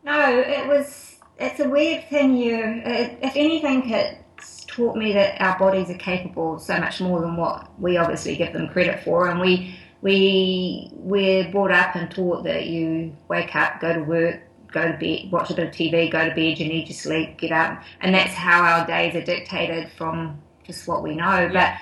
No, 0.04 0.40
it 0.40 0.68
was. 0.68 1.20
It's 1.40 1.60
a 1.60 1.70
weird 1.70 2.10
thing. 2.10 2.36
You, 2.36 2.82
it, 2.86 3.20
if 3.22 3.36
anything, 3.36 3.90
it's 3.90 4.66
taught 4.66 4.96
me 4.96 5.14
that 5.14 5.40
our 5.42 5.58
bodies 5.58 5.90
are 5.90 5.98
capable 5.98 6.60
so 6.60 6.80
much 6.80 7.02
more 7.02 7.22
than 7.22 7.36
what 7.38 7.70
we 7.80 7.98
obviously 7.98 8.36
give 8.36 8.54
them 8.54 8.68
credit 8.68 9.04
for, 9.04 9.30
and 9.30 9.40
we 9.40 9.76
we 10.02 10.90
we're 10.94 11.50
brought 11.52 11.72
up 11.72 11.96
and 11.96 12.10
taught 12.10 12.44
that 12.44 12.68
you 12.68 13.16
wake 13.28 13.56
up, 13.56 13.80
go 13.80 13.94
to 13.94 14.02
work, 14.02 14.42
go 14.72 14.92
to 14.92 14.98
bed, 14.98 15.32
watch 15.32 15.50
a 15.50 15.54
bit 15.54 15.68
of 15.68 15.74
TV, 15.74 16.12
go 16.12 16.28
to 16.28 16.36
bed, 16.36 16.60
you 16.60 16.68
need 16.68 16.88
your 16.88 16.96
sleep, 16.96 17.38
get 17.38 17.52
up, 17.52 17.84
and 18.02 18.14
that's 18.14 18.34
how 18.34 18.64
our 18.64 18.86
days 18.88 19.16
are 19.16 19.24
dictated 19.24 19.92
from 19.98 20.40
just 20.66 20.88
what 20.88 21.04
we 21.04 21.16
know. 21.16 21.50
But 21.52 21.76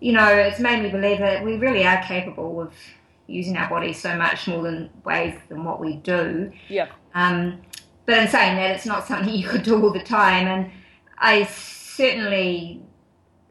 you 0.00 0.12
know, 0.12 0.28
it's 0.28 0.60
made 0.60 0.82
me 0.82 0.90
believe 0.90 1.18
that 1.18 1.44
we 1.44 1.56
really 1.56 1.84
are 1.84 2.02
capable 2.02 2.60
of 2.60 2.72
using 3.26 3.56
our 3.56 3.68
bodies 3.68 4.00
so 4.00 4.16
much 4.16 4.48
more 4.48 4.62
than 4.62 4.90
ways 5.04 5.38
than 5.48 5.64
what 5.64 5.80
we 5.80 5.96
do. 5.96 6.50
Yeah. 6.68 6.88
Um, 7.14 7.60
but 8.06 8.18
in 8.18 8.28
saying 8.28 8.56
that, 8.56 8.70
it's 8.70 8.86
not 8.86 9.06
something 9.06 9.32
you 9.34 9.46
could 9.46 9.62
do 9.62 9.80
all 9.82 9.92
the 9.92 10.02
time. 10.02 10.46
And 10.46 10.70
I 11.18 11.44
certainly, 11.44 12.82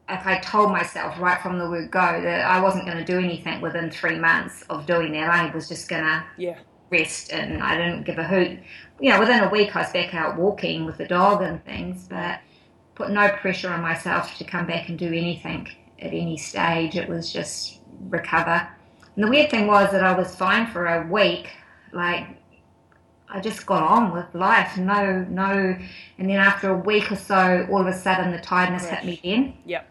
like 0.08 0.26
I 0.26 0.38
told 0.38 0.70
myself 0.70 1.18
right 1.20 1.40
from 1.40 1.58
the 1.58 1.68
word 1.68 1.90
go 1.90 2.20
that 2.22 2.46
I 2.46 2.60
wasn't 2.60 2.86
going 2.86 2.96
to 2.98 3.04
do 3.04 3.18
anything 3.18 3.60
within 3.60 3.90
three 3.90 4.18
months 4.18 4.62
of 4.70 4.86
doing 4.86 5.12
that. 5.12 5.28
I 5.30 5.54
was 5.54 5.68
just 5.68 5.88
going 5.88 6.04
to 6.04 6.24
Yeah. 6.36 6.56
rest 6.90 7.30
and 7.32 7.62
I 7.62 7.76
didn't 7.76 8.04
give 8.04 8.18
a 8.18 8.24
hoot. 8.24 8.58
You 9.00 9.10
know, 9.10 9.20
within 9.20 9.40
a 9.42 9.48
week 9.50 9.76
I 9.76 9.80
was 9.80 9.92
back 9.92 10.14
out 10.14 10.36
walking 10.36 10.86
with 10.86 10.96
the 10.96 11.06
dog 11.06 11.42
and 11.42 11.62
things, 11.64 12.06
but 12.08 12.40
put 12.94 13.10
no 13.10 13.28
pressure 13.28 13.70
on 13.70 13.82
myself 13.82 14.36
to 14.38 14.44
come 14.44 14.66
back 14.66 14.88
and 14.88 14.98
do 14.98 15.08
anything 15.08 15.68
at 16.00 16.12
any 16.14 16.36
stage. 16.36 16.96
It 16.96 17.08
was 17.08 17.30
just 17.32 17.80
recover. 18.08 18.66
And 19.14 19.24
the 19.24 19.28
weird 19.28 19.50
thing 19.50 19.66
was 19.66 19.90
that 19.92 20.02
I 20.02 20.16
was 20.16 20.34
fine 20.34 20.66
for 20.68 20.86
a 20.86 21.06
week. 21.06 21.48
Like 21.92 22.26
I 23.28 23.40
just 23.40 23.66
got 23.66 23.82
on 23.82 24.12
with 24.12 24.34
life. 24.34 24.78
No, 24.78 25.26
no. 25.28 25.76
And 26.18 26.30
then 26.30 26.38
after 26.38 26.70
a 26.70 26.78
week 26.78 27.12
or 27.12 27.16
so, 27.16 27.66
all 27.70 27.80
of 27.82 27.86
a 27.86 27.92
sudden 27.92 28.32
the 28.32 28.38
tiredness 28.38 28.86
hit 28.86 29.04
me 29.04 29.20
then. 29.22 29.54
Yep. 29.66 29.86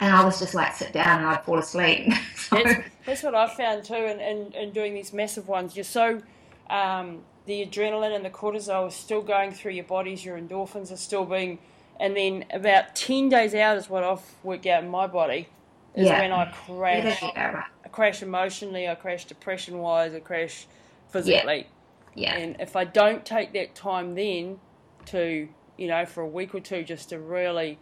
And 0.00 0.14
I 0.14 0.24
was 0.24 0.38
just 0.40 0.54
like, 0.54 0.74
sit 0.74 0.92
down 0.92 1.20
and 1.20 1.26
I'd 1.28 1.44
fall 1.44 1.58
asleep. 1.58 2.12
so, 2.36 2.56
That's, 2.62 2.88
that's 3.06 3.22
what 3.22 3.34
I've 3.34 3.52
found 3.52 3.84
too, 3.84 3.94
in, 3.94 4.20
in, 4.20 4.52
in 4.52 4.72
doing 4.72 4.94
these 4.94 5.12
massive 5.12 5.46
ones. 5.48 5.76
You're 5.76 5.84
so, 5.84 6.20
um, 6.68 7.22
the 7.46 7.64
adrenaline 7.64 8.14
and 8.14 8.24
the 8.24 8.30
cortisol 8.30 8.88
is 8.88 8.94
still 8.94 9.22
going 9.22 9.52
through 9.52 9.72
your 9.72 9.84
bodies, 9.84 10.24
your 10.24 10.38
endorphins 10.38 10.90
are 10.90 10.96
still 10.96 11.24
being, 11.24 11.58
and 12.00 12.16
then 12.16 12.44
about 12.50 12.96
10 12.96 13.28
days 13.28 13.54
out 13.54 13.76
is 13.76 13.88
what 13.88 14.02
I've 14.02 14.22
worked 14.42 14.66
out 14.66 14.82
in 14.82 14.90
my 14.90 15.06
body, 15.06 15.48
is 15.94 16.06
Yeah. 16.06 16.20
when 16.20 16.32
I 16.32 16.46
crash. 16.46 17.22
yeah, 17.22 17.52
right. 17.52 17.64
I 17.84 17.88
crash 17.88 18.22
emotionally, 18.22 18.88
I 18.88 18.94
crash 18.96 19.26
depression 19.26 19.78
wise, 19.78 20.14
I 20.14 20.20
crash 20.20 20.66
physically. 21.10 21.68
yeah. 22.14 22.34
And 22.34 22.56
if 22.58 22.74
I 22.74 22.84
don't 22.84 23.24
take 23.24 23.52
that 23.52 23.74
time 23.76 24.14
then 24.16 24.58
to, 25.06 25.48
you 25.76 25.86
know, 25.86 26.04
for 26.06 26.22
a 26.22 26.26
week 26.26 26.54
or 26.54 26.60
two 26.60 26.82
just 26.82 27.10
to 27.10 27.18
really 27.20 27.78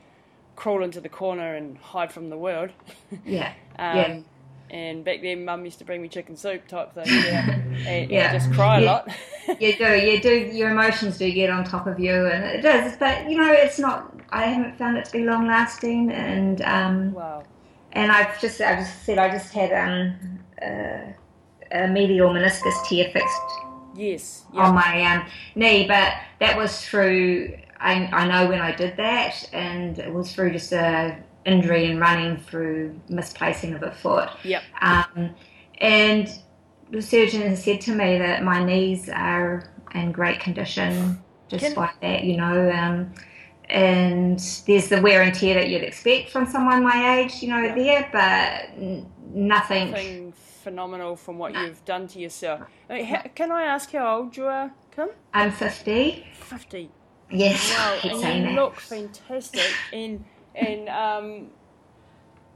crawl 0.57 0.83
into 0.83 1.01
the 1.01 1.09
corner 1.09 1.55
and 1.55 1.79
hide 1.79 2.13
from 2.13 2.29
the 2.31 2.39
world. 2.39 2.71
yeah. 3.25 3.53
Um, 3.79 3.97
Yeah. 3.97 4.21
And 4.71 5.05
back 5.05 5.21
then, 5.21 5.45
Mum 5.45 5.67
used 5.67 5.79
to 5.81 5.85
bring 5.85 6.01
me 6.01 6.09
chicken 6.09 6.35
soup 6.35 6.67
type 6.67 6.95
thing. 6.95 7.05
Yeah. 7.07 7.51
And, 7.87 8.11
and 8.11 8.33
just 8.33 8.51
cry 8.55 8.79
a 8.79 8.83
Yeah. 8.83 8.91
lot. 8.93 9.09
you 9.61 9.77
do, 9.77 9.95
you 9.99 10.19
do. 10.23 10.31
Your 10.31 10.71
emotions 10.71 11.19
do 11.19 11.31
get 11.31 11.51
on 11.51 11.63
top 11.65 11.87
of 11.87 12.01
you, 12.01 12.27
and 12.27 12.43
it 12.45 12.63
does. 12.63 12.97
But 12.97 13.29
you 13.31 13.37
know, 13.37 13.53
it's 13.53 13.79
not. 13.79 14.15
I 14.31 14.45
haven't 14.47 14.79
found 14.79 14.97
it 14.97 15.05
to 15.05 15.13
be 15.13 15.25
long 15.25 15.47
lasting, 15.47 16.11
and 16.11 16.63
um, 16.63 17.13
wow. 17.13 17.43
and 17.93 18.11
I've 18.11 18.41
just, 18.41 18.63
I 18.63 18.77
just 18.77 19.05
said, 19.05 19.19
I 19.19 19.29
just 19.31 19.53
had 19.53 19.73
um, 19.75 20.39
uh, 20.63 21.13
a 21.73 21.89
medial 21.89 22.31
meniscus 22.31 22.89
tear 22.89 23.11
fixed 23.13 23.53
Yes. 23.95 24.45
on 24.55 24.75
my 24.75 25.05
um, 25.05 25.27
knee, 25.55 25.87
but 25.87 26.15
that 26.41 26.57
was 26.57 26.81
through. 26.87 27.59
I, 27.83 28.09
I 28.13 28.29
know 28.29 28.49
when 28.49 28.61
I 28.61 28.73
did 28.75 28.97
that, 28.97 29.49
and 29.53 29.99
it 29.99 30.13
was 30.13 30.33
through 30.33 30.53
just 30.53 30.73
a 30.73 31.19
injury 31.45 31.91
and 31.91 31.99
running 31.99 32.37
through 32.37 32.99
misplacing 33.09 33.75
of 33.75 33.83
a 33.83 33.91
foot. 33.91 34.31
Yep. 34.45 34.63
Um, 34.81 35.35
and 35.79 36.29
the 36.91 37.03
surgeon 37.03 37.43
has 37.43 37.65
said 37.65 37.81
to 37.83 37.95
me 37.95 38.19
that 38.19 38.45
my 38.45 38.65
knees 38.65 39.09
are 39.09 39.65
in 39.95 40.13
great 40.13 40.39
condition 40.39 41.21
despite 41.49 42.01
Can... 42.01 42.13
that, 42.13 42.25
you 42.25 42.37
know. 42.37 42.71
Um, 42.71 43.13
and 43.69 44.39
there's 44.67 44.89
the 44.89 45.01
wear 45.01 45.23
and 45.23 45.35
tear 45.35 45.55
that 45.55 45.69
you'd 45.69 45.83
expect 45.83 46.31
from 46.31 46.47
someone 46.47 46.85
my 46.85 47.19
age, 47.19 47.43
you 47.43 47.49
know, 47.49 47.61
yeah. 47.61 47.75
there, 47.75 48.09
but 48.13 48.79
nothing. 49.35 49.91
Nothing 49.91 50.33
phenomenal 50.33 51.17
from 51.17 51.39
what 51.39 51.55
you've 51.55 51.85
done 51.85 52.07
to 52.09 52.21
yourself. 52.21 52.63
I 52.89 52.95
mean, 52.95 53.05
how, 53.07 53.23
can 53.35 53.51
I 53.51 53.63
ask 53.63 53.91
how 53.91 54.19
old 54.19 54.37
you 54.37 54.47
are, 54.47 54.73
Kim? 54.95 55.09
I'm 55.35 55.51
50. 55.51 56.25
50. 56.35 56.91
Yes. 57.33 57.75
And 58.05 58.51
you 58.51 58.57
look 58.57 58.79
fantastic. 58.79 59.73
and 59.93 60.25
and 60.55 60.89
um, 60.89 61.49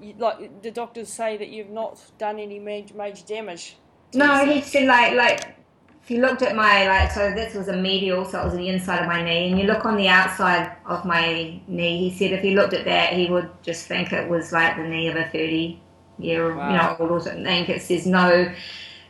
you, 0.01 0.15
like 0.19 0.62
the 0.62 0.71
doctors 0.71 1.09
say 1.09 1.37
that 1.37 1.49
you've 1.49 1.71
not 1.71 1.99
done 2.19 2.39
any 2.39 2.59
major, 2.59 2.95
major 2.95 3.25
damage. 3.25 3.77
No, 4.15 4.45
he 4.45 4.61
said 4.61 4.87
like 4.87 5.15
like 5.15 5.57
if 6.03 6.11
you 6.11 6.21
looked 6.21 6.43
at 6.43 6.55
my 6.55 6.87
like 6.87 7.11
so 7.11 7.33
this 7.33 7.55
was 7.55 7.69
a 7.69 7.77
medial, 7.77 8.25
so 8.25 8.41
it 8.41 8.45
was 8.45 8.55
the 8.55 8.69
inside 8.69 9.01
of 9.01 9.09
my 9.09 9.23
knee, 9.23 9.51
and 9.51 9.59
you 9.59 9.67
look 9.67 9.85
on 9.85 9.97
the 9.97 10.09
outside 10.09 10.77
of 10.87 11.05
my 11.05 11.61
knee. 11.67 12.09
He 12.09 12.17
said 12.17 12.33
if 12.33 12.43
he 12.43 12.55
looked 12.55 12.75
at 12.75 12.85
that, 12.85 13.15
he 13.15 13.29
would 13.29 13.51
just 13.62 13.87
think 13.87 14.12
it 14.12 14.29
was 14.29 14.53
like 14.53 14.77
the 14.77 14.85
knee 14.85 15.09
of 15.09 15.17
a 15.17 15.25
thirty 15.25 15.81
year 16.19 16.55
wow. 16.55 16.71
you 16.71 16.77
know 16.77 16.97
old 17.01 17.11
or 17.11 17.21
something. 17.21 17.65
Because 17.67 17.89
there's 17.89 18.07
no 18.07 18.53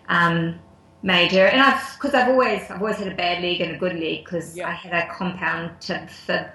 um, 0.08 0.58
major, 1.06 1.46
and 1.46 1.60
I've 1.62 1.94
because 1.94 2.12
I've 2.12 2.28
always 2.28 2.62
I've 2.70 2.80
always 2.80 2.96
had 2.96 3.08
a 3.08 3.14
bad 3.14 3.42
leg 3.42 3.60
and 3.60 3.76
a 3.76 3.78
good 3.78 3.94
leg 3.94 4.24
because 4.24 4.58
I 4.58 4.72
had 4.72 4.92
a 4.92 5.10
compound 5.12 5.80
tib 5.80 6.10
fib 6.10 6.48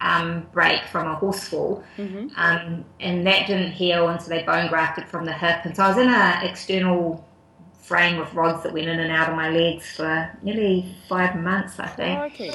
um, 0.00 0.46
break 0.52 0.84
from 0.84 1.08
a 1.08 1.16
horse 1.16 1.48
fall, 1.48 1.82
mm-hmm. 1.98 2.28
um, 2.36 2.84
and 3.00 3.26
that 3.26 3.48
didn't 3.48 3.72
heal 3.72 4.08
until 4.08 4.28
they 4.28 4.44
bone 4.44 4.68
grafted 4.68 5.08
from 5.08 5.26
the 5.26 5.32
hip, 5.32 5.64
and 5.64 5.76
so 5.76 5.82
I 5.82 5.88
was 5.88 5.98
in 5.98 6.08
an 6.08 6.46
external 6.46 7.26
frame 7.82 8.18
with 8.18 8.32
rods 8.34 8.62
that 8.62 8.72
went 8.72 8.86
in 8.86 9.00
and 9.00 9.10
out 9.10 9.30
of 9.30 9.34
my 9.34 9.50
legs 9.50 9.96
for 9.96 10.30
nearly 10.42 10.94
five 11.08 11.34
months, 11.36 11.78
I 11.80 11.88
think. 11.88 12.18
Oh, 12.18 12.24
okay. 12.24 12.52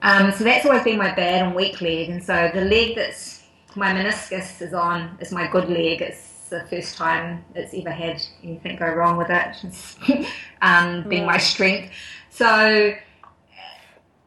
Um, 0.00 0.32
so 0.32 0.44
that's 0.44 0.64
always 0.64 0.82
been 0.82 0.98
my 0.98 1.14
bad 1.14 1.46
and 1.46 1.54
weak 1.54 1.80
leg, 1.80 2.10
and 2.10 2.22
so 2.22 2.50
the 2.52 2.62
leg 2.62 2.96
that's 2.96 3.44
my 3.76 3.92
meniscus 3.92 4.60
is 4.60 4.74
on 4.74 5.16
is 5.20 5.30
my 5.30 5.46
good 5.46 5.68
leg. 5.68 6.02
It's 6.02 6.31
the 6.52 6.66
first 6.68 6.96
time 6.96 7.44
it's 7.54 7.74
ever 7.74 7.90
had 7.90 8.22
anything 8.42 8.76
go 8.76 8.86
wrong 8.86 9.16
with 9.16 9.28
it, 9.30 10.26
um, 10.62 11.08
being 11.08 11.26
my 11.26 11.38
strength. 11.38 11.92
So 12.30 12.94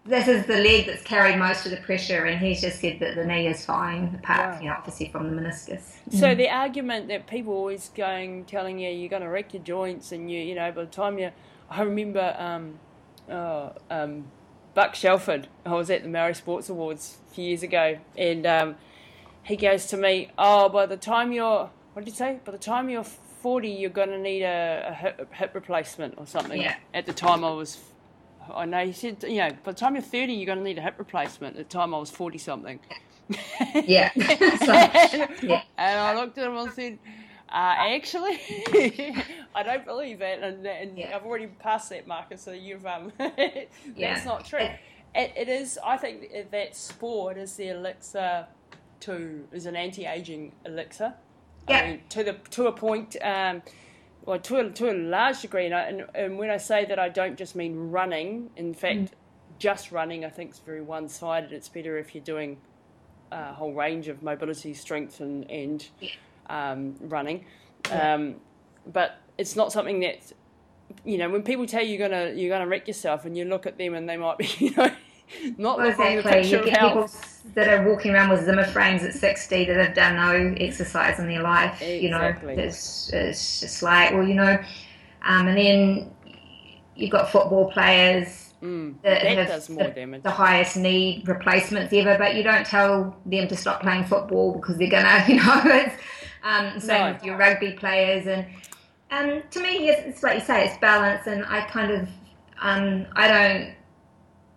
this 0.05 0.27
is 0.27 0.45
the 0.45 0.57
leg 0.57 0.85
that's 0.85 1.01
carried 1.01 1.37
most 1.37 1.65
of 1.65 1.71
the 1.71 1.77
pressure, 1.77 2.25
and 2.25 2.39
he's 2.39 2.61
just 2.61 2.79
said 2.79 2.99
that 2.99 3.15
the 3.15 3.25
knee 3.25 3.47
is 3.47 3.65
fine, 3.65 4.19
apart, 4.21 4.55
wow. 4.55 4.59
you 4.59 4.67
know, 4.67 4.75
obviously 4.77 5.09
from 5.09 5.35
the 5.35 5.41
meniscus. 5.41 5.97
So 6.11 6.27
mm. 6.27 6.37
the 6.37 6.49
argument 6.49 7.07
that 7.07 7.25
people 7.25 7.53
always 7.53 7.89
going 7.95 8.45
telling 8.45 8.79
you 8.79 8.89
you're 8.91 9.09
going 9.09 9.23
to 9.23 9.29
wreck 9.29 9.53
your 9.53 9.63
joints, 9.63 10.11
and 10.11 10.29
you, 10.29 10.39
you 10.39 10.55
know, 10.55 10.71
by 10.71 10.81
the 10.81 10.91
time 10.91 11.17
you, 11.17 11.31
I 11.69 11.81
remember, 11.81 12.35
um, 12.37 12.79
oh, 13.29 13.73
um, 13.89 14.25
Buck 14.75 14.93
Shelford. 14.93 15.47
I 15.65 15.73
was 15.73 15.89
at 15.89 16.03
the 16.03 16.09
Maori 16.09 16.35
Sports 16.35 16.69
Awards 16.69 17.17
a 17.31 17.33
few 17.33 17.45
years 17.45 17.63
ago, 17.63 17.97
and 18.15 18.45
um, 18.45 18.75
he 19.43 19.55
goes 19.55 19.87
to 19.87 19.97
me, 19.97 20.29
"Oh, 20.37 20.69
by 20.69 20.85
the 20.85 20.97
time 20.97 21.31
you're 21.31 21.71
what 21.95 22.03
did 22.03 22.11
you 22.11 22.17
say? 22.17 22.41
By 22.43 22.51
the 22.51 22.57
time 22.57 22.89
you're 22.89 23.05
40, 23.05 23.69
you're 23.69 23.89
going 23.89 24.09
to 24.09 24.19
need 24.19 24.43
a, 24.43 24.87
a 24.89 24.93
hip, 24.93 25.33
hip, 25.33 25.55
replacement 25.55 26.15
or 26.17 26.27
something. 26.27 26.61
Yeah. 26.61 26.75
At 26.93 27.05
the 27.05 27.13
time, 27.13 27.45
I 27.45 27.51
was, 27.51 27.79
I 28.53 28.65
know 28.65 28.85
he 28.85 28.91
said, 28.91 29.23
you 29.23 29.37
know, 29.37 29.51
by 29.63 29.71
the 29.71 29.77
time 29.77 29.95
you're 29.95 30.01
30, 30.01 30.33
you're 30.33 30.45
going 30.45 30.57
to 30.57 30.63
need 30.65 30.77
a 30.77 30.81
hip 30.81 30.95
replacement. 30.97 31.55
At 31.55 31.69
the 31.69 31.73
time, 31.73 31.95
I 31.95 31.97
was 31.97 32.11
40 32.11 32.37
something. 32.37 32.81
yeah. 33.85 34.11
so, 34.17 34.73
yeah. 35.41 35.61
And 35.77 35.99
I 36.01 36.15
looked 36.15 36.37
at 36.37 36.47
him 36.47 36.57
and 36.57 36.73
said, 36.73 36.99
uh, 37.47 37.75
actually, 37.77 38.41
I 39.55 39.63
don't 39.63 39.85
believe 39.85 40.19
that, 40.19 40.43
and, 40.43 40.67
and 40.67 40.97
yeah. 40.97 41.15
I've 41.15 41.25
already 41.25 41.47
passed 41.47 41.91
that 41.91 42.07
marker, 42.07 42.35
so 42.35 42.51
you've 42.51 42.85
um, 42.85 43.13
that's 43.17 43.69
yeah. 43.95 44.21
not 44.25 44.43
true. 44.43 44.59
It, 44.59 44.79
it, 45.13 45.33
it 45.37 45.47
is. 45.47 45.79
I 45.81 45.95
think 45.95 46.51
that 46.51 46.75
sport 46.75 47.37
is 47.37 47.55
the 47.55 47.69
elixir 47.69 48.47
to 49.01 49.47
is 49.53 49.65
an 49.65 49.77
anti-aging 49.77 50.51
elixir. 50.65 51.13
Yeah. 51.67 51.77
I 51.79 51.89
mean, 51.89 52.01
to 52.09 52.23
the 52.23 52.33
to 52.51 52.67
a 52.67 52.71
point, 52.71 53.15
um, 53.21 53.61
well, 54.25 54.39
to 54.39 54.57
a, 54.57 54.69
to 54.69 54.91
a 54.91 54.93
large 54.93 55.41
degree, 55.41 55.65
and, 55.65 55.75
I, 55.75 55.81
and, 55.81 56.05
and, 56.13 56.37
when 56.37 56.49
I 56.49 56.57
say 56.57 56.85
that, 56.85 56.99
I 56.99 57.09
don't 57.09 57.37
just 57.37 57.55
mean 57.55 57.91
running. 57.91 58.49
In 58.55 58.73
fact, 58.73 58.97
mm. 58.97 59.09
just 59.59 59.91
running, 59.91 60.25
I 60.25 60.29
think, 60.29 60.51
is 60.51 60.59
very 60.59 60.81
one-sided. 60.81 61.51
It's 61.51 61.69
better 61.69 61.97
if 61.97 62.13
you're 62.13 62.23
doing 62.23 62.57
a 63.31 63.53
whole 63.53 63.73
range 63.73 64.07
of 64.07 64.21
mobility, 64.23 64.73
strength, 64.73 65.19
and 65.19 65.49
and 65.49 65.87
um, 66.49 66.95
running. 67.01 67.45
Um, 67.91 68.35
but 68.91 69.17
it's 69.37 69.55
not 69.55 69.71
something 69.71 69.99
that 70.01 70.31
you 71.03 71.17
know 71.17 71.29
when 71.29 71.43
people 71.43 71.65
tell 71.65 71.83
you 71.83 71.97
you're 71.97 72.09
gonna 72.09 72.31
you're 72.33 72.49
gonna 72.49 72.67
wreck 72.67 72.87
yourself, 72.87 73.25
and 73.25 73.37
you 73.37 73.45
look 73.45 73.65
at 73.65 73.77
them 73.77 73.93
and 73.93 74.07
they 74.07 74.17
might 74.17 74.37
be 74.37 74.49
you 74.59 74.71
know 74.75 74.91
not 75.57 75.85
exactly. 75.85 76.47
You 76.49 76.63
get 76.65 76.79
people 76.79 77.09
that 77.53 77.67
are 77.67 77.87
walking 77.87 78.13
around 78.13 78.29
with 78.29 78.45
Zimmer 78.45 78.65
frames 78.65 79.03
at 79.03 79.13
60 79.13 79.65
that 79.65 79.77
have 79.77 79.95
done 79.95 80.15
no 80.15 80.55
exercise 80.59 81.19
in 81.19 81.27
their 81.27 81.41
life. 81.41 81.81
Exactly. 81.81 82.03
You 82.03 82.09
know, 82.09 82.63
it's, 82.63 83.09
it's 83.13 83.59
just 83.59 83.83
like, 83.83 84.13
well, 84.13 84.27
you 84.27 84.33
know, 84.33 84.57
um, 85.23 85.47
and 85.47 85.57
then 85.57 86.11
you've 86.95 87.11
got 87.11 87.31
football 87.31 87.71
players 87.71 88.53
mm, 88.61 88.95
that, 89.03 89.23
that, 89.23 89.49
have 89.49 89.67
the, 89.67 90.19
the, 90.23 90.31
highest 90.31 90.77
need 90.77 91.27
replacements 91.27 91.93
ever, 91.93 92.17
but 92.17 92.35
you 92.35 92.43
don't 92.43 92.65
tell 92.65 93.15
them 93.25 93.47
to 93.47 93.55
stop 93.55 93.81
playing 93.81 94.05
football 94.05 94.53
because 94.53 94.77
they're 94.77 94.89
gonna, 94.89 95.23
you 95.27 95.35
know, 95.35 95.61
it's 95.65 95.95
um, 96.43 96.79
same 96.79 97.05
no. 97.07 97.13
with 97.13 97.23
your 97.23 97.37
rugby 97.37 97.71
players 97.71 98.27
and. 98.27 98.45
Um, 99.11 99.43
to 99.51 99.61
me, 99.61 99.87
it's, 99.87 100.01
it's 100.07 100.23
like 100.23 100.39
you 100.39 100.45
say, 100.45 100.65
it's 100.65 100.77
balance, 100.79 101.27
and 101.27 101.45
I 101.45 101.61
kind 101.61 101.91
of, 101.91 102.09
um, 102.59 103.05
I 103.15 103.27
don't 103.27 103.75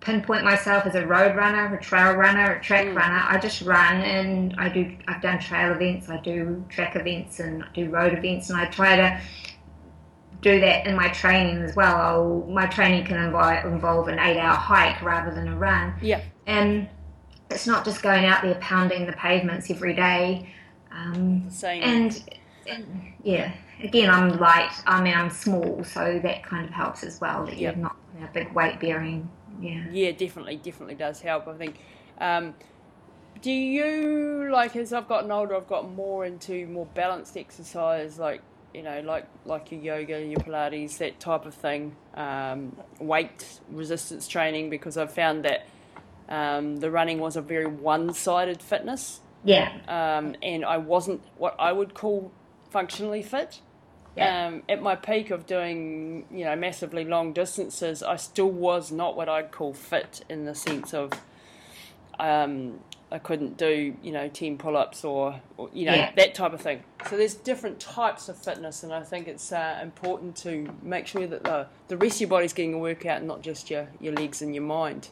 pinpoint 0.01 0.45
myself 0.45 0.87
as 0.87 0.95
a 0.95 1.07
road 1.07 1.37
runner, 1.37 1.75
a 1.75 1.83
trail 1.83 2.15
runner, 2.15 2.55
a 2.55 2.63
track 2.63 2.87
mm. 2.87 2.97
runner. 2.97 3.25
I 3.27 3.39
just 3.39 3.63
run 3.63 3.97
and 4.03 4.55
I 4.59 4.69
do. 4.69 4.97
I've 5.07 5.21
done 5.21 5.39
trail 5.39 5.73
events, 5.73 6.09
I 6.09 6.19
do 6.19 6.65
track 6.69 6.97
events, 6.97 7.41
and 7.41 7.63
I 7.63 7.69
do 7.75 7.91
road 7.91 8.13
events, 8.13 8.51
and 8.51 8.59
I 8.59 8.67
try 8.67 8.97
to 8.97 9.21
do 10.41 10.61
that 10.61 10.87
in 10.87 10.95
my 10.95 11.09
training 11.09 11.63
as 11.63 11.75
well. 11.75 11.97
I'll, 11.97 12.47
my 12.49 12.67
training 12.67 13.05
can 13.07 13.17
involve, 13.17 13.65
involve 13.65 14.09
an 14.09 14.21
eight-hour 14.21 14.55
hike 14.55 15.03
rather 15.03 15.35
than 15.35 15.49
a 15.49 15.57
run. 15.57 15.95
Yeah, 16.01 16.23
and 16.47 16.89
it's 17.51 17.67
not 17.67 17.85
just 17.85 18.03
going 18.03 18.25
out 18.25 18.43
there 18.43 18.55
pounding 18.57 19.07
the 19.07 19.15
pavements 19.15 19.71
every 19.71 19.95
day. 19.95 20.49
Um, 20.93 21.51
Same. 21.51 21.83
And, 21.83 22.39
and, 22.67 23.13
yeah, 23.23 23.53
again, 23.83 24.11
I'm 24.11 24.39
light. 24.39 24.73
I 24.87 25.03
mean, 25.03 25.15
I'm 25.15 25.31
small, 25.31 25.83
so 25.83 26.21
that 26.23 26.45
kind 26.45 26.69
of 26.69 26.73
helps 26.73 27.03
as 27.03 27.21
well. 27.21 27.47
That 27.47 27.59
yep. 27.59 27.75
you're 27.75 27.83
not 27.83 27.97
a 28.23 28.33
big 28.33 28.53
weight 28.53 28.81
bearing 28.81 29.29
yeah. 29.61 29.85
Yeah 29.91 30.13
definitely 30.13 30.57
definitely 30.57 30.95
does 30.95 31.21
help 31.21 31.49
i 31.49 31.55
think. 31.55 31.77
Um, 32.21 32.55
do 33.43 33.53
you 33.53 34.49
like 34.51 34.75
as 34.77 34.93
i've 34.93 35.09
gotten 35.09 35.31
older 35.31 35.55
i've 35.57 35.69
got 35.69 35.91
more 35.93 36.25
into 36.25 36.67
more 36.67 36.87
balanced 36.87 37.37
exercise 37.37 38.19
like 38.19 38.43
you 38.75 38.83
know 38.83 39.01
like 39.01 39.27
like 39.45 39.71
your 39.71 39.81
yoga 39.81 40.21
your 40.25 40.41
pilates 40.41 40.99
that 40.99 41.21
type 41.21 41.47
of 41.47 41.55
thing 41.55 41.95
um, 42.15 42.77
weight 43.01 43.61
resistance 43.71 44.27
training 44.29 44.71
because 44.71 44.97
i've 44.97 45.13
found 45.13 45.45
that 45.45 45.67
um, 46.29 46.77
the 46.77 46.91
running 46.91 47.21
was 47.21 47.37
a 47.37 47.41
very 47.41 47.65
one-sided 47.67 48.61
fitness. 48.61 49.21
Yeah. 49.45 49.73
Um, 49.89 50.35
and 50.43 50.65
i 50.65 50.77
wasn't 50.77 51.23
what 51.39 51.55
i 51.59 51.73
would 51.73 51.95
call 51.95 52.33
functionally 52.71 53.23
fit 53.23 53.61
yeah. 54.17 54.47
Um, 54.47 54.63
at 54.69 54.83
my 54.83 54.97
peak 54.97 55.31
of 55.31 55.47
doing, 55.47 56.25
you 56.31 56.45
know, 56.45 56.57
massively 56.57 57.05
long 57.05 57.33
distances, 57.33 58.03
I 58.03 58.17
still 58.17 58.51
was 58.51 58.91
not 58.91 59.17
what 59.17 59.29
I'd 59.29 59.53
call 59.53 59.73
fit 59.73 60.25
in 60.29 60.45
the 60.45 60.55
sense 60.55 60.93
of 60.93 61.13
um, 62.19 62.81
I 63.11 63.19
couldn't 63.19 63.57
do, 63.57 63.95
you 64.03 64.13
know, 64.13 64.29
10 64.29 64.59
pull 64.59 64.77
ups 64.77 65.05
or, 65.05 65.41
or, 65.57 65.71
you 65.73 65.87
know, 65.87 65.95
yeah. 65.95 66.13
that 66.17 66.35
type 66.35 66.53
of 66.53 66.61
thing. 66.61 66.83
So 67.09 67.17
there's 67.17 67.35
different 67.35 67.81
types 67.81 68.29
of 68.29 68.37
fitness, 68.37 68.83
and 68.83 68.93
I 68.93 69.03
think 69.03 69.29
it's 69.29 69.51
uh, 69.51 69.79
important 69.83 70.37
to 70.39 70.69
make 70.83 71.07
sure 71.07 71.27
that 71.27 71.45
the, 71.45 71.67
the 71.89 71.97
rest 71.97 72.17
of 72.17 72.23
your 72.23 72.31
body's 72.31 72.53
getting 72.53 72.75
a 72.75 72.79
workout, 72.79 73.23
not 73.23 73.41
just 73.43 73.71
your, 73.71 73.89
your 74.01 74.13
legs 74.13 74.43
and 74.43 74.55
your 74.55 74.65
mind. 74.65 75.09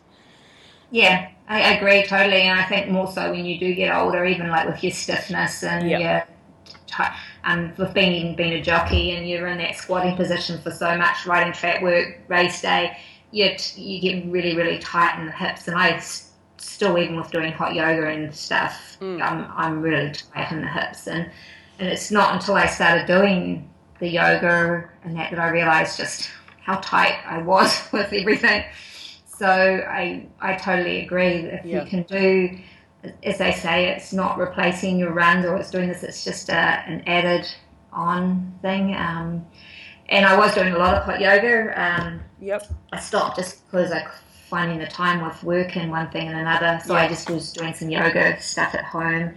Yeah, 0.90 1.30
I 1.48 1.74
agree 1.74 2.04
totally, 2.04 2.42
and 2.42 2.60
I 2.60 2.64
think 2.64 2.90
more 2.90 3.10
so 3.10 3.30
when 3.30 3.44
you 3.44 3.58
do 3.58 3.74
get 3.74 3.94
older, 3.94 4.24
even 4.24 4.48
like 4.50 4.68
with 4.68 4.84
your 4.84 4.92
stiffness 4.92 5.62
and 5.62 5.88
yep. 5.88 6.00
your 6.00 6.24
and 7.46 7.76
with 7.78 7.94
being 7.94 8.34
being 8.34 8.52
a 8.52 8.62
jockey 8.62 9.12
and 9.12 9.28
you're 9.28 9.46
in 9.46 9.58
that 9.58 9.76
squatting 9.76 10.16
position 10.16 10.60
for 10.60 10.70
so 10.70 10.98
much 10.98 11.24
riding 11.26 11.52
track 11.52 11.80
work 11.80 12.18
race 12.28 12.60
day 12.60 12.98
you 13.30 13.48
you 13.76 14.00
get 14.00 14.26
really 14.26 14.54
really 14.56 14.78
tight 14.78 15.18
in 15.18 15.26
the 15.26 15.32
hips 15.32 15.68
and 15.68 15.78
I 15.78 15.98
still 16.58 16.98
even 16.98 17.16
with 17.16 17.30
doing 17.30 17.52
hot 17.52 17.74
yoga 17.74 18.08
and 18.08 18.34
stuff 18.34 18.98
mm. 19.00 19.22
I'm, 19.22 19.50
I'm 19.56 19.80
really 19.80 20.12
tight 20.12 20.52
in 20.52 20.60
the 20.60 20.68
hips 20.68 21.06
and 21.06 21.30
and 21.78 21.88
it's 21.88 22.10
not 22.10 22.34
until 22.34 22.56
I 22.56 22.66
started 22.66 23.06
doing 23.06 23.70
the 24.00 24.08
yoga 24.08 24.88
and 25.04 25.16
that 25.16 25.30
that 25.30 25.38
I 25.38 25.48
realized 25.48 25.96
just 25.96 26.30
how 26.62 26.76
tight 26.76 27.18
I 27.24 27.42
was 27.42 27.88
with 27.92 28.12
everything 28.12 28.64
so 29.26 29.46
I 29.46 30.26
I 30.40 30.56
totally 30.56 31.04
agree 31.04 31.26
if 31.26 31.64
yeah. 31.64 31.84
you 31.84 31.88
can 31.88 32.02
do 32.02 32.58
as 33.22 33.38
they 33.38 33.52
say, 33.52 33.88
it's 33.90 34.12
not 34.12 34.38
replacing 34.38 34.98
your 34.98 35.12
runs 35.12 35.44
or 35.44 35.56
it's 35.56 35.70
doing 35.70 35.88
this. 35.88 36.02
It's 36.02 36.24
just 36.24 36.48
a, 36.48 36.52
an 36.54 37.02
added 37.06 37.46
on 37.92 38.54
thing. 38.62 38.94
Um, 38.94 39.46
and 40.08 40.24
I 40.24 40.36
was 40.36 40.54
doing 40.54 40.72
a 40.74 40.78
lot 40.78 40.94
of 40.94 41.04
hot 41.04 41.20
yoga. 41.20 41.72
Um, 41.80 42.20
Yep. 42.40 42.66
I 42.92 43.00
stopped 43.00 43.36
just 43.36 43.64
because 43.66 43.90
I 43.90 44.06
finding 44.48 44.78
the 44.78 44.86
time 44.86 45.24
with 45.26 45.42
work 45.42 45.76
and 45.76 45.90
one 45.90 46.08
thing 46.10 46.28
and 46.28 46.38
another. 46.38 46.80
So 46.84 46.94
I 46.94 47.08
just 47.08 47.28
was 47.30 47.52
doing 47.52 47.74
some 47.74 47.90
yoga 47.90 48.40
stuff 48.40 48.74
at 48.74 48.84
home, 48.84 49.34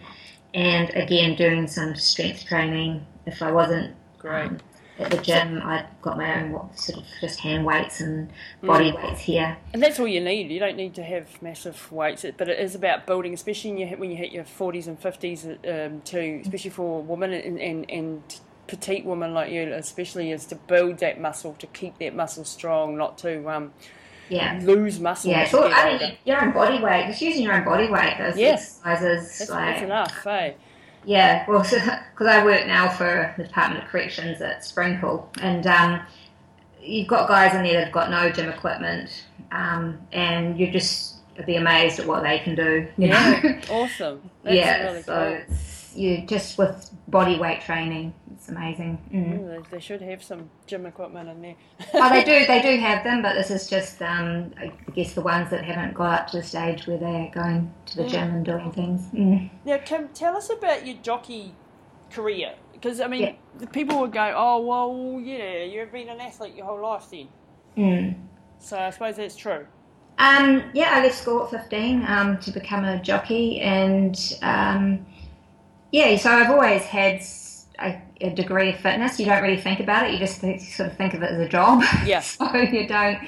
and 0.53 0.89
again 0.91 1.35
doing 1.35 1.65
some 1.67 1.95
strength 1.95 2.45
training. 2.45 3.05
If 3.25 3.41
I 3.41 3.51
wasn't 3.51 3.95
Great. 4.17 4.47
um, 4.47 4.59
at 4.99 5.11
the 5.11 5.17
gym, 5.17 5.61
I've 5.63 5.85
got 6.01 6.17
my 6.17 6.41
own 6.41 6.69
sort 6.75 6.99
of 6.99 7.05
just 7.21 7.39
hand 7.39 7.65
weights 7.65 8.01
and 8.01 8.29
body 8.61 8.91
Mm. 8.91 9.03
weights 9.03 9.21
here. 9.21 9.57
And 9.73 9.81
that's 9.83 9.99
all 9.99 10.07
you 10.07 10.19
need. 10.19 10.51
You 10.51 10.59
don't 10.59 10.75
need 10.77 10.95
to 10.95 11.03
have 11.03 11.41
massive 11.41 11.91
weights, 11.91 12.25
but 12.37 12.49
it 12.49 12.59
is 12.59 12.75
about 12.75 13.05
building, 13.05 13.33
especially 13.33 13.71
when 13.71 13.79
you 13.79 13.85
hit, 13.87 13.99
when 13.99 14.11
you 14.11 14.17
hit 14.17 14.31
your 14.31 14.43
40s 14.43 14.87
and 14.87 14.99
50s, 14.99 15.45
um, 15.45 16.01
to 16.01 16.39
especially 16.41 16.71
for 16.71 17.01
women 17.03 17.33
and, 17.33 17.59
and, 17.59 17.89
and 17.89 18.39
petite 18.67 19.05
women 19.05 19.33
like 19.33 19.51
you, 19.51 19.71
especially, 19.73 20.31
is 20.31 20.45
to 20.47 20.55
build 20.55 20.97
that 20.99 21.19
muscle, 21.21 21.53
to 21.59 21.67
keep 21.67 21.97
that 21.99 22.15
muscle 22.15 22.43
strong, 22.43 22.97
not 22.97 23.17
to 23.19 23.47
um, 23.49 23.71
Yeah. 24.27 24.59
lose 24.63 24.99
muscle. 24.99 25.31
Yeah, 25.31 25.45
so 25.45 25.63
I 25.71 25.97
mean, 25.97 26.17
your 26.25 26.41
own 26.41 26.51
body 26.51 26.83
weight, 26.83 27.07
just 27.07 27.21
using 27.21 27.43
your 27.43 27.53
own 27.53 27.63
body 27.63 27.87
weight, 27.89 28.15
those 28.17 28.37
exercises, 28.37 29.37
That's, 29.37 29.49
like 29.51 29.65
that's 29.75 29.81
enough, 29.83 30.27
eh? 30.27 30.51
Yeah, 31.03 31.45
well, 31.49 31.61
because 31.63 32.27
I 32.27 32.43
work 32.43 32.67
now 32.67 32.89
for 32.89 33.33
the 33.37 33.43
Department 33.43 33.83
of 33.83 33.89
Corrections 33.89 34.41
at 34.41 34.65
Springhill, 34.65 35.29
and 35.41 35.65
um, 35.67 36.01
you've 36.81 37.07
got 37.07 37.27
guys 37.27 37.55
in 37.55 37.63
there 37.63 37.73
that've 37.79 37.93
got 37.93 38.09
no 38.09 38.29
gym 38.31 38.49
equipment, 38.49 39.25
um, 39.51 39.99
and 40.11 40.59
you 40.59 40.71
just 40.71 41.15
be 41.45 41.55
amazed 41.55 41.99
at 41.99 42.05
what 42.05 42.23
they 42.23 42.39
can 42.39 42.55
do. 42.55 42.87
You 42.97 43.07
Yeah, 43.07 43.39
know? 43.41 43.59
awesome. 43.69 44.29
That's 44.43 44.55
yeah. 44.55 44.83
really 44.83 45.03
so 45.03 45.41
cool. 45.47 45.57
It's, 45.89 45.97
you 45.97 46.25
just 46.25 46.57
with 46.57 46.89
body 47.07 47.37
weight 47.39 47.61
training, 47.61 48.13
it's 48.33 48.49
amazing. 48.49 48.97
Mm. 49.13 49.39
Mm, 49.39 49.49
they, 49.69 49.77
they 49.77 49.79
should 49.79 50.01
have 50.01 50.23
some 50.23 50.49
gym 50.67 50.85
equipment 50.85 51.29
in 51.29 51.41
there. 51.41 51.55
oh, 51.95 52.09
they 52.09 52.23
do, 52.23 52.45
they 52.45 52.61
do 52.61 52.77
have 52.81 53.03
them, 53.03 53.21
but 53.21 53.33
this 53.33 53.51
is 53.51 53.67
just, 53.69 54.01
um, 54.01 54.51
I 54.57 54.71
guess, 54.93 55.13
the 55.13 55.21
ones 55.21 55.49
that 55.51 55.63
haven't 55.63 55.93
got 55.93 56.21
up 56.21 56.27
to 56.29 56.37
the 56.37 56.43
stage 56.43 56.87
where 56.87 56.97
they're 56.97 57.31
going 57.33 57.73
to 57.87 57.97
the 57.97 58.03
Mm. 58.03 58.09
gym 58.09 58.29
and 58.35 58.45
doing 58.45 58.71
things. 58.71 59.01
Mm. 59.13 59.49
Now, 59.65 59.77
Kim, 59.79 60.09
tell 60.09 60.35
us 60.35 60.49
about 60.49 60.85
your 60.85 60.97
jockey 60.97 61.53
career. 62.11 62.53
Because, 62.73 63.01
I 63.01 63.07
mean, 63.07 63.21
Yeah. 63.21 63.33
the 63.57 63.67
people 63.67 63.99
would 63.99 64.13
go, 64.13 64.33
oh, 64.35 64.61
well, 64.65 65.21
yeah, 65.21 65.63
you've 65.63 65.91
been 65.91 66.09
an 66.09 66.19
athlete 66.21 66.55
your 66.55 66.65
whole 66.65 66.81
life 66.81 67.05
then. 67.11 67.27
Mm. 67.77 68.15
So 68.59 68.77
I 68.77 68.89
suppose 68.89 69.17
that's 69.17 69.35
true. 69.35 69.65
Um, 70.17 70.63
yeah, 70.73 70.89
I 70.91 71.03
left 71.03 71.15
school 71.15 71.43
at 71.43 71.49
15 71.51 72.05
um, 72.05 72.37
to 72.39 72.51
become 72.51 72.83
a 72.83 73.01
jockey, 73.01 73.61
and 73.61 74.17
um, 74.41 75.05
yeah, 75.91 76.17
so 76.17 76.31
I've 76.31 76.49
always 76.51 76.83
had 76.83 77.23
a 77.79 78.29
degree 78.31 78.69
of 78.69 78.79
fitness. 78.79 79.19
You 79.19 79.25
don't 79.25 79.41
really 79.41 79.61
think 79.61 79.79
about 79.79 80.07
it; 80.07 80.13
you 80.13 80.19
just 80.19 80.39
think, 80.39 80.61
sort 80.61 80.89
of 80.89 80.97
think 80.97 81.13
of 81.13 81.23
it 81.23 81.31
as 81.31 81.39
a 81.39 81.49
job. 81.49 81.83
Yeah. 82.05 82.19
so 82.21 82.55
you 82.57 82.87
don't, 82.87 83.19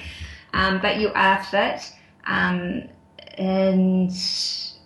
um, 0.52 0.80
but 0.80 0.98
you 0.98 1.10
are 1.14 1.42
fit, 1.44 1.92
um, 2.26 2.88
and 3.38 4.10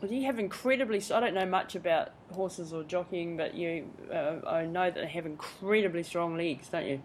Well, 0.00 0.12
you 0.12 0.24
have 0.26 0.38
incredibly, 0.38 1.02
I 1.12 1.20
don't 1.20 1.34
know 1.34 1.46
much 1.46 1.74
about 1.74 2.10
horses 2.32 2.72
or 2.72 2.84
jockeying, 2.84 3.36
but 3.36 3.54
you, 3.54 3.90
uh, 4.12 4.36
I 4.46 4.66
know 4.66 4.90
that 4.90 4.94
they 4.94 5.08
have 5.08 5.26
incredibly 5.26 6.02
strong 6.02 6.36
legs, 6.36 6.68
don't 6.68 6.86
you? 6.86 7.02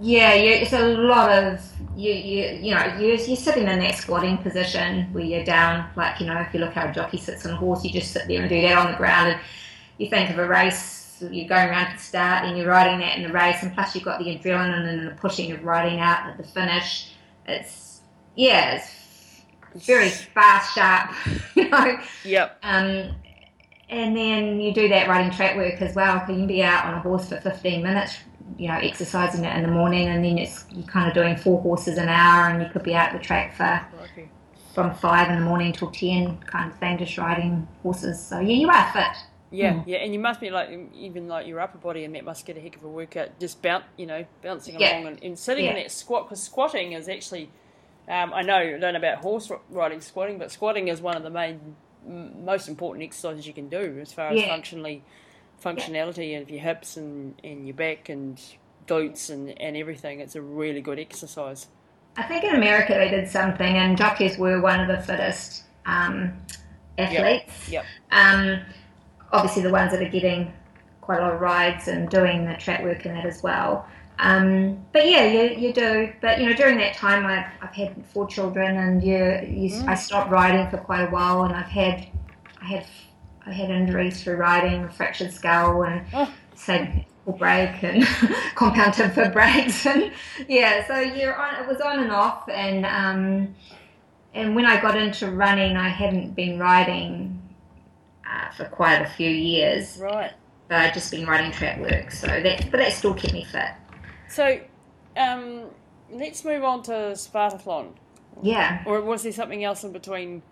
Yeah, 0.00 0.34
you, 0.34 0.50
it's 0.50 0.72
a 0.72 0.86
lot 0.96 1.30
of 1.30 1.60
you. 1.96 2.12
You, 2.12 2.44
you 2.62 2.74
know, 2.74 2.84
you're, 2.98 3.16
you're 3.16 3.36
sitting 3.36 3.66
in 3.66 3.80
that 3.80 3.96
squatting 3.96 4.38
position 4.38 5.12
where 5.12 5.24
you're 5.24 5.44
down. 5.44 5.90
Like 5.96 6.20
you 6.20 6.26
know, 6.26 6.38
if 6.40 6.54
you 6.54 6.60
look 6.60 6.74
how 6.74 6.88
a 6.88 6.92
jockey 6.92 7.18
sits 7.18 7.44
on 7.44 7.52
a 7.52 7.56
horse, 7.56 7.84
you 7.84 7.90
just 7.90 8.12
sit 8.12 8.28
there 8.28 8.40
and 8.42 8.48
do 8.48 8.60
that 8.62 8.78
on 8.78 8.92
the 8.92 8.96
ground. 8.96 9.30
And 9.32 9.40
you 9.98 10.08
think 10.08 10.30
of 10.30 10.38
a 10.38 10.46
race, 10.46 11.22
you're 11.30 11.48
going 11.48 11.68
around 11.68 11.90
to 11.90 11.96
the 11.96 12.02
start, 12.02 12.44
and 12.44 12.56
you're 12.56 12.68
riding 12.68 13.00
that 13.00 13.16
in 13.16 13.24
the 13.24 13.32
race, 13.32 13.62
and 13.62 13.74
plus 13.74 13.94
you've 13.94 14.04
got 14.04 14.18
the 14.18 14.26
adrenaline 14.26 14.88
and 14.88 15.06
the 15.08 15.14
pushing 15.14 15.52
of 15.52 15.64
riding 15.64 16.00
out 16.00 16.26
at 16.26 16.36
the 16.36 16.44
finish. 16.44 17.12
It's 17.46 18.00
yeah, 18.36 18.76
it's 19.74 19.86
very 19.86 20.08
fast, 20.10 20.74
sharp. 20.74 21.10
You 21.56 21.68
know, 21.70 21.98
Yep. 22.24 22.58
um, 22.62 23.14
and 23.90 24.16
then 24.16 24.60
you 24.60 24.72
do 24.72 24.88
that 24.88 25.08
riding 25.08 25.30
track 25.32 25.56
work 25.56 25.82
as 25.82 25.94
well. 25.96 26.16
You 26.28 26.34
can 26.36 26.46
be 26.46 26.62
out 26.62 26.84
on 26.86 26.94
a 26.94 27.00
horse 27.00 27.28
for 27.28 27.40
15 27.40 27.82
minutes, 27.82 28.16
you 28.56 28.68
know, 28.68 28.74
exercising 28.76 29.44
it 29.44 29.56
in 29.56 29.62
the 29.62 29.68
morning, 29.72 30.06
and 30.08 30.24
then 30.24 30.38
it's 30.38 30.64
you're 30.70 30.86
kind 30.86 31.08
of 31.08 31.14
doing 31.14 31.36
four 31.36 31.60
horses 31.62 31.98
an 31.98 32.08
hour, 32.08 32.48
and 32.48 32.62
you 32.62 32.68
could 32.70 32.84
be 32.84 32.94
out 32.94 33.12
the 33.12 33.18
track 33.18 33.56
for 33.56 33.80
from 34.74 34.94
five 34.94 35.28
in 35.30 35.34
the 35.40 35.44
morning 35.44 35.72
till 35.72 35.90
10, 35.90 36.38
kind 36.42 36.70
of 36.70 36.78
thing, 36.78 36.96
just 36.98 37.18
riding 37.18 37.66
horses. 37.82 38.24
So 38.24 38.38
yeah, 38.38 38.54
you 38.54 38.70
are 38.70 38.92
fit. 38.92 39.16
Yeah, 39.50 39.72
Mm. 39.74 39.84
yeah, 39.86 39.98
and 39.98 40.12
you 40.12 40.18
must 40.20 40.40
be 40.40 40.50
like 40.50 40.68
even 40.94 41.26
like 41.28 41.46
your 41.46 41.60
upper 41.60 41.78
body, 41.78 42.04
and 42.04 42.14
that 42.14 42.24
must 42.24 42.44
get 42.44 42.56
a 42.56 42.60
heck 42.60 42.76
of 42.76 42.84
a 42.84 42.88
workout. 42.88 43.38
Just 43.40 43.62
bounce, 43.62 43.84
you 43.96 44.06
know, 44.06 44.24
bouncing 44.42 44.78
Yeah. 44.78 44.94
along 44.98 45.06
and, 45.06 45.22
and 45.24 45.38
sitting 45.38 45.64
in 45.66 45.74
that 45.74 45.90
squat. 45.90 46.26
Because 46.26 46.42
squatting 46.42 46.92
is 46.92 47.08
actually, 47.08 47.50
um, 48.08 48.32
I 48.34 48.42
know 48.42 48.76
know 48.76 48.90
about 48.94 49.18
horse 49.18 49.50
riding 49.70 50.00
squatting, 50.02 50.38
but 50.38 50.50
squatting 50.50 50.88
is 50.88 51.00
one 51.00 51.16
of 51.16 51.22
the 51.22 51.30
main, 51.30 51.76
m- 52.06 52.44
most 52.44 52.68
important 52.68 53.04
exercises 53.04 53.46
you 53.46 53.54
can 53.54 53.68
do 53.70 53.98
as 54.02 54.12
far 54.12 54.28
as 54.28 54.40
Yeah. 54.40 54.48
functionally, 54.48 55.02
functionality 55.64 56.40
of 56.40 56.50
your 56.50 56.60
hips 56.60 56.96
and, 56.96 57.34
and 57.42 57.66
your 57.66 57.74
back 57.74 58.08
and 58.10 58.38
glutes 58.86 59.30
and, 59.30 59.58
and 59.60 59.76
everything. 59.76 60.20
It's 60.20 60.36
a 60.36 60.42
really 60.42 60.80
good 60.82 60.98
exercise. 60.98 61.68
I 62.16 62.22
think 62.24 62.44
in 62.44 62.54
America 62.54 62.94
they 62.94 63.08
did 63.10 63.28
something, 63.28 63.76
and 63.76 63.96
jockeys 63.96 64.36
were 64.38 64.60
one 64.60 64.80
of 64.80 64.88
the 64.88 65.00
fittest 65.02 65.64
um, 65.86 66.34
athletes. 66.98 67.70
Yep. 67.70 67.84
Um, 68.10 68.60
obviously, 69.32 69.62
the 69.62 69.70
ones 69.70 69.92
that 69.92 70.02
are 70.02 70.08
getting 70.08 70.52
quite 71.00 71.20
a 71.20 71.22
lot 71.22 71.32
of 71.34 71.40
rides 71.40 71.88
and 71.88 72.08
doing 72.10 72.44
the 72.44 72.54
track 72.54 72.82
work 72.82 73.04
and 73.06 73.16
that 73.16 73.24
as 73.26 73.42
well. 73.42 73.86
Um, 74.20 74.84
but 74.92 75.08
yeah, 75.08 75.24
you, 75.26 75.56
you 75.56 75.72
do. 75.72 76.12
But 76.20 76.40
you 76.40 76.46
know, 76.48 76.52
during 76.54 76.76
that 76.78 76.94
time, 76.96 77.24
I've, 77.24 77.46
I've 77.62 77.74
had 77.74 78.04
four 78.06 78.26
children, 78.26 78.76
and 78.76 79.02
you, 79.02 79.40
you 79.48 79.84
I 79.86 79.94
stopped 79.94 80.30
riding 80.30 80.68
for 80.70 80.78
quite 80.78 81.02
a 81.04 81.10
while, 81.10 81.44
and 81.44 81.54
I've 81.54 81.66
had 81.66 82.08
I 82.60 82.64
had 82.64 82.86
I 83.46 83.52
had 83.52 83.70
injuries 83.70 84.22
through 84.22 84.36
riding, 84.36 84.84
a 84.84 84.90
fractured 84.90 85.32
skull, 85.32 85.84
and 85.84 86.04
Oh. 86.12 86.30
say 86.54 87.06
break 87.38 87.82
and 87.84 88.04
compound 88.56 88.94
fib 88.96 89.32
breaks, 89.32 89.86
and 89.92 90.10
yeah. 90.48 90.84
So 90.88 90.98
you're 90.98 91.36
on. 91.36 91.62
It 91.62 91.68
was 91.68 91.80
on 91.80 92.00
and 92.00 92.10
off, 92.10 92.48
and 92.48 92.84
um, 92.84 93.54
and 94.34 94.56
when 94.56 94.66
I 94.66 94.80
got 94.80 94.96
into 94.96 95.30
running, 95.30 95.76
I 95.76 95.88
hadn't 95.90 96.34
been 96.34 96.58
riding 96.58 97.37
uh, 98.30 98.50
for 98.52 98.64
quite 98.66 98.96
a 99.02 99.08
few 99.08 99.30
years. 99.30 99.98
Right. 100.00 100.32
But 100.68 100.76
I'd 100.78 100.94
just 100.94 101.10
been 101.10 101.26
riding 101.26 101.50
track 101.50 101.80
work, 101.80 102.10
so 102.10 102.26
that 102.26 102.70
but 102.70 102.78
that 102.78 102.92
still 102.92 103.14
kept 103.14 103.32
me 103.32 103.44
fit. 103.44 103.70
So, 104.28 104.60
um, 105.16 105.64
let's 106.10 106.44
move 106.44 106.62
on 106.62 106.82
to 106.84 106.92
Spartathlon. 107.14 107.92
Yeah. 108.42 108.82
Or 108.86 109.00
was 109.00 109.22
there 109.22 109.32
something 109.32 109.64
else 109.64 109.82
in 109.84 109.92
between 109.92 110.42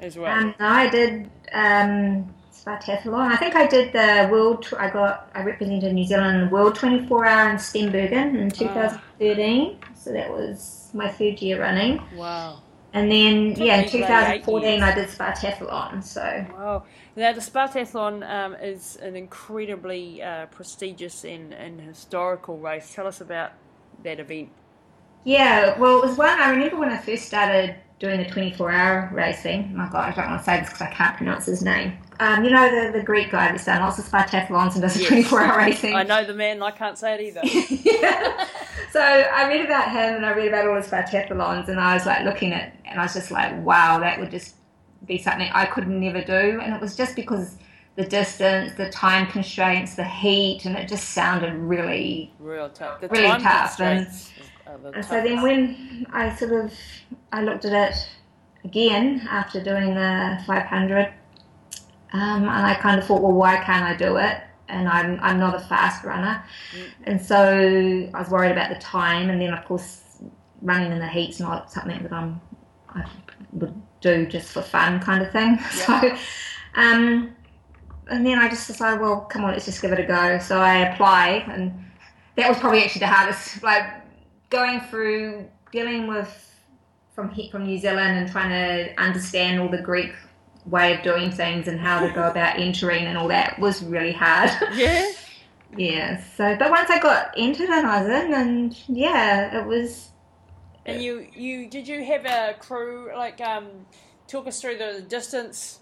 as 0.00 0.16
well? 0.16 0.32
Um, 0.32 0.54
no, 0.60 0.66
I 0.68 0.88
did 0.88 1.28
um, 1.52 2.32
Spartathlon. 2.52 3.32
I 3.32 3.36
think 3.36 3.56
I 3.56 3.66
did 3.66 3.92
the 3.92 4.28
world. 4.30 4.62
tw- 4.62 4.74
I 4.74 4.88
got 4.88 5.30
I 5.34 5.42
represented 5.42 5.92
New 5.92 6.04
Zealand 6.06 6.36
in 6.36 6.48
the 6.48 6.52
World 6.54 6.76
24 6.76 7.24
Hour 7.26 7.50
in 7.50 7.56
Steenbergen 7.56 8.38
in 8.38 8.50
2013. 8.50 9.78
So 9.94 10.12
that 10.12 10.30
was 10.30 10.90
my 10.94 11.08
third 11.08 11.40
year 11.42 11.60
running. 11.60 12.00
wow. 12.14 12.60
And 12.92 13.10
then 13.10 13.54
yeah, 13.56 13.82
in 13.82 13.92
me 13.92 14.02
about 14.04 14.30
eight 14.30 14.44
2014. 14.44 14.82
I 14.82 14.94
did 14.94 15.08
Spartathlon. 15.08 16.02
So 16.02 16.46
Wow. 16.56 16.84
Now, 17.16 17.32
the 17.32 17.40
Spartathlon 17.40 18.28
um, 18.28 18.54
is 18.56 18.96
an 18.96 19.16
incredibly 19.16 20.22
uh, 20.22 20.46
prestigious 20.46 21.24
and, 21.24 21.54
and 21.54 21.80
historical 21.80 22.58
race. 22.58 22.92
Tell 22.94 23.06
us 23.06 23.20
about 23.22 23.52
that 24.02 24.20
event. 24.20 24.50
yeah, 25.24 25.78
well 25.78 26.02
it 26.02 26.06
was 26.06 26.18
one 26.18 26.28
I 26.28 26.50
remember 26.50 26.76
when 26.76 26.90
I 26.90 26.98
first 26.98 27.24
started 27.24 27.74
doing 27.98 28.18
the 28.22 28.28
24 28.28 28.70
hour 28.70 29.10
racing. 29.14 29.70
Oh 29.72 29.76
my 29.78 29.88
God, 29.88 30.12
I 30.12 30.14
don't 30.14 30.28
want 30.30 30.40
to 30.40 30.44
say 30.44 30.60
this 30.60 30.68
because 30.68 30.82
I 30.82 30.90
can't 30.90 31.16
pronounce 31.16 31.46
his 31.46 31.62
name. 31.62 31.96
Um, 32.20 32.44
you 32.44 32.50
know 32.50 32.68
the, 32.92 32.98
the 32.98 33.02
Greek 33.04 33.30
guy 33.30 33.50
that's 33.50 33.64
done 33.64 33.80
lots 33.80 33.98
of 33.98 34.04
Spartathlons 34.04 34.74
and 34.74 34.82
does 34.82 34.98
Yes. 34.98 35.08
24 35.08 35.40
hour 35.40 35.58
racing. 35.66 35.94
I 35.94 36.02
know 36.02 36.22
the 36.24 36.34
man, 36.34 36.62
I 36.62 36.70
can't 36.70 36.98
say 36.98 37.14
it 37.14 37.20
either. 37.22 37.40
yeah. 38.00 38.46
So 38.92 39.00
I 39.00 39.48
read 39.48 39.64
about 39.64 39.90
him 39.90 40.16
and 40.16 40.26
I 40.26 40.32
read 40.32 40.48
about 40.48 40.68
all 40.68 40.76
his 40.76 40.86
spartathlons, 40.86 41.68
and 41.68 41.80
I 41.80 41.94
was 41.94 42.04
like 42.06 42.24
looking 42.24 42.52
at 42.52 42.74
and 42.84 43.00
I 43.00 43.04
was 43.04 43.14
just 43.14 43.30
like, 43.30 43.58
wow, 43.64 43.98
that 44.00 44.20
would 44.20 44.30
just 44.30 44.54
be 45.06 45.18
something 45.18 45.50
I 45.54 45.66
could 45.66 45.88
never 45.88 46.20
do. 46.22 46.60
And 46.62 46.74
it 46.74 46.80
was 46.80 46.96
just 46.96 47.14
because 47.16 47.56
the 47.96 48.04
distance, 48.04 48.74
the 48.76 48.90
time 48.90 49.26
constraints, 49.26 49.94
the 49.94 50.04
heat, 50.04 50.64
and 50.66 50.76
it 50.76 50.88
just 50.88 51.10
sounded 51.10 51.54
really. 51.54 52.32
Real 52.38 52.68
tough. 52.68 53.00
The 53.00 53.08
Really 53.08 53.28
time 53.28 53.40
tough, 53.42 53.80
and- 53.80 54.06
And 54.96 55.04
so 55.04 55.22
then 55.22 55.42
when 55.42 56.06
I 56.12 56.34
sort 56.34 56.52
of 56.52 56.72
I 57.32 57.42
looked 57.42 57.64
at 57.64 57.72
it 57.72 58.08
again 58.64 59.26
after 59.30 59.62
doing 59.62 59.94
the 59.94 60.42
500, 60.44 61.12
um, 62.12 62.42
and 62.42 62.48
I 62.66 62.74
kind 62.74 62.98
of 62.98 63.06
thought, 63.06 63.22
well, 63.22 63.32
why 63.32 63.56
can't 63.58 63.84
I 63.84 63.94
do 63.94 64.16
it? 64.16 64.42
And 64.68 64.88
I'm 64.88 65.20
I'm 65.22 65.38
not 65.38 65.54
a 65.54 65.60
fast 65.60 66.02
runner, 66.04 66.42
and 67.04 67.24
so 67.24 68.08
I 68.12 68.18
was 68.18 68.28
worried 68.28 68.50
about 68.50 68.68
the 68.70 68.80
time. 68.80 69.30
And 69.30 69.40
then 69.40 69.54
of 69.54 69.64
course, 69.64 70.02
running 70.60 70.90
in 70.90 70.98
the 70.98 71.06
heat's 71.06 71.38
not 71.38 71.70
something 71.70 72.02
that 72.02 72.12
I'm 72.12 72.40
I 72.92 73.04
would 73.52 73.80
do 74.14 74.26
just 74.26 74.48
for 74.52 74.62
fun 74.62 75.00
kind 75.00 75.22
of 75.22 75.30
thing. 75.32 75.58
So. 75.70 76.16
Um, 76.74 77.34
and 78.08 78.24
then 78.24 78.38
I 78.38 78.48
just 78.48 78.66
decided, 78.66 79.00
well, 79.00 79.22
come 79.22 79.44
on, 79.44 79.52
let's 79.52 79.64
just 79.64 79.82
give 79.82 79.92
it 79.92 79.98
a 79.98 80.04
go. 80.04 80.38
So 80.38 80.60
I 80.60 80.90
applied, 80.90 81.48
and 81.48 81.72
that 82.36 82.48
was 82.48 82.58
probably 82.58 82.82
actually 82.84 83.00
the 83.00 83.06
hardest. 83.08 83.62
Like 83.62 83.86
going 84.50 84.80
through 84.80 85.48
dealing 85.72 86.06
with 86.06 86.54
from 87.14 87.34
from 87.50 87.66
New 87.66 87.78
Zealand 87.78 88.18
and 88.18 88.30
trying 88.30 88.50
to 88.50 89.02
understand 89.02 89.60
all 89.60 89.68
the 89.68 89.80
Greek 89.80 90.12
way 90.66 90.94
of 90.94 91.02
doing 91.02 91.30
things 91.30 91.68
and 91.68 91.80
how 91.80 92.00
to 92.06 92.12
go 92.12 92.28
about 92.28 92.58
entering 92.58 93.04
and 93.04 93.16
all 93.16 93.28
that 93.28 93.58
was 93.58 93.82
really 93.82 94.12
hard. 94.12 94.50
Yeah. 94.74 95.10
yeah. 95.76 96.22
So, 96.36 96.56
but 96.56 96.70
once 96.70 96.90
I 96.90 96.98
got 96.98 97.32
entered 97.36 97.70
and 97.70 97.86
I 97.86 98.02
was 98.02 98.10
in, 98.10 98.34
and 98.34 98.78
yeah, 98.88 99.58
it 99.58 99.66
was. 99.66 100.10
And 100.86 101.02
you, 101.02 101.26
you 101.34 101.68
did 101.68 101.88
you 101.88 102.04
have 102.04 102.24
a 102.24 102.54
crew 102.58 103.10
like 103.14 103.40
um, 103.40 103.66
talk 104.28 104.46
us 104.46 104.60
through 104.60 104.78
the 104.78 105.04
distance, 105.08 105.80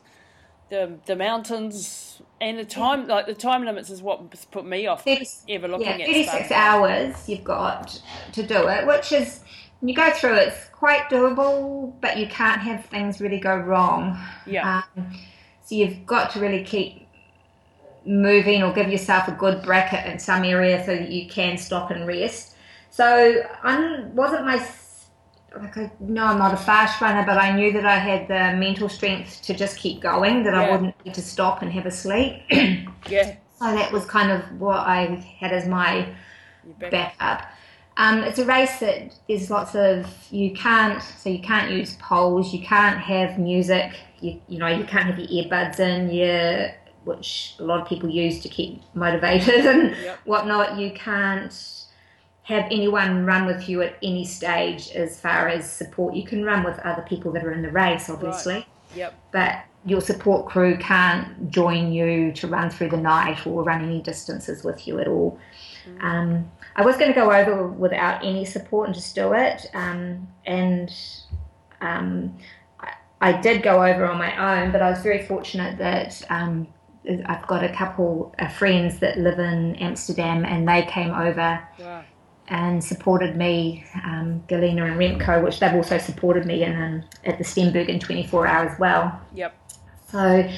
the 0.70 0.98
the 1.06 1.16
mountains, 1.16 2.22
and 2.40 2.58
the 2.58 2.64
time. 2.64 3.06
Like 3.06 3.26
the 3.26 3.34
time 3.34 3.64
limits 3.64 3.90
is 3.90 4.02
what 4.02 4.34
put 4.50 4.64
me 4.66 4.86
off 4.86 5.04
30, 5.04 5.26
ever 5.50 5.68
looking 5.68 5.86
yeah, 5.86 6.06
at 6.06 6.06
36 6.06 6.50
hours 6.52 7.28
you've 7.28 7.44
got 7.44 8.00
to 8.32 8.42
do 8.42 8.68
it, 8.68 8.86
which 8.86 9.12
is, 9.12 9.40
when 9.80 9.88
you 9.90 9.94
go 9.94 10.10
through 10.10 10.34
it's 10.34 10.68
quite 10.72 11.08
doable, 11.10 11.92
but 12.00 12.18
you 12.18 12.26
can't 12.26 12.60
have 12.60 12.84
things 12.86 13.20
really 13.20 13.40
go 13.40 13.56
wrong. 13.56 14.18
Yeah. 14.46 14.82
Um, 14.96 15.12
so 15.64 15.74
you've 15.74 16.04
got 16.04 16.30
to 16.32 16.40
really 16.40 16.62
keep 16.64 17.06
moving 18.06 18.62
or 18.62 18.72
give 18.72 18.90
yourself 18.90 19.28
a 19.28 19.32
good 19.32 19.62
bracket 19.62 20.06
in 20.06 20.18
some 20.18 20.44
area 20.44 20.84
so 20.84 20.94
that 20.94 21.10
you 21.10 21.28
can 21.28 21.56
stop 21.56 21.90
and 21.90 22.06
rest. 22.06 22.54
So 22.90 23.42
I 23.62 24.04
wasn't 24.12 24.44
my 24.44 24.58
like 25.58 25.76
I 25.76 25.90
know 26.00 26.24
I'm 26.24 26.38
not 26.38 26.54
a 26.54 26.56
fast 26.56 27.00
runner, 27.00 27.24
but 27.24 27.38
I 27.38 27.52
knew 27.54 27.72
that 27.72 27.86
I 27.86 27.98
had 27.98 28.28
the 28.28 28.56
mental 28.58 28.88
strength 28.88 29.42
to 29.42 29.54
just 29.54 29.78
keep 29.78 30.00
going, 30.00 30.42
that 30.44 30.54
I 30.54 30.70
wouldn't 30.70 31.04
need 31.04 31.14
to 31.14 31.22
stop 31.22 31.62
and 31.62 31.70
have 31.72 31.86
a 31.86 31.90
sleep. 31.90 32.42
yeah. 33.08 33.36
so 33.58 33.72
that 33.74 33.92
was 33.92 34.04
kind 34.06 34.30
of 34.30 34.60
what 34.60 34.78
I 34.78 35.06
had 35.38 35.52
as 35.52 35.66
my 35.66 36.08
backup. 36.90 37.46
Um, 37.96 38.24
it's 38.24 38.40
a 38.40 38.44
race 38.44 38.80
that 38.80 39.14
there's 39.28 39.50
lots 39.50 39.76
of 39.76 40.06
you 40.30 40.52
can't 40.52 41.00
so 41.00 41.30
you 41.30 41.40
can't 41.40 41.70
use 41.70 41.96
poles, 42.00 42.52
you 42.52 42.60
can't 42.60 42.98
have 42.98 43.38
music, 43.38 43.92
you 44.20 44.40
you 44.48 44.58
know 44.58 44.66
you 44.66 44.84
can't 44.84 45.04
have 45.04 45.18
your 45.18 45.28
earbuds 45.28 45.78
in, 45.78 46.10
yeah, 46.10 46.74
which 47.04 47.54
a 47.60 47.64
lot 47.64 47.80
of 47.80 47.88
people 47.88 48.08
use 48.10 48.40
to 48.42 48.48
keep 48.48 48.82
motivated 48.94 49.66
and 49.72 49.96
Yep. 50.02 50.18
whatnot. 50.24 50.76
You 50.78 50.90
can't 50.90 51.52
have 52.44 52.64
anyone 52.70 53.24
run 53.26 53.46
with 53.46 53.68
you 53.68 53.82
at 53.82 53.96
any 54.02 54.24
stage 54.24 54.90
as 54.92 55.18
far 55.20 55.48
as 55.48 55.70
support. 55.70 56.14
You 56.14 56.24
can 56.24 56.44
run 56.44 56.62
with 56.62 56.78
other 56.80 57.02
people 57.02 57.32
that 57.32 57.44
are 57.44 57.52
in 57.52 57.62
the 57.62 57.70
race, 57.70 58.08
obviously 58.10 58.66
Yep. 58.94 59.14
but 59.32 59.64
your 59.86 60.00
support 60.00 60.46
crew 60.46 60.76
can't 60.78 61.50
join 61.50 61.92
you 61.92 62.32
to 62.32 62.46
run 62.46 62.70
through 62.70 62.90
the 62.90 62.96
night 62.96 63.46
or 63.46 63.62
run 63.64 63.82
any 63.82 64.00
distances 64.00 64.62
with 64.64 64.86
you 64.86 64.98
at 65.00 65.08
all. 65.08 65.38
Um, 66.00 66.50
I 66.76 66.82
was 66.82 66.96
going 66.96 67.08
to 67.12 67.14
go 67.14 67.30
over 67.32 67.66
without 67.68 68.24
any 68.24 68.44
support 68.44 68.86
and 68.88 68.94
just 68.94 69.14
do 69.14 69.32
it, 69.34 69.66
um, 69.74 70.26
and 70.46 70.90
um, 71.82 72.38
I, 72.80 72.92
I 73.20 73.32
did 73.40 73.62
go 73.62 73.84
over 73.84 74.06
on 74.06 74.16
my 74.18 74.62
own, 74.62 74.72
but 74.72 74.80
I 74.80 74.90
was 74.90 75.00
very 75.00 75.26
fortunate 75.26 75.76
that. 75.78 76.22
Um, 76.30 76.68
I've 77.26 77.46
got 77.46 77.62
a 77.62 77.68
couple 77.68 78.34
of 78.38 78.50
friends 78.54 78.98
that 79.00 79.18
live 79.18 79.38
in 79.38 79.76
Amsterdam, 79.76 80.46
and 80.46 80.66
they 80.66 80.82
came 80.86 81.10
over 81.10 81.62
Wow. 81.78 82.02
And 82.48 82.84
supported 82.84 83.36
me, 83.36 83.86
um, 84.04 84.44
Galena 84.48 84.84
and 84.84 84.96
Remco, 84.96 85.42
which 85.42 85.60
they've 85.60 85.72
also 85.72 85.96
supported 85.96 86.44
me 86.44 86.62
in 86.62 86.76
um, 86.76 87.04
at 87.24 87.38
the 87.38 87.44
Steenbergen 87.44 87.98
24 87.98 88.46
hours 88.46 88.72
as 88.72 88.78
well. 88.78 89.18
Yep. 89.34 89.54
So 90.10 90.50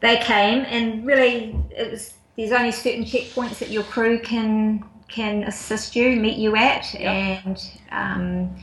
they 0.00 0.16
came, 0.18 0.64
and 0.64 1.06
really, 1.06 1.54
it 1.70 1.90
was 1.90 2.14
there's 2.36 2.52
only 2.52 2.72
certain 2.72 3.04
checkpoints 3.04 3.58
that 3.58 3.68
your 3.68 3.82
crew 3.82 4.18
can 4.20 4.82
can 5.08 5.42
assist 5.44 5.94
you, 5.94 6.16
meet 6.16 6.38
you 6.38 6.56
at, 6.56 6.94
Yep. 6.94 7.02
and 7.02 7.70
um, 7.90 8.56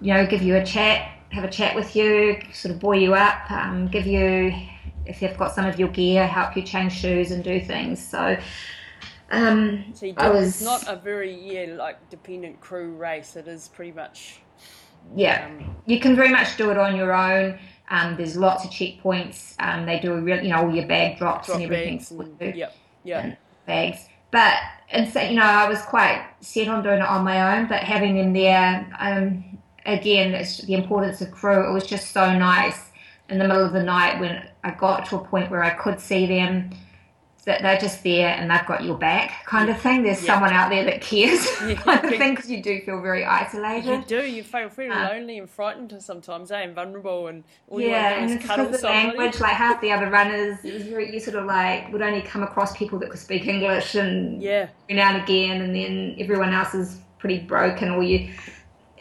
you 0.00 0.14
know, 0.14 0.24
give 0.24 0.42
you 0.42 0.56
a 0.56 0.64
chat, 0.64 1.08
have 1.30 1.42
a 1.44 1.50
chat 1.50 1.74
with 1.74 1.96
you, 1.96 2.40
sort 2.52 2.74
of 2.74 2.80
buoy 2.80 3.02
you 3.02 3.14
up, 3.14 3.50
um, 3.50 3.88
give 3.88 4.06
you 4.06 4.54
if 5.04 5.20
you've 5.20 5.36
got 5.36 5.52
some 5.52 5.66
of 5.66 5.80
your 5.80 5.88
gear, 5.88 6.28
help 6.28 6.56
you 6.56 6.62
change 6.62 6.92
shoes 6.92 7.32
and 7.32 7.42
do 7.42 7.60
things. 7.60 7.98
So. 8.00 8.36
Um, 9.32 9.84
So 9.94 10.12
I 10.16 10.28
was 10.28 10.48
it's 10.48 10.62
not 10.62 10.86
a 10.86 10.96
very 10.96 11.34
yeah 11.34 11.74
like 11.74 12.08
dependent 12.10 12.60
crew 12.60 12.90
race. 12.92 13.34
It 13.36 13.48
is 13.48 13.68
pretty 13.68 13.92
much. 13.92 14.40
yeah. 15.16 15.46
Um, 15.46 15.76
you 15.86 15.98
can 15.98 16.14
very 16.14 16.28
much 16.28 16.56
do 16.56 16.70
it 16.70 16.78
on 16.78 16.94
your 16.94 17.12
own. 17.12 17.58
Um, 17.90 18.16
there's 18.16 18.36
lots 18.36 18.64
of 18.64 18.70
checkpoints. 18.70 19.54
Um, 19.58 19.84
they 19.86 19.98
do 19.98 20.12
a 20.12 20.20
real, 20.20 20.42
you 20.42 20.50
know, 20.50 20.62
all 20.64 20.74
your 20.74 20.86
bag 20.86 21.18
drops 21.18 21.46
drop 21.48 21.60
and 21.60 21.64
everything. 21.64 22.04
and, 22.40 22.54
yep. 22.56 22.76
Yep. 23.04 23.38
bags. 23.66 24.06
But 24.30 24.54
and 24.90 25.10
so 25.10 25.20
you 25.20 25.36
know, 25.36 25.42
I 25.42 25.68
was 25.68 25.80
quite 25.82 26.26
set 26.40 26.68
on 26.68 26.82
doing 26.82 27.00
it 27.00 27.02
on 27.08 27.24
my 27.24 27.56
own. 27.58 27.68
But 27.68 27.82
having 27.82 28.16
them 28.16 28.32
there, 28.34 28.86
um, 28.98 29.58
again, 29.86 30.34
it's 30.34 30.58
the 30.58 30.74
importance 30.74 31.20
of 31.22 31.30
crew. 31.30 31.68
It 31.68 31.72
was 31.72 31.86
just 31.86 32.12
so 32.12 32.32
nice 32.38 32.90
in 33.30 33.38
the 33.38 33.48
middle 33.48 33.64
of 33.64 33.72
the 33.72 33.82
night 33.82 34.20
when 34.20 34.46
I 34.62 34.72
got 34.72 35.06
to 35.06 35.16
a 35.16 35.24
point 35.24 35.50
where 35.50 35.62
I 35.62 35.70
could 35.70 36.00
see 36.00 36.26
them. 36.26 36.70
That 37.44 37.60
they're 37.60 37.76
just 37.78 38.04
there 38.04 38.28
and 38.28 38.48
they've 38.48 38.64
got 38.66 38.84
your 38.84 38.96
back, 38.96 39.44
kind 39.46 39.68
of 39.68 39.76
thing. 39.80 40.04
There's 40.04 40.22
Yeah. 40.22 40.34
someone 40.34 40.52
out 40.52 40.70
there 40.70 40.84
that 40.84 41.00
cares, 41.00 41.44
Yeah. 41.66 41.74
kind 41.86 42.04
of 42.04 42.10
thing, 42.10 42.34
because 42.36 42.48
you 42.48 42.62
do 42.62 42.80
feel 42.82 43.00
very 43.00 43.24
isolated. 43.24 43.88
You 43.90 44.04
do. 44.06 44.24
You 44.24 44.44
feel 44.44 44.68
very 44.68 44.90
Uh, 44.90 45.08
lonely 45.08 45.38
and 45.38 45.50
frightened 45.50 45.92
sometimes, 46.00 46.52
eh? 46.52 46.60
And 46.60 46.72
vulnerable, 46.72 47.26
and 47.26 47.42
all 47.68 47.80
you 47.80 47.88
Yeah, 47.88 48.10
want 48.20 48.22
and 48.22 48.28
to 48.30 48.34
do 48.36 48.40
is 48.44 48.46
cuddle 48.48 48.64
because 48.66 48.84
of 48.84 48.88
somebody. 48.88 49.18
language. 49.18 49.40
Like 49.40 49.54
half 49.54 49.80
the 49.80 49.90
other 49.90 50.08
runners, 50.08 50.58
very, 50.62 51.12
you 51.12 51.18
sort 51.18 51.36
of 51.36 51.46
like 51.46 51.92
would 51.92 52.00
only 52.02 52.22
come 52.22 52.44
across 52.44 52.76
people 52.76 53.00
that 53.00 53.10
could 53.10 53.18
speak 53.18 53.48
English, 53.48 53.96
and 53.96 54.40
Yeah. 54.40 54.68
every 54.88 55.02
now 55.02 55.14
and 55.14 55.22
again, 55.24 55.62
and 55.62 55.74
then 55.74 56.14
everyone 56.20 56.52
else 56.54 56.74
is 56.74 57.00
pretty 57.18 57.40
broken. 57.40 57.90
Or 57.90 58.04
you, 58.04 58.30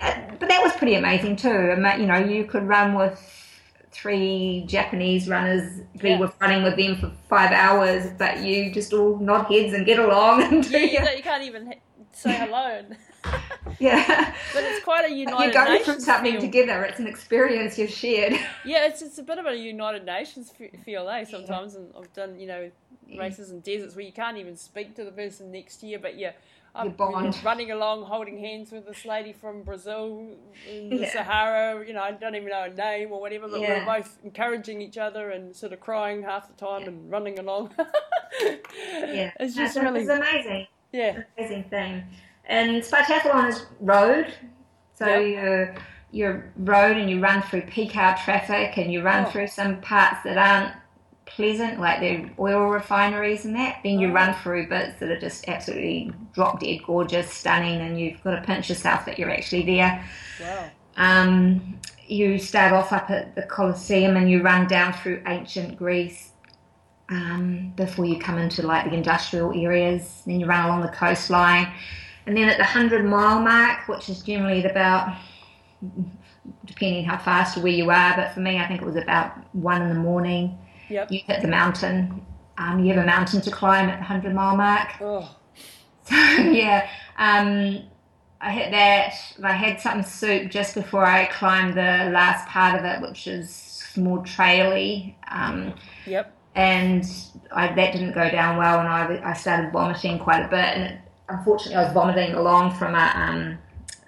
uh, 0.02 0.14
but 0.40 0.50
that 0.50 0.64
was 0.64 0.74
pretty 0.74 0.96
amazing 0.96 1.36
too. 1.36 1.76
You 2.00 2.08
know, 2.08 2.18
you 2.18 2.46
could 2.46 2.68
run 2.68 2.96
with 2.96 3.20
three 3.92 4.64
Japanese 4.68 5.28
runners, 5.28 5.82
be 5.98 6.10
Yeah. 6.10 6.20
with 6.20 6.34
running 6.40 6.64
with 6.64 6.78
them 6.78 6.96
for 6.96 7.12
five 7.30 7.52
hours, 7.52 8.10
but 8.18 8.40
you 8.40 8.72
just 8.72 8.94
all 8.94 9.18
nod 9.20 9.44
heads 9.52 9.74
and 9.74 9.86
get 9.86 10.00
along 10.00 10.44
and 10.44 10.66
Yeah, 10.70 10.80
you, 11.12 11.18
you 11.18 11.24
can't 11.24 11.44
even 11.44 11.74
say 12.12 12.34
hello. 12.34 12.84
Yeah. 13.80 14.34
but 14.54 14.64
it's 14.64 14.84
quite 14.84 15.06
a 15.06 15.10
You're 15.10 15.30
United 15.30 15.54
going 15.54 15.72
Nations 15.74 15.86
through 15.86 16.00
something 16.06 16.32
feel. 16.34 16.42
together. 16.42 16.84
It's 16.84 17.00
an 17.00 17.08
experience 17.08 17.78
you've 17.78 17.92
shared. 17.92 18.34
Yeah, 18.66 18.86
it's 18.88 19.02
it's 19.02 19.18
a 19.20 19.24
bit 19.24 19.38
of 19.38 19.46
a 19.46 19.56
United 19.56 20.06
Nations 20.06 20.52
fe- 20.52 20.72
feel, 20.86 21.08
eh? 21.10 21.26
Sometimes, 21.26 21.76
and 21.76 21.94
I've 21.98 22.12
done 22.14 22.40
you 22.40 22.48
know 22.48 22.72
races 23.18 23.52
in 23.52 23.60
deserts 23.60 23.96
where 23.96 24.06
you 24.06 24.12
can't 24.12 24.38
even 24.38 24.56
speak 24.56 24.96
to 24.96 25.04
the 25.04 25.12
person 25.12 25.52
next 25.52 25.78
to 25.78 25.88
you, 25.88 26.00
but 26.00 26.18
yeah. 26.18 26.32
I'm 26.74 26.96
You 26.98 27.32
running 27.44 27.72
along, 27.72 28.04
holding 28.04 28.40
hands 28.40 28.72
with 28.72 28.86
this 28.86 29.06
lady 29.06 29.34
from 29.34 29.64
Brazil 29.64 30.38
in 30.70 30.90
the 30.90 30.96
Yeah. 30.98 31.10
Sahara. 31.12 31.86
You 31.86 31.94
know, 31.94 32.02
I 32.02 32.12
don't 32.12 32.34
even 32.36 32.48
know 32.48 32.62
her 32.64 32.70
name 32.70 33.12
or 33.12 33.20
whatever, 33.20 33.48
but 33.50 33.60
Yeah. 33.60 33.86
we're 33.86 33.98
both 34.00 34.18
encouraging 34.24 34.82
each 34.82 34.98
other 34.98 35.32
and 35.32 35.54
sort 35.56 35.74
of 35.74 35.82
crying 35.82 36.24
half 36.24 36.48
the 36.48 36.54
time 36.54 36.88
and 36.88 37.12
running 37.12 37.40
along. 37.40 37.74
Yeah, 38.42 39.32
it's 39.40 39.56
just 39.56 39.76
It's- 39.76 39.84
really 39.84 40.02
it's 40.02 40.10
amazing. 40.10 40.68
yeah, 40.94 41.24
amazing 41.38 41.66
thing. 41.66 42.04
And 42.46 42.82
Spartathlon 42.82 43.50
is 43.50 43.66
road, 43.82 44.34
so 44.94 45.06
Yep. 45.08 45.22
you're 45.44 45.76
you're 46.14 46.52
road 46.58 46.98
and 46.98 47.10
you 47.10 47.22
run 47.22 47.42
through 47.42 47.62
peak 47.62 47.96
hour 47.96 48.16
traffic 48.24 48.78
and 48.78 48.92
you 48.92 49.02
run 49.02 49.26
Oh. 49.26 49.30
through 49.30 49.48
some 49.48 49.80
parts 49.82 50.24
that 50.24 50.38
aren't 50.38 50.74
pleasant, 51.36 51.80
like 51.80 52.00
the 52.00 52.30
oil 52.40 52.68
refineries 52.68 53.46
and 53.46 53.56
that. 53.56 53.80
Then 53.84 54.00
you 54.00 54.12
Oh. 54.12 54.14
run 54.14 54.34
through 54.36 54.68
bits 54.70 55.00
that 55.00 55.10
are 55.10 55.20
just 55.20 55.48
absolutely 55.48 56.12
drop 56.34 56.60
dead 56.60 56.80
gorgeous, 56.86 57.32
stunning, 57.32 57.82
and 57.82 58.00
you've 58.00 58.24
got 58.24 58.36
to 58.36 58.42
pinch 58.42 58.70
yourself 58.70 59.06
that 59.06 59.20
you're 59.20 59.32
actually 59.32 59.64
there. 59.64 60.06
wow, 60.38 60.72
Um, 60.98 61.80
you 62.08 62.38
start 62.40 62.74
off 62.74 62.92
up 62.94 63.10
at 63.10 63.36
the 63.36 63.44
Colosseum 63.44 64.18
and 64.18 64.30
you 64.30 64.42
run 64.42 64.68
down 64.68 64.94
through 64.94 65.24
ancient 65.28 65.78
Greece 65.78 66.32
um, 67.10 67.74
before 67.76 68.06
you 68.06 68.20
come 68.20 68.38
into 68.38 68.62
like 68.66 68.86
the 68.90 68.96
industrial 68.96 69.54
areas. 69.54 70.24
Then 70.26 70.40
you 70.40 70.46
run 70.48 70.66
along 70.66 70.82
the 70.82 70.90
coastline, 70.90 71.72
and 72.26 72.38
then 72.38 72.50
at 72.50 72.58
the 72.58 72.64
hundred 72.64 73.06
mile 73.06 73.42
mark, 73.42 73.88
which 73.88 74.10
is 74.10 74.22
generally 74.24 74.64
about 74.66 75.16
depending 76.66 77.06
how 77.06 77.18
fast 77.18 77.58
or 77.58 77.62
where 77.62 77.72
you 77.72 77.90
are, 77.90 78.16
but 78.16 78.34
for 78.34 78.40
me, 78.40 78.58
I 78.58 78.68
think 78.68 78.82
it 78.82 78.86
was 78.86 78.96
about 78.96 79.34
one 79.56 79.82
in 79.82 79.90
the 79.90 79.96
morning. 79.96 80.58
Yep. 80.92 81.12
You 81.12 81.20
hit 81.26 81.42
the 81.42 81.48
mountain. 81.48 82.26
Um, 82.58 82.84
you 82.84 82.94
have 82.94 83.04
a 83.04 83.06
mountain 83.06 83.42
to 83.42 83.52
climb 83.52 83.90
at 83.90 84.00
the 84.00 84.06
hundred 84.06 84.36
mile 84.36 84.56
mark. 84.56 84.90
Oh, 85.02 85.36
So 86.04 86.16
yeah, 86.16 86.90
um, 87.18 87.84
I 88.42 88.52
hit 88.52 88.72
that. 88.72 89.14
I 89.44 89.54
had 89.54 89.80
some 89.80 90.04
soup 90.04 90.50
just 90.52 90.74
before 90.76 91.06
I 91.06 91.26
climbed 91.26 91.76
the 91.76 92.10
last 92.12 92.48
part 92.48 92.78
of 92.80 92.86
it, 92.86 93.02
which 93.02 93.28
is 93.28 93.84
more 93.96 94.20
traily, 94.20 95.16
um, 95.28 95.74
yep. 96.06 96.34
and 96.56 97.06
I, 97.52 97.68
that 97.74 97.94
didn't 97.94 98.14
go 98.14 98.30
down 98.30 98.58
well, 98.58 98.80
and 98.80 98.88
I, 98.88 99.30
I 99.30 99.34
started 99.34 99.72
vomiting 99.72 100.18
quite 100.18 100.44
a 100.44 100.48
bit. 100.48 100.60
And 100.60 100.84
it, 100.84 101.00
unfortunately, 101.30 101.76
I 101.76 101.84
was 101.84 101.94
vomiting 101.94 102.34
along 102.34 102.76
from 102.76 102.96
a 102.96 103.12
um, 103.16 103.58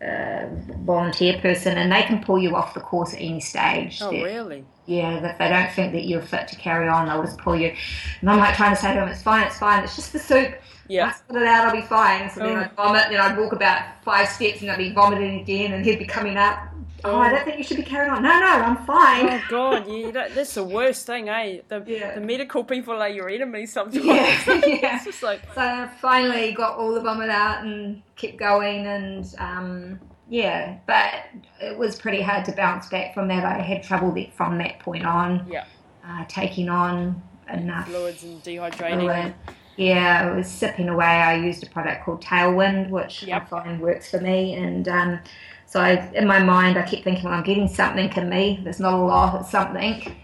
uh, 0.01 0.47
volunteer 0.83 1.39
person, 1.39 1.77
and 1.77 1.91
they 1.91 2.01
can 2.01 2.23
pull 2.23 2.39
you 2.39 2.55
off 2.55 2.73
the 2.73 2.81
course 2.81 3.13
at 3.13 3.21
any 3.21 3.39
stage. 3.39 4.01
Oh, 4.01 4.11
really? 4.11 4.65
Yeah, 4.85 5.19
that 5.21 5.37
they 5.39 5.49
don't 5.49 5.71
think 5.71 5.93
that 5.93 6.05
you're 6.05 6.21
fit 6.21 6.47
to 6.49 6.55
carry 6.57 6.87
on, 6.87 7.07
they'll 7.07 7.23
just 7.23 7.37
pull 7.37 7.55
you. 7.55 7.73
And 8.21 8.29
I'm 8.29 8.39
like 8.39 8.55
trying 8.55 8.75
to 8.75 8.81
say 8.81 8.93
to 8.93 8.99
them, 8.99 9.09
it's 9.09 9.23
fine, 9.23 9.47
it's 9.47 9.57
fine, 9.57 9.83
it's 9.83 9.95
just 9.95 10.13
the 10.13 10.19
soup. 10.19 10.55
Yeah. 10.89 11.07
I 11.07 11.11
spit 11.13 11.41
it 11.41 11.47
out, 11.47 11.67
I'll 11.67 11.75
be 11.75 11.81
fine. 11.87 12.29
So 12.29 12.41
then 12.41 12.57
Oh. 12.57 12.61
I'd 12.61 12.71
vomit, 12.75 13.03
then 13.09 13.19
I'd 13.21 13.37
walk 13.37 13.53
about 13.53 14.03
five 14.03 14.27
steps 14.27 14.61
and 14.61 14.69
I'd 14.69 14.77
be 14.77 14.91
vomiting 14.91 15.39
again, 15.39 15.73
and 15.73 15.85
he'd 15.85 15.99
be 15.99 16.05
coming 16.05 16.35
up. 16.37 16.59
Oh, 17.05 17.17
I 17.17 17.29
don't 17.31 17.43
think 17.43 17.57
you 17.57 17.63
should 17.65 17.75
be 17.77 17.83
carrying 17.83 18.11
on. 18.13 18.23
No, 18.23 18.29
no, 18.39 18.45
I'm 18.45 18.77
fine. 18.85 19.27
Oh 19.29 19.41
God, 19.49 19.87
yeah, 19.89 20.11
that, 20.11 20.35
that's 20.35 20.53
the 20.53 20.63
worst 20.63 21.05
thing, 21.05 21.27
eh? 21.27 21.59
The, 21.67 21.83
Yeah. 21.87 22.15
the 22.15 22.21
medical 22.21 22.63
people 22.63 23.01
are 23.01 23.09
your 23.09 23.29
enemies 23.29 23.73
sometimes. 23.73 24.05
Yeah, 24.05 24.13
yeah. 24.47 24.95
it's 24.95 25.05
just 25.05 25.21
like, 25.23 25.41
So 25.53 25.61
I 25.61 25.89
finally 26.01 26.53
got 26.53 26.77
all 26.77 26.93
the 26.93 27.01
vomit 27.01 27.29
out 27.29 27.63
and 27.65 28.01
kept 28.15 28.37
going, 28.37 28.85
and 28.87 29.25
um, 29.37 29.99
yeah, 30.29 30.77
but 30.85 31.13
it 31.61 31.77
was 31.77 31.99
pretty 31.99 32.21
hard 32.21 32.45
to 32.45 32.51
bounce 32.53 32.87
back 32.89 33.13
from 33.13 33.27
that. 33.29 33.45
I 33.45 33.61
had 33.61 33.83
trouble 33.83 34.11
that 34.13 34.33
from 34.33 34.57
that 34.59 34.79
point 34.79 35.05
on, 35.05 35.45
yeah, 35.49 35.65
uh, 36.07 36.25
taking 36.27 36.69
on 36.69 37.21
enough 37.51 37.87
fluids 37.87 38.23
and 38.23 38.41
dehydrating. 38.43 38.99
fluid. 39.01 39.33
Yeah, 39.75 40.31
it 40.31 40.35
was 40.35 40.47
sipping 40.47 40.87
away. 40.87 41.05
I 41.05 41.35
used 41.35 41.63
a 41.63 41.69
product 41.69 42.05
called 42.05 42.21
Tailwind, 42.21 42.89
which 42.89 43.23
Yep. 43.23 43.41
I 43.41 43.45
find 43.45 43.81
works 43.81 44.09
for 44.11 44.19
me. 44.19 44.53
And 44.53 44.87
um, 44.87 45.19
so 45.65 45.79
I, 45.79 46.11
in 46.13 46.27
my 46.27 46.37
mind, 46.43 46.77
I 46.77 46.83
kept 46.83 47.03
thinking, 47.03 47.25
well, 47.25 47.33
I'm 47.33 47.43
getting 47.43 47.67
something 47.67 48.11
in 48.15 48.29
me. 48.29 48.59
There's 48.63 48.79
not 48.79 48.93
a 48.93 48.97
lot, 48.97 49.41
it's 49.41 49.49
something. 49.49 50.15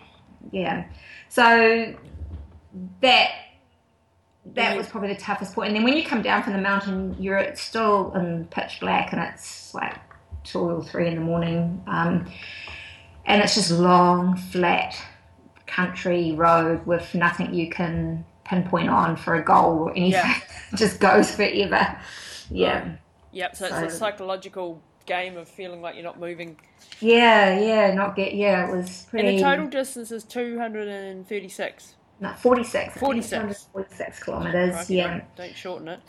Yeah. 0.52 0.86
So 1.30 1.96
that 3.02 3.32
that 4.54 4.78
was 4.78 4.88
probably 4.88 5.14
the 5.14 5.20
toughest 5.20 5.54
point. 5.54 5.68
And 5.68 5.76
then 5.76 5.84
when 5.84 5.96
you 5.96 6.04
come 6.04 6.22
down 6.22 6.44
from 6.44 6.54
the 6.54 6.60
mountain, 6.60 7.16
you're 7.20 7.56
still 7.56 8.14
in 8.14 8.46
pitch 8.46 8.80
black, 8.80 9.14
and 9.14 9.22
it's 9.22 9.74
like 9.74 9.96
two 10.44 10.60
or 10.60 10.84
three 10.84 11.08
in 11.08 11.16
the 11.16 11.22
morning, 11.22 11.84
um, 11.88 12.26
and 13.26 13.42
it's 13.42 13.56
just 13.56 13.72
long, 13.72 14.38
flat 14.38 14.96
country 15.68 16.34
road 16.34 16.86
with 16.86 17.14
nothing 17.14 17.54
you 17.54 17.70
can 17.70 18.26
pinpoint 18.44 18.90
on 18.90 19.16
for 19.16 19.36
a 19.36 19.44
goal 19.44 19.80
or 19.80 19.92
anything. 19.92 20.12
Yeah. 20.12 20.40
just 20.76 21.00
goes 21.00 21.34
forever. 21.34 21.98
Yeah. 22.50 22.96
Yep, 23.32 23.56
so 23.56 23.66
it's 23.66 23.94
a 23.94 23.98
psychological 23.98 24.82
game 25.06 25.38
of 25.38 25.48
feeling 25.48 25.82
like 25.82 25.96
you're 25.96 26.04
not 26.04 26.20
moving. 26.20 26.58
Yeah, 27.00 27.60
yeah, 27.60 27.94
not 27.94 28.16
get 28.16 28.34
yeah, 28.34 28.68
it 28.68 28.76
was 28.76 29.06
pretty. 29.10 29.28
And 29.28 29.38
the 29.38 29.44
total 29.44 29.68
distance 29.68 30.12
is 30.12 30.24
236. 30.24 31.96
No, 32.22 32.34
46. 32.34 32.98
46. 32.98 33.68
46 33.72 34.24
kilometers, 34.24 34.74
Crikey, 34.76 34.96
yeah. 34.96 35.08
Don't, 35.08 35.36
don't 35.36 35.56
shorten 35.56 35.88
it. 35.88 36.00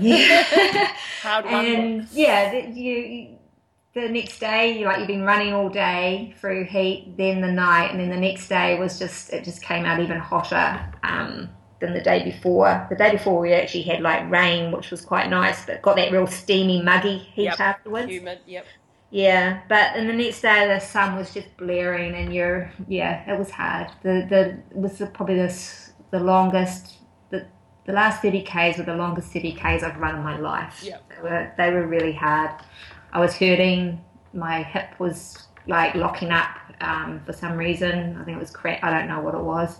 Yeah. 0.00 0.42
Hard 1.22 1.46
and 1.46 2.08
yeah, 2.12 2.52
the, 2.52 2.70
you, 2.70 2.92
you 2.96 3.38
the 3.94 4.08
next 4.08 4.38
day, 4.38 4.78
you 4.78 4.84
like 4.84 4.98
you've 4.98 5.08
been 5.08 5.22
running 5.24 5.54
all 5.54 5.68
day 5.70 6.34
through 6.38 6.64
heat, 6.64 7.14
then 7.16 7.40
the 7.40 7.50
night, 7.50 7.90
and 7.90 7.98
then 7.98 8.10
the 8.10 8.16
next 8.16 8.48
day 8.48 8.78
was 8.78 8.98
just 8.98 9.32
it 9.32 9.42
just 9.42 9.62
came 9.62 9.84
out 9.86 10.00
even 10.00 10.18
hotter 10.18 10.92
um, 11.02 11.48
than 11.80 11.94
the 11.94 12.02
day 12.02 12.22
before. 12.22 12.86
The 12.90 12.96
day 12.96 13.10
before 13.12 13.40
we 13.40 13.52
actually 13.54 13.82
had 13.84 14.02
like 14.02 14.30
rain, 14.30 14.70
which 14.70 14.90
was 14.90 15.00
quite 15.00 15.30
nice, 15.30 15.64
but 15.64 15.80
got 15.82 15.96
that 15.96 16.12
real 16.12 16.26
steamy, 16.26 16.82
muggy 16.82 17.18
heat 17.18 17.44
Yep. 17.44 17.60
afterwards. 17.60 18.10
Humid, 18.10 18.40
yep. 18.46 18.66
Yeah, 19.10 19.60
but 19.68 19.94
and 19.94 20.08
the 20.08 20.12
next 20.12 20.40
day 20.42 20.66
the 20.66 20.80
sun 20.80 21.16
was 21.16 21.32
just 21.32 21.56
blaring, 21.56 22.14
and 22.14 22.34
you're 22.34 22.70
yeah, 22.88 23.30
it 23.32 23.38
was 23.38 23.50
hard. 23.50 23.88
The 24.02 24.26
the 24.28 24.40
it 24.70 24.76
was 24.76 24.98
the, 24.98 25.06
probably 25.06 25.36
this 25.36 25.92
the 26.10 26.20
longest 26.20 26.94
the 27.30 27.46
the 27.86 27.92
last 27.92 28.20
thirty 28.20 28.42
k's 28.42 28.78
were 28.78 28.84
the 28.84 28.96
longest 28.96 29.32
thirty 29.32 29.52
k's 29.52 29.82
I've 29.82 29.96
run 29.98 30.16
in 30.16 30.22
my 30.22 30.38
life. 30.38 30.82
Yeah. 30.82 30.98
they 31.08 31.22
were 31.22 31.52
they 31.56 31.70
were 31.72 31.86
really 31.86 32.12
hard. 32.12 32.50
I 33.12 33.20
was 33.20 33.34
hurting. 33.36 34.04
My 34.32 34.62
hip 34.62 34.98
was 34.98 35.46
like 35.68 35.94
locking 35.94 36.30
up 36.30 36.50
um, 36.80 37.22
for 37.24 37.32
some 37.32 37.56
reason. 37.56 38.16
I 38.20 38.24
think 38.24 38.36
it 38.36 38.40
was 38.40 38.50
crack. 38.50 38.82
I 38.82 38.90
don't 38.90 39.08
know 39.08 39.20
what 39.20 39.34
it 39.34 39.40
was. 39.42 39.78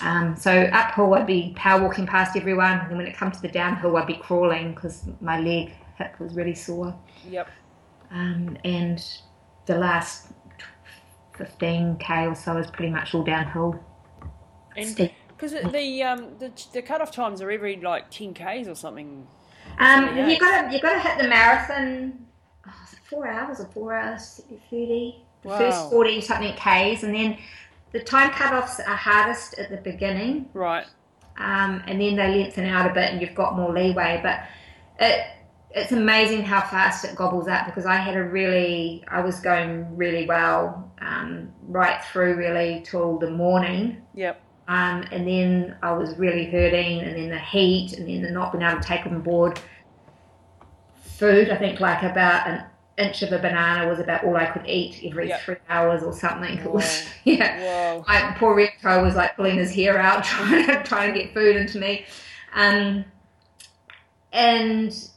Um, 0.00 0.36
so 0.36 0.62
uphill, 0.72 1.14
I'd 1.14 1.26
be 1.26 1.52
power 1.54 1.80
walking 1.82 2.06
past 2.06 2.36
everyone, 2.36 2.80
and 2.80 2.96
when 2.96 3.06
it 3.06 3.16
comes 3.16 3.36
to 3.36 3.42
the 3.42 3.48
downhill, 3.48 3.96
I'd 3.96 4.06
be 4.06 4.14
crawling 4.14 4.74
because 4.74 5.04
my 5.20 5.38
leg 5.38 5.72
hip 5.96 6.18
was 6.18 6.34
really 6.34 6.54
sore 6.54 6.98
Yep. 7.28 7.48
Um, 8.12 8.56
and 8.64 9.04
the 9.66 9.76
last 9.78 10.28
15k 11.38 12.30
or 12.30 12.34
so 12.34 12.56
is 12.58 12.70
pretty 12.70 12.92
much 12.92 13.14
all 13.14 13.24
downhill. 13.24 13.80
Because 14.74 15.52
the 15.52 16.02
um 16.02 16.38
the 16.38 16.52
the 16.72 16.82
cutoff 16.82 17.10
times 17.10 17.42
are 17.42 17.50
every 17.50 17.76
like 17.76 18.10
10 18.10 18.34
k's 18.34 18.68
or 18.68 18.74
something. 18.74 19.26
Um, 19.78 20.28
you 20.28 20.38
got 20.38 20.68
to 20.68 20.74
you 20.74 20.80
got 20.80 20.94
to 20.94 21.00
hit 21.00 21.18
the 21.18 21.28
marathon. 21.28 22.26
Oh, 22.66 22.72
four 23.10 23.26
hours 23.28 23.60
or 23.60 23.66
four 23.66 23.94
hours 23.94 24.40
thirty? 24.70 25.24
The 25.42 25.48
Wow. 25.48 25.56
first 25.56 25.88
forty 25.90 26.20
something 26.20 26.54
k's, 26.54 27.02
and 27.02 27.14
then 27.14 27.38
the 27.92 28.00
time 28.00 28.30
cutoffs 28.30 28.78
are 28.86 28.96
hardest 28.96 29.58
at 29.58 29.70
the 29.70 29.78
beginning, 29.78 30.48
Right. 30.54 30.86
um, 31.38 31.82
and 31.86 32.00
then 32.00 32.16
they 32.16 32.28
lengthen 32.36 32.66
out 32.66 32.90
a 32.90 32.94
bit, 32.94 33.10
and 33.12 33.20
you've 33.20 33.34
got 33.34 33.56
more 33.56 33.72
leeway. 33.72 34.20
But 34.22 34.40
it 35.00 35.26
it's 35.74 35.92
amazing 35.92 36.42
how 36.42 36.60
fast 36.60 37.04
it 37.04 37.14
gobbles 37.16 37.48
up 37.48 37.66
because 37.66 37.86
I 37.86 37.96
had 37.96 38.16
a 38.16 38.22
really 38.22 39.04
I 39.08 39.20
was 39.20 39.40
going 39.40 39.96
really 39.96 40.26
well 40.26 40.90
um, 41.00 41.52
right 41.66 42.02
through 42.04 42.36
really 42.36 42.82
till 42.84 43.18
the 43.18 43.30
morning. 43.30 44.02
Yep. 44.14 44.40
Um, 44.68 45.04
and 45.10 45.26
then 45.26 45.76
I 45.82 45.92
was 45.92 46.16
really 46.18 46.44
hurting, 46.44 47.00
and 47.00 47.16
then 47.16 47.30
the 47.30 47.38
heat, 47.38 47.94
and 47.94 48.08
then 48.08 48.22
the 48.22 48.30
not 48.30 48.52
being 48.52 48.62
able 48.62 48.80
to 48.80 48.86
take 48.86 49.04
on 49.06 49.20
board 49.20 49.60
food. 51.02 51.50
I 51.50 51.56
think 51.56 51.80
like 51.80 52.02
about 52.02 52.46
an 52.46 52.64
inch 52.96 53.22
of 53.22 53.32
a 53.32 53.38
banana 53.38 53.88
was 53.88 53.98
about 53.98 54.24
all 54.24 54.36
I 54.36 54.46
could 54.46 54.66
eat 54.66 55.00
every 55.04 55.28
Yep. 55.28 55.40
three 55.42 55.56
hours 55.68 56.02
or 56.02 56.12
something. 56.12 56.58
It 56.64 56.70
was 56.70 57.04
yeah. 57.24 57.94
Whoa. 57.96 58.04
My 58.06 58.34
poor 58.38 58.56
Remco 58.56 59.02
was 59.02 59.14
like 59.14 59.36
pulling 59.36 59.56
his 59.56 59.74
hair 59.74 59.98
out, 59.98 60.22
trying 60.24 60.66
to, 60.66 60.82
trying 60.84 61.12
to 61.12 61.18
get 61.20 61.34
food 61.34 61.56
into 61.56 61.78
me. 61.78 62.06
Um, 62.54 63.04
and 64.32 65.08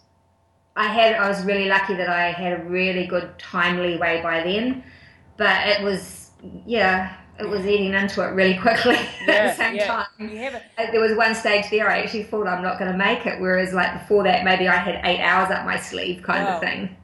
I 0.76 0.88
had, 0.88 1.15
I 1.15 1.30
was 1.30 1.43
really 1.45 1.67
lucky 1.69 1.95
that 1.95 2.09
I 2.09 2.32
had 2.32 2.59
a 2.59 2.63
really 2.63 3.07
good 3.07 3.38
timely 3.39 3.97
way 3.97 4.21
by 4.21 4.43
then, 4.43 4.84
but 5.38 5.67
it 5.67 5.82
was, 5.84 6.32
yeah, 6.65 7.15
it 7.39 7.47
was 7.47 7.65
eating 7.65 7.93
into 7.93 8.21
it 8.21 8.32
really 8.32 8.57
quickly 8.57 8.95
yeah, 8.95 9.07
at 9.28 9.43
the 9.57 9.63
same 9.63 9.76
yeah. 9.76 9.88
time. 9.88 10.07
You 10.17 10.38
have 10.38 10.55
it. 10.55 10.63
There 10.78 11.01
was 11.01 11.15
one 11.15 11.34
stage 11.36 11.65
there 11.71 11.89
I 11.89 11.99
actually 12.01 12.23
thought 12.23 12.47
I'm 12.47 12.61
not 12.63 12.78
going 12.80 12.91
to 12.91 12.97
make 12.97 13.26
it, 13.26 13.39
whereas 13.39 13.73
like 13.73 13.93
before 14.01 14.23
that 14.23 14.43
maybe 14.43 14.67
I 14.67 14.76
had 14.76 14.99
eight 15.05 15.21
hours 15.21 15.51
up 15.51 15.65
my 15.65 15.80
sleeve 15.80 16.23
kind 16.23 16.43
Wow. 16.45 16.55
of 16.55 16.61
thing. 16.61 16.95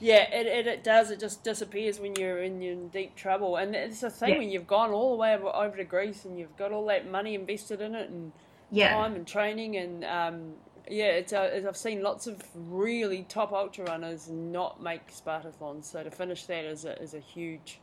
Yeah, 0.00 0.30
it, 0.32 0.46
it, 0.46 0.66
it 0.66 0.84
does. 0.84 1.10
It 1.10 1.18
just 1.18 1.42
disappears 1.42 1.98
when 1.98 2.14
you're 2.14 2.38
in, 2.40 2.60
you're 2.60 2.72
in 2.72 2.88
deep 2.88 3.16
trouble. 3.16 3.56
And 3.56 3.74
it's 3.74 4.00
the 4.00 4.10
thing 4.10 4.34
Yeah. 4.34 4.38
when 4.38 4.48
you've 4.50 4.66
gone 4.66 4.90
all 4.90 5.10
the 5.10 5.16
way 5.16 5.34
over, 5.34 5.48
over 5.48 5.76
to 5.76 5.84
Greece 5.84 6.24
and 6.24 6.38
you've 6.38 6.56
got 6.56 6.70
all 6.72 6.86
that 6.86 7.10
money 7.10 7.34
invested 7.34 7.80
in 7.80 7.94
it 7.96 8.08
and 8.08 8.32
Yeah. 8.70 8.94
time 8.94 9.16
and 9.16 9.26
training 9.26 9.76
and 9.76 10.04
um, 10.04 10.54
yeah, 10.90 11.06
it's, 11.06 11.32
uh, 11.32 11.50
it's 11.52 11.66
I've 11.66 11.76
seen 11.76 12.02
lots 12.02 12.26
of 12.26 12.42
really 12.54 13.24
top 13.24 13.52
ultra 13.52 13.84
runners 13.84 14.28
not 14.28 14.82
make 14.82 15.12
Spartathlons. 15.12 15.84
So 15.84 16.02
to 16.02 16.10
finish 16.10 16.44
that 16.46 16.64
is 16.64 16.84
a, 16.84 17.00
is 17.00 17.14
a 17.14 17.20
huge. 17.20 17.80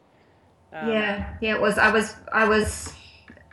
Um, 0.74 0.88
yeah, 0.88 1.36
yeah, 1.42 1.56
it 1.56 1.62
was. 1.62 1.78
I 1.78 1.92
was, 1.92 2.16
I 2.32 2.48
was. 2.48 2.94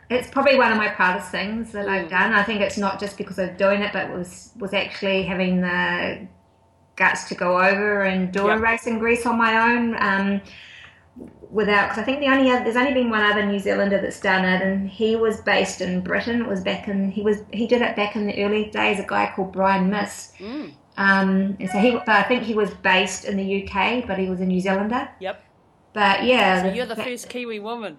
It's 0.09 0.29
probably 0.29 0.57
one 0.57 0.71
of 0.71 0.77
my 0.77 0.89
proudest 0.89 1.31
things 1.31 1.71
that 1.71 1.87
I've 1.87 2.07
Mm. 2.07 2.09
done. 2.09 2.33
I 2.33 2.43
think 2.43 2.61
it's 2.61 2.77
not 2.77 2.99
just 2.99 3.17
because 3.17 3.39
of 3.39 3.57
doing 3.57 3.81
it, 3.81 3.93
but 3.93 4.11
was 4.11 4.51
was 4.59 4.73
actually 4.73 5.23
having 5.23 5.61
the 5.61 6.27
guts 6.95 7.29
to 7.29 7.35
go 7.35 7.59
over 7.59 8.03
and 8.03 8.31
do 8.31 8.47
a 8.49 8.57
race 8.59 8.87
in 8.87 8.99
Greece 8.99 9.25
on 9.25 9.37
my 9.37 9.71
own. 9.73 9.95
Um, 10.01 10.41
without, 11.53 11.87
because 11.89 12.01
I 12.01 12.03
think 12.03 12.19
the 12.19 12.27
only 12.27 12.49
other, 12.51 12.63
there's 12.63 12.75
only 12.75 12.93
been 12.93 13.09
one 13.09 13.21
other 13.21 13.45
New 13.45 13.59
Zealander 13.59 14.01
that's 14.01 14.19
done 14.19 14.43
it, 14.43 14.61
and 14.61 14.89
he 14.89 15.15
was 15.15 15.39
based 15.41 15.79
in 15.81 16.01
Britain. 16.01 16.41
It 16.41 16.47
was 16.47 16.61
back 16.61 16.87
in 16.87 17.11
he 17.11 17.21
was 17.21 17.37
he 17.53 17.67
did 17.67 17.81
it 17.81 17.95
back 17.95 18.15
in 18.15 18.25
the 18.27 18.43
early 18.43 18.65
days. 18.65 18.99
A 18.99 19.03
guy 19.07 19.31
called 19.35 19.51
Brian 19.53 19.89
Miss. 19.89 20.33
Mm, 20.39 20.73
Um, 20.97 21.55
and 21.59 21.69
so 21.69 21.77
he, 21.79 21.91
but 21.91 22.09
I 22.09 22.23
think 22.23 22.43
he 22.43 22.53
was 22.55 22.71
based 22.75 23.25
in 23.25 23.37
the 23.37 23.63
UK, 23.63 24.05
but 24.07 24.17
he 24.19 24.27
was 24.29 24.41
a 24.41 24.45
New 24.45 24.59
Zealander. 24.59 25.09
yep. 25.19 25.43
But 25.93 26.23
yeah, 26.23 26.63
So 26.63 26.73
you're 26.73 26.85
the 26.87 26.95
that- 26.95 27.05
first 27.05 27.29
Kiwi 27.29 27.59
woman. 27.59 27.97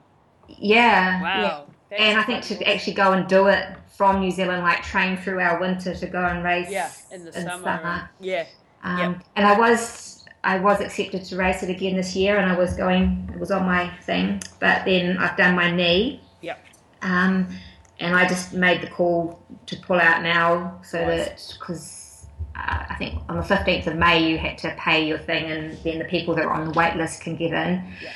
Yeah, 0.49 1.21
yeah. 1.21 1.23
Wow. 1.23 1.67
That's 1.91 2.03
And 2.03 2.19
I 2.19 2.23
think 2.25 2.43
to 2.45 2.69
actually 2.69 2.95
go 2.95 3.13
and 3.13 3.27
do 3.29 3.47
it 3.47 3.67
from 3.97 4.21
New 4.21 4.31
Zealand, 4.33 4.63
like 4.65 4.83
train 4.83 5.17
through 5.17 5.39
our 5.41 5.61
winter 5.61 5.95
to 5.95 6.07
go 6.09 6.25
and 6.25 6.43
race 6.43 6.69
Yeah, 6.71 6.91
in 7.13 7.25
the 7.25 7.33
summer. 7.33 7.69
and- 7.69 8.03
yeah. 8.21 8.45
Um, 8.83 8.99
Yep. 8.99 9.23
And 9.37 9.47
I 9.47 9.59
was 9.59 10.14
I 10.45 10.59
was 10.59 10.81
accepted 10.81 11.25
to 11.25 11.37
race 11.37 11.63
it 11.63 11.71
again 11.71 11.97
this 11.97 12.15
year, 12.15 12.37
and 12.37 12.51
I 12.51 12.57
was 12.57 12.75
going. 12.75 13.31
It 13.33 13.41
was 13.41 13.51
on 13.51 13.65
my 13.65 13.89
thing, 14.03 14.43
but 14.61 14.85
then 14.85 15.17
I've 15.19 15.37
done 15.37 15.55
my 15.55 15.71
knee. 15.71 16.21
Yep. 16.43 16.59
Um, 17.03 17.49
and 17.99 18.15
I 18.15 18.29
just 18.29 18.53
made 18.53 18.83
the 18.83 18.89
call 18.89 19.41
to 19.67 19.77
pull 19.77 19.99
out 19.99 20.23
now, 20.23 20.81
so 20.85 21.05
Nice. 21.05 21.25
that 21.27 21.57
because 21.59 22.27
uh, 22.57 22.85
I 22.91 22.95
think 22.97 23.23
on 23.29 23.37
the 23.37 23.43
fifteenth 23.43 23.87
of 23.87 23.97
May 23.97 24.31
you 24.31 24.37
had 24.39 24.59
to 24.59 24.75
pay 24.79 25.07
your 25.07 25.19
thing, 25.19 25.51
and 25.51 25.79
then 25.83 25.99
the 25.99 26.05
people 26.05 26.35
that 26.35 26.45
are 26.45 26.53
on 26.53 26.67
the 26.67 26.73
wait 26.73 26.97
list 26.97 27.23
can 27.23 27.37
get 27.37 27.53
in. 27.53 27.85
Yeah. 28.03 28.13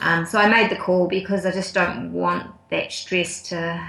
Um, 0.00 0.26
so 0.26 0.38
I 0.38 0.48
made 0.48 0.70
the 0.70 0.76
call 0.76 1.08
because 1.08 1.46
I 1.46 1.50
just 1.50 1.74
don't 1.74 2.12
want 2.12 2.50
that 2.70 2.92
stress 2.92 3.42
to 3.50 3.80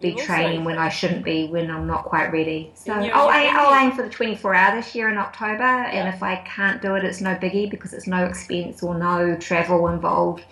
be 0.00 0.14
training 0.14 0.64
when 0.64 0.78
I 0.78 0.88
shouldn't 0.88 1.24
be 1.24 1.46
when 1.48 1.70
I'm 1.70 1.86
not 1.86 2.04
quite 2.04 2.32
ready. 2.32 2.72
So 2.74 2.92
I'll, 2.92 3.28
I'll 3.28 3.84
aim 3.84 3.92
for 3.92 4.02
the 4.02 4.08
24 4.08 4.54
hour 4.54 4.76
this 4.76 4.94
year 4.94 5.08
in 5.10 5.18
October, 5.18 5.62
and 5.62 6.08
if 6.12 6.22
I 6.22 6.36
can't 6.36 6.80
do 6.80 6.94
it, 6.94 7.04
it's 7.04 7.20
no 7.20 7.34
biggie 7.34 7.70
because 7.70 7.92
it's 7.92 8.06
no 8.06 8.24
expense 8.24 8.82
or 8.82 8.98
no 8.98 9.36
travel 9.36 9.88
involved. 9.88 10.44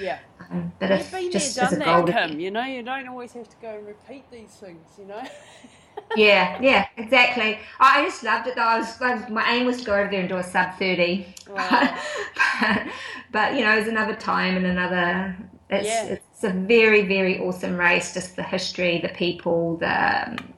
Yeah. 0.00 0.18
Um, 0.50 0.72
but 0.78 0.90
You've 0.90 1.00
if 1.00 1.12
been 1.12 1.30
just 1.30 1.54
there, 1.56 1.64
as 1.66 1.72
a 1.72 1.76
goal, 1.78 2.04
that, 2.04 2.06
to- 2.06 2.28
Kim. 2.28 2.40
You 2.40 2.50
know, 2.50 2.64
you 2.64 2.82
don't 2.82 3.08
always 3.08 3.32
have 3.32 3.48
to 3.48 3.56
go 3.60 3.76
and 3.76 3.86
repeat 3.86 4.30
these 4.30 4.50
things. 4.50 4.86
You 4.98 5.06
know. 5.06 5.22
yeah, 6.16 6.60
yeah, 6.60 6.86
exactly. 6.96 7.58
I 7.78 8.00
I 8.00 8.04
just 8.04 8.22
loved 8.22 8.46
it 8.48 8.56
though. 8.56 8.62
I 8.62 8.78
was, 8.78 9.00
I 9.00 9.14
was, 9.14 9.28
my 9.28 9.50
aim 9.52 9.66
was 9.66 9.78
to 9.78 9.84
go 9.84 9.94
over 9.94 10.10
there 10.10 10.20
and 10.20 10.28
do 10.28 10.36
a 10.36 10.42
sub 10.42 10.74
thirty, 10.78 11.26
Wow. 11.48 11.98
but, 12.60 12.86
but 13.32 13.54
you 13.54 13.64
know, 13.64 13.74
it 13.74 13.80
was 13.80 13.88
another 13.88 14.14
time 14.14 14.56
and 14.56 14.66
another. 14.66 15.36
It's 15.70 15.86
Yeah. 15.86 16.04
it's 16.04 16.44
a 16.44 16.50
very 16.50 17.02
very 17.02 17.38
awesome 17.40 17.76
race. 17.78 18.14
Just 18.14 18.36
the 18.36 18.42
history, 18.42 19.00
the 19.00 19.08
people, 19.08 19.76
the. 19.76 20.28
Um, 20.30 20.54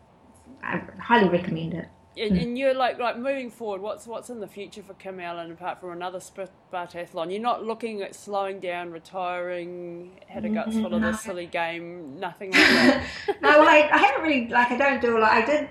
I 0.62 0.80
highly 1.00 1.28
recommend 1.28 1.74
it. 1.74 1.88
And, 2.16 2.36
hmm. 2.36 2.42
and 2.42 2.58
you're 2.58 2.74
like 2.74 2.98
like 2.98 3.16
moving 3.18 3.50
forward. 3.50 3.80
What's 3.80 4.06
what's 4.06 4.28
in 4.28 4.40
the 4.40 4.46
future 4.46 4.82
for 4.82 4.94
Kim 4.94 5.18
Allan 5.18 5.50
apart 5.50 5.80
from 5.80 5.90
another 5.90 6.18
Spartathlon? 6.18 7.30
You're 7.30 7.40
not 7.40 7.64
looking 7.64 8.02
at 8.02 8.14
slowing 8.14 8.60
down, 8.60 8.90
retiring, 8.90 10.20
had 10.28 10.44
a 10.44 10.48
mm-hmm. 10.48 10.54
guts 10.54 10.76
full 10.76 10.94
of 10.94 11.00
this 11.00 11.20
silly 11.22 11.46
game, 11.46 12.18
nothing 12.20 12.50
like 12.52 12.60
that. 12.60 13.06
no, 13.40 13.48
well, 13.58 13.68
I, 13.68 13.88
I 13.90 13.98
haven't 13.98 14.22
really 14.22 14.48
like 14.48 14.70
I 14.70 14.76
don't 14.76 15.00
do 15.00 15.16
a 15.16 15.20
lot. 15.20 15.32
I 15.32 15.44
did 15.44 15.70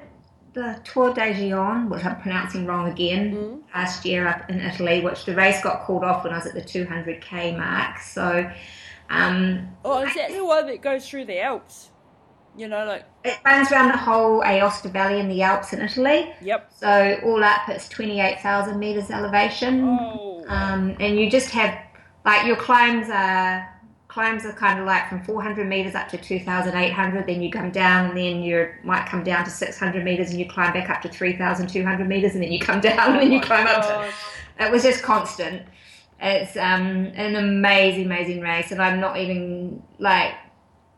the 0.53 0.81
Tour 0.83 1.13
de 1.13 1.33
Gion, 1.33 1.89
which 1.89 2.03
I'm 2.03 2.19
pronouncing 2.19 2.65
wrong 2.65 2.89
again, 2.89 3.33
mm-hmm. 3.33 3.77
last 3.77 4.03
year 4.03 4.27
up 4.27 4.49
in 4.49 4.59
Italy, 4.59 5.01
which 5.01 5.25
the 5.25 5.35
race 5.35 5.61
got 5.61 5.83
called 5.83 6.03
off 6.03 6.23
when 6.23 6.33
I 6.33 6.37
was 6.37 6.47
at 6.47 6.53
the 6.53 6.61
200k 6.61 7.57
mark. 7.57 7.99
So 7.99 8.51
um, 9.11 9.67
oh, 9.85 10.03
is 10.05 10.13
that 10.15 10.31
the 10.31 10.43
one 10.45 10.67
that 10.67 10.81
goes 10.81 11.07
through 11.07 11.25
the 11.25 11.39
Alps? 11.41 11.89
You 12.57 12.67
know, 12.67 12.85
like 12.85 13.05
it 13.23 13.37
runs 13.45 13.71
around 13.71 13.89
the 13.89 13.97
whole 13.97 14.41
Aosta 14.41 14.91
Valley 14.91 15.19
in 15.19 15.29
the 15.29 15.41
Alps 15.41 15.71
in 15.73 15.81
Italy. 15.81 16.33
yep. 16.41 16.69
So 16.75 17.19
all 17.23 17.41
up, 17.43 17.69
it's 17.69 17.87
28,000 17.87 18.77
meters 18.77 19.09
elevation. 19.09 19.85
Oh, 19.85 20.43
Um, 20.47 20.97
and 20.99 21.17
you 21.17 21.29
just 21.29 21.49
have 21.51 21.77
like 22.25 22.45
your 22.45 22.57
climbs 22.57 23.07
are 23.09 23.67
climbs 24.09 24.45
are 24.45 24.51
kind 24.51 24.77
of 24.79 24.85
like 24.85 25.07
from 25.07 25.23
400 25.23 25.65
meters 25.65 25.95
up 25.95 26.09
to 26.09 26.17
2,800. 26.17 27.25
Then 27.25 27.41
you 27.41 27.49
come 27.49 27.71
down, 27.71 28.09
and 28.09 28.17
then 28.17 28.41
you 28.43 28.69
might 28.83 29.05
come 29.07 29.23
down 29.23 29.45
to 29.45 29.49
600 29.49 30.03
meters, 30.03 30.31
and 30.31 30.39
you 30.39 30.45
climb 30.49 30.73
back 30.73 30.89
up 30.89 31.01
to 31.03 31.09
3,200 31.09 32.05
meters, 32.07 32.33
and 32.33 32.43
then 32.43 32.51
you 32.51 32.59
come 32.59 32.81
down, 32.89 33.11
and 33.13 33.21
then 33.21 33.31
you 33.31 33.39
my 33.39 33.45
climb 33.45 33.67
up 33.67 33.81
to. 33.83 34.13
It 34.65 34.69
was 34.69 34.83
just 34.83 35.01
constant. 35.03 35.63
It's 36.21 36.55
um, 36.55 37.11
an 37.15 37.35
amazing, 37.35 38.05
amazing 38.05 38.41
race, 38.41 38.71
and 38.71 38.81
I'm 38.81 38.99
not 38.99 39.17
even 39.17 39.81
like 39.97 40.35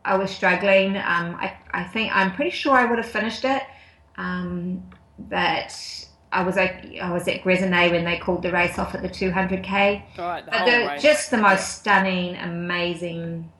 I 0.04 0.16
was 0.16 0.30
struggling. 0.30 0.96
Um, 0.96 1.36
I, 1.36 1.56
I 1.72 1.84
think 1.84 2.14
I'm 2.14 2.34
pretty 2.34 2.50
sure 2.50 2.74
I 2.74 2.84
would 2.84 2.98
have 2.98 3.08
finished 3.08 3.44
it, 3.44 3.62
um, 4.18 4.82
but 5.18 5.74
I 6.30 6.42
was 6.42 6.58
at, 6.58 6.84
I 7.00 7.10
was 7.10 7.26
at 7.26 7.42
Gressoney 7.42 7.90
when 7.90 8.04
they 8.04 8.18
called 8.18 8.42
the 8.42 8.52
race 8.52 8.78
off 8.78 8.94
at 8.94 9.00
the 9.00 9.08
200k. 9.08 10.02
All 10.18 10.28
right, 10.28 10.44
the 10.44 10.50
But 10.50 10.64
the, 10.66 10.98
just 11.00 11.30
the 11.30 11.38
most 11.38 11.78
stunning, 11.78 12.36
amazing 12.36 13.50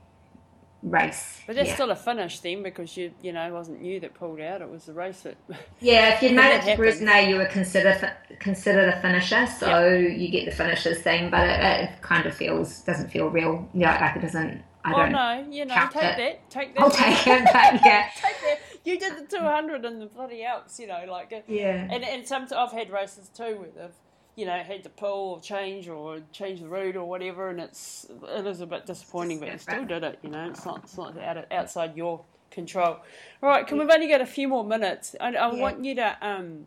race. 0.85 1.41
But 1.47 1.57
that's 1.57 1.69
yeah. 1.69 1.75
still 1.75 1.91
a 1.91 1.97
finish 1.97 2.41
then, 2.41 2.63
because 2.63 2.97
you 2.97 3.13
you 3.23 3.33
know 3.33 3.47
it 3.47 3.53
wasn't 3.53 3.83
you 3.83 3.99
that 4.01 4.15
pulled 4.15 4.41
out; 4.41 4.61
it 4.61 4.71
was 4.71 4.85
the 4.85 4.93
race 4.93 5.23
that. 5.23 5.37
yeah, 5.81 6.15
if 6.15 6.23
you'd 6.23 6.35
made 6.35 6.57
it 6.57 6.63
to. 6.63 6.77
Gressoney, 6.77 7.29
you 7.29 7.37
were 7.37 7.47
considered 7.47 8.13
considered 8.39 8.91
a 8.91 9.01
finisher, 9.01 9.47
so 9.47 9.89
you 9.89 10.29
get 10.29 10.45
the 10.45 10.53
finishers 10.53 11.01
thing. 11.01 11.31
But 11.31 11.49
it, 11.49 11.61
it 11.61 12.03
kind 12.03 12.27
of 12.27 12.35
feels 12.35 12.81
doesn't 12.83 13.11
feel 13.11 13.29
real. 13.29 13.69
Yeah, 13.75 13.99
like 14.01 14.17
it 14.17 14.23
doesn't. 14.23 14.63
I 14.85 14.93
oh 14.93 14.97
don't. 14.99 15.13
no, 15.13 15.47
you 15.51 15.65
know, 15.65 15.75
take 15.75 15.97
it. 15.97 16.17
that, 16.19 16.51
take 16.51 16.75
that. 16.75 16.83
I'll 16.83 16.91
take 16.91 17.27
it, 17.27 17.45
but 17.45 17.81
yeah, 17.85 18.09
take 18.15 18.41
that. 18.43 18.59
You 18.85 18.99
did 18.99 19.17
the 19.17 19.37
200 19.39 19.83
in 19.87 19.99
the 19.99 20.07
bloody 20.07 20.45
Alps, 20.45 20.79
you 20.79 20.87
know, 20.87 21.03
like. 21.09 21.33
uh, 21.33 21.41
yeah. 21.49 21.89
And 21.91 22.05
and 22.05 22.29
some 22.29 22.47
I've 22.55 22.71
had 22.71 22.91
races 22.91 23.31
too 23.31 23.57
where 23.57 23.71
they've 23.75 23.95
you 24.37 24.47
know 24.47 24.59
had 24.59 24.83
to 24.85 24.91
pull 24.91 25.35
or 25.35 25.41
change 25.41 25.89
or 25.89 26.21
change 26.33 26.61
the 26.61 26.69
route 26.69 26.97
or 26.97 27.05
whatever, 27.09 27.49
and 27.51 27.61
it's 27.61 28.07
it 28.29 28.47
is 28.47 28.61
a 28.61 28.67
bit 28.67 28.87
disappointing, 28.87 29.41
but 29.41 29.53
you 29.53 29.59
still 29.59 29.85
did 29.85 30.03
it. 30.05 30.19
You 30.23 30.31
know, 30.31 30.49
it's 30.49 30.65
not 30.65 30.81
it's 30.85 30.97
not 30.97 31.19
out, 31.19 31.47
outside 31.53 31.97
your 31.97 32.25
control. 32.51 32.99
All 33.43 33.49
right, 33.49 33.67
can 33.67 33.79
we've 33.79 33.91
only 33.91 34.09
got 34.09 34.21
a 34.21 34.27
few 34.27 34.49
more 34.49 34.65
minutes. 34.65 35.15
I, 35.21 35.35
I 35.35 35.53
Yeah. 35.53 35.57
want 35.61 35.85
you 35.85 35.95
to 35.97 36.17
um. 36.21 36.67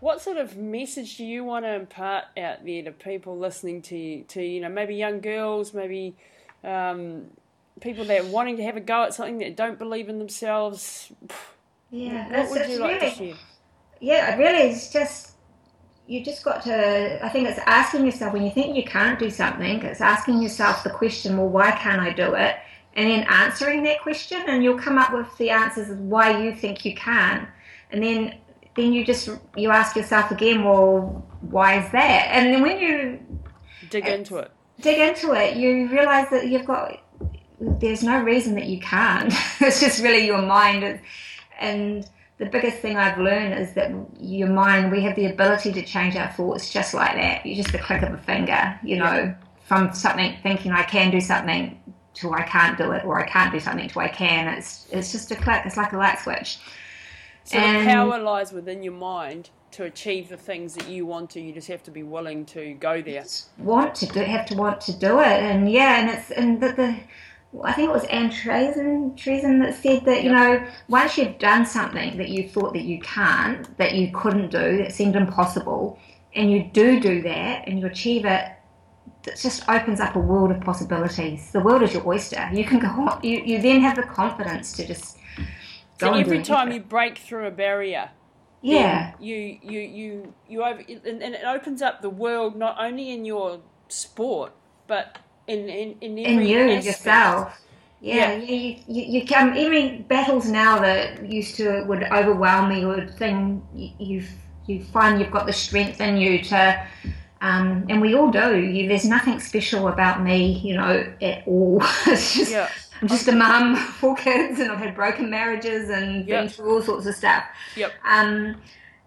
What 0.00 0.20
sort 0.20 0.36
of 0.36 0.56
message 0.56 1.16
do 1.16 1.24
you 1.24 1.44
want 1.44 1.64
to 1.64 1.72
impart 1.74 2.24
out 2.36 2.64
there 2.66 2.82
to 2.82 2.92
people 2.92 3.38
listening 3.38 3.80
to 3.82 3.96
you, 3.96 4.24
to 4.24 4.42
you 4.42 4.60
know 4.60 4.68
maybe 4.68 4.94
young 4.96 5.20
girls, 5.20 5.72
maybe 5.72 6.14
um, 6.62 7.28
people 7.80 8.04
that 8.06 8.20
are 8.20 8.26
wanting 8.26 8.58
to 8.58 8.64
have 8.64 8.76
a 8.76 8.80
go 8.80 9.04
at 9.04 9.14
something 9.14 9.38
that 9.38 9.56
don't 9.56 9.78
believe 9.78 10.10
in 10.10 10.18
themselves? 10.18 11.10
Yeah, 11.90 12.28
What 12.28 12.50
would 12.50 12.66
you 12.66 12.78
like 12.78 12.98
really, 12.98 13.00
to 13.00 13.06
share? 13.06 13.36
yeah, 14.00 14.36
really 14.36 14.70
it's 14.70 14.92
just 14.92 15.33
you 16.06 16.24
just 16.24 16.44
got 16.44 16.62
to. 16.64 17.24
I 17.24 17.28
think 17.28 17.48
it's 17.48 17.58
asking 17.66 18.04
yourself 18.04 18.32
when 18.32 18.44
you 18.44 18.50
think 18.50 18.76
you 18.76 18.84
can't 18.84 19.18
do 19.18 19.30
something. 19.30 19.82
It's 19.82 20.00
asking 20.00 20.42
yourself 20.42 20.84
the 20.84 20.90
question, 20.90 21.36
well, 21.36 21.48
why 21.48 21.70
can't 21.72 22.00
I 22.00 22.12
do 22.12 22.34
it? 22.34 22.56
And 22.94 23.10
then 23.10 23.26
answering 23.28 23.82
that 23.84 24.02
question, 24.02 24.42
and 24.46 24.62
you'll 24.62 24.78
come 24.78 24.98
up 24.98 25.12
with 25.12 25.36
the 25.38 25.50
answers 25.50 25.90
of 25.90 25.98
why 25.98 26.42
you 26.42 26.54
think 26.54 26.84
you 26.84 26.94
can. 26.94 27.48
And 27.90 28.02
then 28.02 28.38
then 28.76 28.92
you 28.92 29.04
just 29.04 29.28
you 29.56 29.70
ask 29.70 29.96
yourself 29.96 30.30
again, 30.30 30.64
well, 30.64 31.24
why 31.40 31.80
is 31.80 31.90
that? 31.92 32.28
And 32.30 32.52
then 32.52 32.62
when 32.62 32.78
you 32.78 33.20
Dig 33.90 34.06
into 34.06 34.38
it. 34.38 34.50
dig 34.80 34.98
into 34.98 35.32
it, 35.32 35.56
you 35.56 35.88
realize 35.88 36.28
that 36.30 36.48
you've 36.48 36.66
got 36.66 37.00
there's 37.60 38.02
no 38.02 38.20
reason 38.22 38.54
that 38.56 38.66
you 38.66 38.80
can't. 38.80 39.32
it's 39.60 39.80
just 39.80 40.02
really 40.02 40.26
your 40.26 40.42
mind. 40.42 41.00
And 41.58 42.08
the 42.44 42.50
biggest 42.50 42.78
thing 42.78 42.96
I've 42.96 43.18
learned 43.18 43.58
is 43.58 43.72
that 43.74 43.90
your 44.20 44.48
mind, 44.48 44.92
we 44.92 45.00
have 45.02 45.16
the 45.16 45.26
ability 45.26 45.72
to 45.72 45.82
change 45.82 46.14
our 46.16 46.30
thoughts 46.32 46.72
just 46.72 46.92
like 46.92 47.14
that. 47.16 47.46
You 47.46 47.56
just 47.56 47.72
the 47.72 47.78
click 47.78 48.02
of 48.02 48.12
a 48.12 48.18
finger, 48.18 48.78
you 48.82 48.96
know, 48.98 49.34
from 49.64 49.92
something 49.94 50.36
thinking 50.42 50.72
I 50.72 50.82
can 50.82 51.10
do 51.10 51.20
something 51.20 51.80
to 52.14 52.32
I 52.32 52.42
can't 52.42 52.76
do 52.78 52.92
it, 52.92 53.04
or 53.04 53.18
I 53.18 53.26
can't 53.26 53.52
do 53.52 53.58
something 53.58 53.88
to 53.88 54.00
I 54.00 54.08
can. 54.08 54.46
It's 54.48 54.86
it's 54.92 55.10
just 55.10 55.30
a 55.30 55.36
click. 55.36 55.62
It's 55.64 55.76
like 55.76 55.92
a 55.92 55.96
light 55.96 56.20
switch. 56.20 56.58
So 57.44 57.58
And- 57.58 57.88
the 57.88 57.92
power 57.92 58.18
lies 58.18 58.52
within 58.52 58.82
your 58.82 58.92
mind 58.92 59.50
to 59.72 59.84
achieve 59.84 60.28
the 60.28 60.36
things 60.36 60.74
that 60.74 60.88
you 60.88 61.04
want 61.06 61.30
to. 61.30 61.40
You 61.40 61.52
just 61.52 61.68
have 61.68 61.82
to 61.84 61.90
be 61.90 62.02
willing 62.02 62.44
to 62.46 62.74
go 62.74 63.02
there. 63.02 63.24
want 63.58 63.94
to 63.96 64.06
do 64.06 64.20
have 64.20 64.46
to 64.46 64.54
want 64.54 64.80
to 64.82 64.92
do 64.92 65.18
it 65.20 65.26
and 65.50 65.70
yeah 65.70 66.00
and 66.00 66.10
it's 66.10 66.30
and 66.30 66.60
the, 66.60 66.72
the 66.72 66.96
I 67.62 67.72
think 67.72 67.88
it 67.88 67.92
was 67.92 68.04
Ann 68.04 68.30
Trason, 68.30 69.16
Trason 69.16 69.60
that 69.62 69.74
said 69.74 70.04
that 70.06 70.24
you 70.24 70.30
Yep. 70.30 70.32
know 70.32 70.66
once 70.88 71.16
you've 71.18 71.38
done 71.38 71.64
something 71.66 72.16
that 72.18 72.28
you 72.28 72.48
thought 72.48 72.72
that 72.72 72.82
you 72.84 73.00
can't 73.00 73.76
that 73.78 73.94
you 73.94 74.10
couldn't 74.12 74.50
do 74.50 74.78
that 74.78 74.92
seemed 74.92 75.16
impossible 75.16 75.98
and 76.34 76.50
you 76.50 76.64
do 76.72 76.98
do 77.00 77.22
that 77.22 77.66
and 77.68 77.78
you 77.78 77.86
achieve 77.86 78.24
it 78.24 78.50
it 79.26 79.36
just 79.40 79.66
opens 79.68 80.00
up 80.00 80.16
a 80.16 80.18
world 80.18 80.50
of 80.50 80.60
possibilities. 80.60 81.50
The 81.52 81.60
world 81.60 81.82
is 81.82 81.94
your 81.94 82.06
oyster. 82.06 82.48
You 82.52 82.64
can 82.64 82.78
go 82.78 82.88
on 82.88 83.20
you, 83.22 83.40
you 83.40 83.60
then 83.60 83.80
have 83.80 83.96
the 83.96 84.02
confidence 84.02 84.72
to 84.74 84.86
just 84.86 85.16
go 85.98 86.08
So 86.08 86.12
and 86.12 86.20
every 86.20 86.42
time 86.42 86.72
you 86.72 86.80
break 86.80 87.18
through 87.18 87.46
a 87.46 87.50
barrier, 87.50 88.10
yeah. 88.62 89.14
you 89.18 89.58
you 89.62 89.80
you 89.80 90.34
you 90.48 90.62
over, 90.64 90.80
and, 90.80 91.22
and 91.22 91.34
it 91.34 91.44
opens 91.44 91.82
up 91.82 92.02
the 92.02 92.10
world 92.10 92.56
not 92.56 92.76
only 92.78 93.10
in 93.12 93.24
your 93.24 93.60
sport 93.88 94.52
but 94.86 95.18
in 95.46 95.68
in 95.68 95.96
in 96.00 96.18
in 96.18 96.42
you 96.42 96.58
aspect. 96.60 96.86
yourself. 96.86 97.60
Yeah, 98.00 98.32
Yeah. 98.32 98.36
You, 98.36 98.76
you, 98.86 99.02
you 99.20 99.26
come 99.26 99.56
even 99.56 100.02
battles 100.02 100.48
now 100.48 100.78
that 100.80 101.24
used 101.30 101.56
to 101.56 101.84
would 101.84 102.02
overwhelm 102.04 102.68
me 102.68 102.84
or 102.84 103.06
thing. 103.06 103.62
You 103.74 103.90
you've, 103.98 104.30
you 104.66 104.84
find 104.84 105.18
you've 105.20 105.30
got 105.30 105.46
the 105.46 105.52
strength 105.52 106.00
in 106.00 106.16
you 106.18 106.42
to, 106.44 106.86
um, 107.40 107.86
and 107.88 108.00
we 108.02 108.14
all 108.14 108.30
do. 108.30 108.58
You, 108.58 108.88
there's 108.88 109.04
nothing 109.06 109.40
special 109.40 109.88
about 109.88 110.22
me, 110.22 110.58
you 110.64 110.74
know, 110.76 111.06
at 111.22 111.46
all. 111.46 111.80
it's 112.06 112.34
just 112.34 112.52
Yeah. 112.52 112.68
I'm 113.02 113.08
just 113.08 113.26
a 113.28 113.32
mum, 113.32 113.76
four 114.00 114.16
kids, 114.16 114.60
and 114.60 114.70
I've 114.70 114.78
had 114.78 114.94
broken 114.94 115.28
marriages 115.30 115.90
and 115.90 116.24
been 116.26 116.44
Yep. 116.44 116.50
through 116.52 116.74
all 116.74 116.82
sorts 116.82 117.06
of 117.06 117.14
stuff. 117.14 117.44
Yep. 117.76 117.92
Um, 118.08 118.56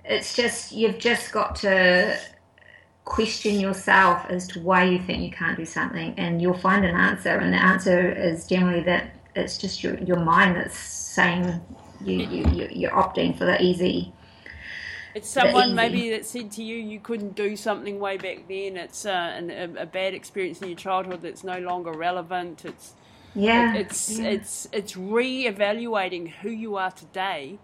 it's 0.06 0.36
just 0.36 0.72
you've 0.72 0.98
just 1.00 1.32
got 1.32 1.56
to 1.58 2.18
question 3.08 3.60
yourself 3.60 4.26
as 4.30 4.48
to 4.50 4.62
why 4.62 4.86
you 4.86 5.00
think 5.00 5.24
you 5.24 5.32
can't 5.32 5.58
do 5.58 5.66
something, 5.66 6.16
and 6.20 6.42
you'll 6.42 6.58
find 6.60 6.86
an 6.86 6.96
answer. 6.96 7.38
And 7.40 7.54
the 7.54 7.64
answer 7.64 8.12
is 8.12 8.48
generally 8.48 8.84
that 8.86 9.16
it's 9.36 9.58
just 9.60 9.84
your 9.84 9.98
your 10.00 10.20
mind 10.20 10.58
that's 10.58 10.78
saying 10.78 11.62
you, 12.02 12.18
you 12.18 12.46
you- 12.52 12.70
you're 12.72 12.92
opting 12.92 13.38
for 13.38 13.46
the 13.46 13.62
easy. 13.64 14.16
It's 15.16 15.30
someone 15.30 15.76
maybe 15.76 16.12
that 16.12 16.26
said 16.26 16.52
to 16.54 16.64
you 16.64 16.78
you 16.78 17.00
couldn't 17.02 17.36
do 17.36 17.56
something 17.58 18.00
way 18.00 18.18
back 18.18 18.48
then. 18.50 18.78
It's 18.78 19.06
uh, 19.06 19.34
an, 19.36 19.52
a, 19.52 19.84
a 19.84 19.86
bad 19.88 20.14
experience 20.14 20.62
in 20.62 20.70
your 20.70 20.78
childhood 20.78 21.22
that's 21.24 21.44
no 21.44 21.60
longer 21.60 21.94
relevant. 21.94 22.66
It's 22.66 22.96
Yeah, 23.36 23.74
it's 23.74 24.20
yeah. 24.20 24.26
it's 24.26 24.68
it's 24.74 24.98
re-evaluating 24.98 26.28
who 26.42 26.50
you 26.52 26.78
are 26.78 26.92
today 26.92 27.62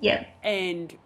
yeah, 0.00 0.26
and 0.42 0.96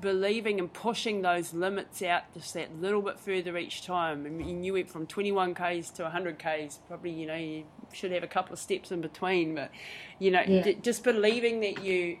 believing 0.00 0.58
and 0.58 0.72
pushing 0.72 1.22
those 1.22 1.54
limits 1.54 2.02
out 2.02 2.22
just 2.34 2.54
that 2.54 2.80
little 2.80 3.02
bit 3.02 3.18
further 3.18 3.56
each 3.56 3.84
time. 3.84 4.26
I 4.26 4.30
mean, 4.30 4.64
you 4.64 4.72
went 4.74 4.90
from 4.90 5.06
21 5.06 5.54
k's 5.54 5.90
to 5.92 6.02
100 6.04 6.38
k's. 6.38 6.80
Probably, 6.88 7.12
you 7.12 7.26
know, 7.26 7.36
you 7.36 7.64
should 7.92 8.12
have 8.12 8.22
a 8.22 8.28
couple 8.28 8.52
of 8.52 8.58
steps 8.58 8.90
in 8.90 9.00
between, 9.00 9.54
but 9.54 9.70
you 10.18 10.30
know, 10.30 10.42
Yeah. 10.46 10.62
d- 10.62 10.78
just 10.82 11.04
believing 11.04 11.60
that 11.60 11.82
you 11.84 12.18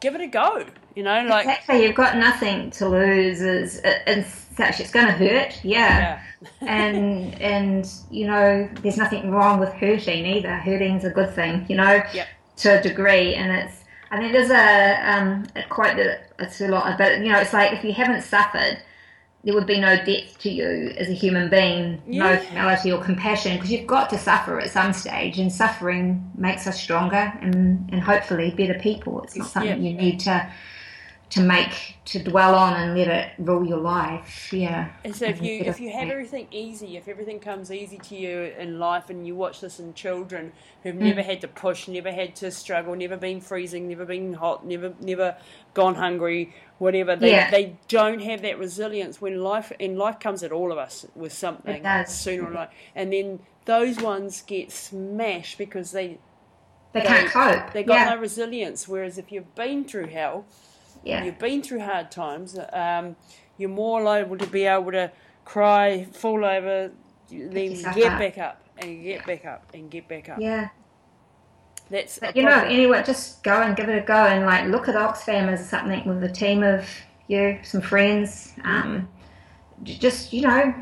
give 0.00 0.14
it 0.14 0.20
a 0.20 0.26
go. 0.26 0.66
You 0.94 1.02
know, 1.02 1.24
like 1.24 1.46
exactly. 1.46 1.84
You've 1.84 1.94
got 1.96 2.16
nothing 2.16 2.70
to 2.72 2.88
lose. 2.88 3.40
Is 3.40 3.78
and 3.78 4.24
such. 4.24 4.80
It's 4.80 4.90
going 4.90 5.06
to 5.06 5.12
hurt, 5.12 5.60
yeah. 5.64 6.20
yeah. 6.40 6.48
and 6.60 7.40
and 7.40 7.90
you 8.10 8.26
know, 8.26 8.68
there's 8.82 8.96
nothing 8.96 9.30
wrong 9.30 9.58
with 9.60 9.72
hurting 9.72 10.26
either. 10.26 10.54
Hurting's 10.56 11.04
a 11.04 11.10
good 11.10 11.34
thing, 11.34 11.66
you 11.68 11.76
know, 11.76 12.02
yep. 12.14 12.28
to 12.58 12.78
a 12.78 12.82
degree. 12.82 13.34
And 13.34 13.52
it's 13.52 13.84
I 14.10 14.20
mean, 14.20 14.32
there's 14.32 14.50
a 14.50 15.16
um, 15.16 15.46
a 15.56 15.62
quite 15.64 15.98
it's 15.98 16.60
a 16.60 16.68
lot, 16.68 16.96
but 16.98 17.18
you 17.18 17.32
know, 17.32 17.38
it's 17.38 17.52
like 17.52 17.72
if 17.72 17.84
you 17.84 17.92
haven't 17.92 18.22
suffered, 18.22 18.78
there 19.44 19.54
would 19.54 19.66
be 19.66 19.80
no 19.80 19.96
depth 19.96 20.38
to 20.40 20.50
you 20.50 20.94
as 20.96 21.08
a 21.08 21.12
human 21.12 21.48
being, 21.48 22.02
yeah. 22.06 22.22
no 22.22 22.36
humility 22.36 22.92
or 22.92 23.02
compassion, 23.02 23.56
because 23.56 23.70
you've 23.70 23.86
got 23.86 24.10
to 24.10 24.18
suffer 24.18 24.60
at 24.60 24.70
some 24.70 24.92
stage, 24.92 25.38
and 25.38 25.52
suffering 25.52 26.30
makes 26.36 26.66
us 26.66 26.80
stronger 26.80 27.32
and, 27.40 27.88
and 27.92 28.00
hopefully 28.00 28.50
better 28.50 28.78
people. 28.78 29.22
It's 29.22 29.36
not 29.36 29.48
something 29.48 29.82
yeah. 29.82 29.90
you 29.90 29.96
need 29.96 30.20
to 30.20 30.50
to 31.28 31.42
make 31.42 31.96
to 32.04 32.22
dwell 32.22 32.54
on 32.54 32.72
and 32.74 32.96
let 32.96 33.08
it 33.08 33.32
rule 33.38 33.66
your 33.66 33.78
life. 33.78 34.52
Yeah. 34.52 34.90
And 35.04 35.14
so 35.14 35.26
if 35.26 35.42
you 35.42 35.60
if 35.60 35.80
you 35.80 35.90
have 35.90 36.08
everything 36.08 36.46
easy, 36.52 36.96
if 36.96 37.08
everything 37.08 37.40
comes 37.40 37.72
easy 37.72 37.98
to 37.98 38.16
you 38.16 38.52
in 38.58 38.78
life, 38.78 39.10
and 39.10 39.26
you 39.26 39.34
watch 39.34 39.60
this 39.60 39.80
in 39.80 39.92
children 39.94 40.52
who've 40.82 40.94
mm. 40.94 41.00
never 41.00 41.22
had 41.22 41.40
to 41.40 41.48
push, 41.48 41.88
never 41.88 42.12
had 42.12 42.36
to 42.36 42.50
struggle, 42.52 42.94
never 42.94 43.16
been 43.16 43.40
freezing, 43.40 43.88
never 43.88 44.04
been 44.04 44.34
hot, 44.34 44.64
never 44.64 44.94
never 45.00 45.36
gone 45.74 45.96
hungry, 45.96 46.54
whatever, 46.78 47.16
they 47.16 47.32
yeah. 47.32 47.50
they 47.50 47.76
don't 47.88 48.20
have 48.20 48.42
that 48.42 48.58
resilience 48.58 49.20
when 49.20 49.42
life 49.42 49.72
and 49.80 49.98
life 49.98 50.20
comes 50.20 50.42
at 50.42 50.52
all 50.52 50.70
of 50.70 50.78
us 50.78 51.06
with 51.16 51.32
something 51.32 51.84
sooner 52.06 52.44
or 52.44 52.50
later, 52.50 52.70
and 52.94 53.12
then 53.12 53.40
those 53.64 53.98
ones 53.98 54.42
get 54.42 54.70
smashed 54.70 55.58
because 55.58 55.90
they. 55.90 56.18
They, 56.92 57.00
they 57.02 57.06
can't 57.08 57.30
cope. 57.30 57.72
They 57.74 57.82
got 57.82 57.94
yeah. 57.94 58.14
no 58.14 58.20
resilience. 58.20 58.88
Whereas 58.88 59.18
if 59.18 59.30
you've 59.30 59.54
been 59.54 59.84
through 59.84 60.06
hell, 60.06 60.46
yeah. 61.06 61.24
you've 61.24 61.38
been 61.38 61.62
through 61.62 61.80
hard 61.80 62.10
times, 62.10 62.58
um, 62.72 63.16
you're 63.58 63.70
more 63.70 64.02
liable 64.02 64.36
to 64.38 64.46
be 64.46 64.64
able 64.64 64.92
to 64.92 65.10
cry, 65.44 66.04
fall 66.12 66.44
over, 66.44 66.90
then 67.30 67.82
get 67.94 68.12
up. 68.12 68.18
back 68.18 68.38
up 68.38 68.62
and 68.78 69.02
get 69.02 69.26
back 69.26 69.44
up 69.44 69.70
and 69.74 69.90
get 69.90 70.08
back 70.08 70.28
up. 70.28 70.38
Yeah. 70.40 70.68
That's 71.88 72.18
you 72.34 72.42
know 72.42 72.64
anyway. 72.64 73.02
Just 73.06 73.44
go 73.44 73.62
and 73.62 73.76
give 73.76 73.88
it 73.88 74.02
a 74.02 74.04
go 74.04 74.26
and 74.26 74.44
like 74.44 74.66
look 74.66 74.88
at 74.88 74.96
Oxfam 74.96 75.48
as 75.48 75.68
something 75.68 76.04
with 76.04 76.22
a 76.24 76.28
team 76.28 76.64
of 76.64 76.88
you, 77.28 77.60
some 77.62 77.80
friends. 77.80 78.52
Um, 78.64 79.08
just 79.84 80.32
you 80.32 80.42
know, 80.42 80.74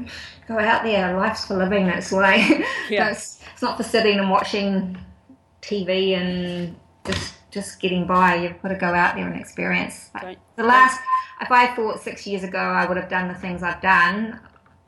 go 0.48 0.58
out 0.58 0.82
there. 0.82 1.14
Life's 1.14 1.44
for 1.44 1.58
living. 1.58 1.86
That's 1.86 2.10
like 2.10 2.48
yeah. 2.88 3.10
it's, 3.10 3.42
it's 3.52 3.60
not 3.60 3.76
for 3.76 3.82
sitting 3.82 4.18
and 4.18 4.30
watching 4.30 4.96
TV 5.60 6.16
and 6.16 6.74
just 7.04 7.34
just 7.54 7.80
getting 7.80 8.06
by. 8.06 8.34
You've 8.34 8.60
got 8.60 8.68
to 8.68 8.74
go 8.74 8.88
out 8.88 9.14
there 9.14 9.26
and 9.26 9.40
experience. 9.40 10.10
Like 10.22 10.38
the 10.56 10.64
last, 10.64 11.00
if 11.40 11.50
I 11.50 11.74
thought 11.74 12.00
six 12.00 12.26
years 12.26 12.42
ago 12.42 12.58
I 12.58 12.86
would 12.86 12.96
have 12.96 13.08
done 13.08 13.28
the 13.28 13.34
things 13.34 13.62
I've 13.62 13.80
done, 13.80 14.40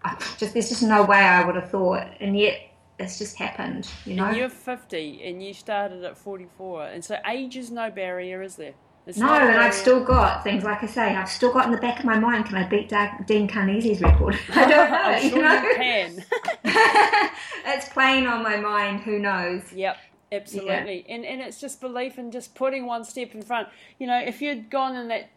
I 0.05 0.17
just 0.37 0.53
there's 0.53 0.69
just 0.69 0.83
no 0.83 1.05
way 1.05 1.19
I 1.19 1.47
would 1.47 1.55
have 1.55 1.71
thought, 1.71 2.07
and 2.21 2.39
yet 2.39 2.61
it's 2.99 3.19
just 3.19 3.37
happened. 3.37 3.89
You 4.05 4.17
know, 4.17 4.27
and 4.27 4.37
you're 4.37 4.49
50 4.49 5.23
and 5.25 5.43
you 5.43 5.55
started 5.55 6.05
at 6.05 6.19
44, 6.19 6.89
and 6.89 7.05
so 7.05 7.17
age 7.27 7.57
is 7.57 7.71
no 7.71 7.91
barrier, 7.91 8.43
is 8.43 8.57
there? 8.57 8.75
It's 9.07 9.19
no, 9.19 9.33
and 9.33 9.61
I've 9.61 9.73
still 9.73 10.03
got 10.05 10.43
things 10.43 10.65
like 10.65 10.83
I 10.83 10.87
say. 10.87 11.15
I've 11.15 11.29
still 11.29 11.53
got 11.53 11.67
in 11.67 11.71
the 11.71 11.79
back 11.79 12.01
of 12.01 12.05
my 12.05 12.19
mind. 12.19 12.47
Can 12.47 12.57
I 12.57 12.69
beat 12.69 12.89
Dean 12.89 13.47
Karnazes's 13.47 14.01
record? 14.01 14.37
I 14.53 14.69
don't 14.69 14.91
know. 14.91 14.97
I'm 14.97 15.21
sure 15.21 15.39
you, 15.39 15.43
know? 15.43 15.63
you 15.63 15.75
can. 15.77 16.25
it's 17.67 17.89
playing 17.91 18.27
on 18.27 18.43
my 18.43 18.57
mind. 18.57 19.03
Who 19.03 19.21
knows? 19.21 19.73
Yep. 19.73 19.97
Absolutely, 20.33 21.05
yeah. 21.07 21.15
and 21.15 21.25
and 21.25 21.41
it's 21.41 21.61
just 21.61 21.81
belief 21.81 22.19
and 22.19 22.33
just 22.33 22.55
putting 22.55 22.85
one 22.87 23.05
step 23.05 23.35
in 23.35 23.43
front. 23.43 23.69
You 23.99 24.09
know, 24.09 24.19
if 24.19 24.43
you'd 24.43 24.71
gone 24.71 24.97
in 24.97 25.09
that 25.09 25.31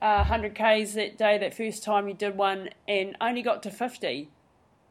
uh, 0.00 0.04
uh, 0.04 0.24
hundred 0.24 0.54
k's 0.56 0.94
that 0.94 1.16
day, 1.16 1.38
that 1.38 1.54
first 1.54 1.84
time 1.84 2.08
you 2.08 2.14
did 2.14 2.36
one, 2.36 2.70
and 2.88 3.16
only 3.20 3.42
got 3.42 3.62
to 3.62 3.70
fifty, 3.70 4.28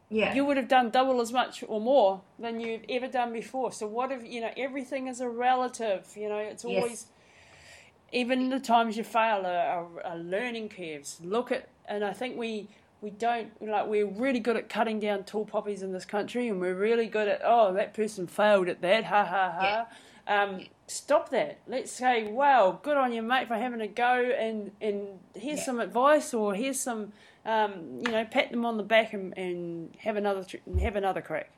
yeah, 0.09 0.33
you 0.33 0.45
would 0.45 0.55
have 0.55 0.69
done 0.69 0.91
double 0.91 1.19
as 1.19 1.33
much 1.33 1.63
or 1.67 1.81
more 1.81 2.21
than 2.39 2.61
you've 2.61 2.85
ever 2.87 3.07
done 3.07 3.33
before. 3.33 3.73
So 3.73 3.85
what 3.85 4.11
if 4.11 4.23
you 4.23 4.39
know 4.39 4.51
everything 4.55 5.07
is 5.07 5.19
a 5.19 5.27
relative? 5.27 6.07
You 6.15 6.29
know, 6.29 6.37
it's 6.37 6.63
always. 6.63 6.83
Yes. 6.83 7.07
Even 8.13 8.49
the 8.49 8.59
times 8.59 8.97
you 8.97 9.05
fail 9.05 9.45
are, 9.45 9.47
are, 9.47 9.87
are 10.03 10.17
learning 10.17 10.67
curves. 10.67 11.21
Look 11.23 11.49
at, 11.49 11.69
and 11.85 12.03
I 12.03 12.11
think 12.11 12.37
we 12.37 12.67
we 13.01 13.09
don't 13.09 13.49
like 13.61 13.87
we're 13.87 14.05
really 14.05 14.39
good 14.39 14.55
at 14.55 14.69
cutting 14.69 14.99
down 14.99 15.23
tall 15.23 15.43
poppies 15.43 15.81
in 15.81 15.91
this 15.91 16.05
country 16.05 16.47
and 16.47 16.61
we're 16.61 16.75
really 16.75 17.07
good 17.07 17.27
at 17.27 17.41
oh 17.43 17.73
that 17.73 17.93
person 17.93 18.27
failed 18.27 18.69
at 18.69 18.81
that 18.81 19.03
ha 19.05 19.25
ha 19.25 19.51
ha. 19.59 19.87
Yeah. 20.27 20.43
um, 20.43 20.65
stop 20.87 21.29
that. 21.29 21.59
Let's 21.67 21.91
say 21.91 22.31
wow 22.31 22.79
good 22.83 22.97
on 22.97 23.11
you 23.11 23.23
mate 23.23 23.47
for 23.47 23.55
having 23.55 23.81
a 23.81 23.87
go 23.87 24.31
and 24.37 24.71
and 24.79 25.07
here's 25.35 25.59
yeah. 25.59 25.65
some 25.65 25.79
advice 25.79 26.33
or 26.33 26.53
here's 26.53 26.79
some 26.79 27.11
um, 27.45 28.01
you 28.05 28.11
know 28.11 28.23
pat 28.25 28.51
them 28.51 28.65
on 28.65 28.77
the 28.77 28.83
back 28.83 29.13
and, 29.13 29.35
and 29.35 29.95
have 29.97 30.15
another 30.15 30.45
have 30.79 30.95
another 30.95 31.21
crack 31.21 31.51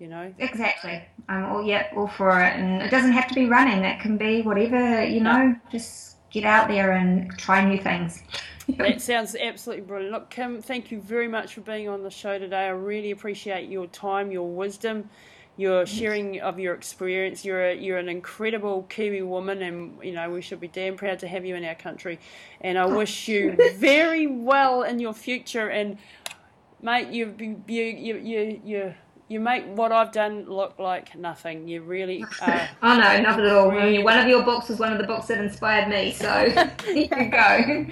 you 0.00 0.08
know? 0.08 0.34
Exactly. 0.38 1.04
I'm 1.28 1.44
all 1.44 1.64
yeah 1.64 1.88
all 1.96 2.08
for 2.08 2.40
it 2.40 2.54
and 2.56 2.82
it 2.82 2.90
doesn't 2.90 3.12
have 3.12 3.28
to 3.28 3.34
be 3.34 3.46
running. 3.46 3.84
It 3.84 4.00
can 4.00 4.16
be 4.16 4.42
whatever 4.42 5.04
you 5.04 5.20
know 5.20 5.48
no. 5.48 5.56
just 5.70 6.16
get 6.30 6.44
out 6.44 6.68
there 6.68 6.92
and 6.92 7.30
try 7.38 7.64
new 7.64 7.80
things 7.80 8.22
that 8.78 9.00
sounds 9.00 9.36
absolutely 9.36 9.84
brilliant. 9.84 10.12
Look, 10.12 10.30
Kim, 10.30 10.62
thank 10.62 10.90
you 10.90 11.00
very 11.00 11.28
much 11.28 11.54
for 11.54 11.60
being 11.60 11.88
on 11.88 12.02
the 12.02 12.10
show 12.10 12.38
today. 12.38 12.66
I 12.66 12.68
really 12.70 13.10
appreciate 13.10 13.68
your 13.68 13.86
time, 13.88 14.30
your 14.30 14.48
wisdom, 14.48 15.10
your 15.56 15.84
sharing 15.84 16.40
of 16.40 16.58
your 16.58 16.74
experience. 16.74 17.44
You're 17.44 17.70
a, 17.70 17.76
you're 17.76 17.98
an 17.98 18.08
incredible 18.08 18.84
Kiwi 18.88 19.22
woman, 19.22 19.62
and 19.62 19.98
you 20.02 20.12
know 20.12 20.30
we 20.30 20.40
should 20.40 20.60
be 20.60 20.68
damn 20.68 20.96
proud 20.96 21.18
to 21.20 21.28
have 21.28 21.44
you 21.44 21.56
in 21.56 21.64
our 21.64 21.74
country. 21.74 22.18
And 22.62 22.78
I 22.78 22.84
oh, 22.84 22.96
wish 22.96 23.28
you 23.28 23.56
very 23.76 24.26
well 24.26 24.82
in 24.82 24.98
your 24.98 25.14
future. 25.14 25.68
And 25.68 25.98
mate, 26.80 27.08
you 27.08 27.34
you 27.38 27.84
you 27.84 28.16
you 28.16 28.60
you 28.64 28.94
you 29.34 29.40
make 29.40 29.66
what 29.66 29.90
I've 29.90 30.12
done 30.12 30.46
look 30.46 30.78
like 30.78 31.16
nothing. 31.16 31.66
You 31.66 31.82
really 31.82 32.24
are. 32.40 32.68
oh 32.82 32.96
no, 32.96 33.20
nothing 33.20 33.44
at 33.44 33.52
all. 33.52 33.70
Really... 33.70 34.02
One 34.02 34.18
of 34.18 34.28
your 34.28 34.44
books 34.44 34.68
was 34.68 34.78
one 34.78 34.92
of 34.92 34.98
the 34.98 35.06
books 35.06 35.26
that 35.26 35.38
inspired 35.38 35.88
me. 35.88 36.12
So 36.12 36.50
here 36.84 36.94
you 36.94 37.06
go. 37.06 37.86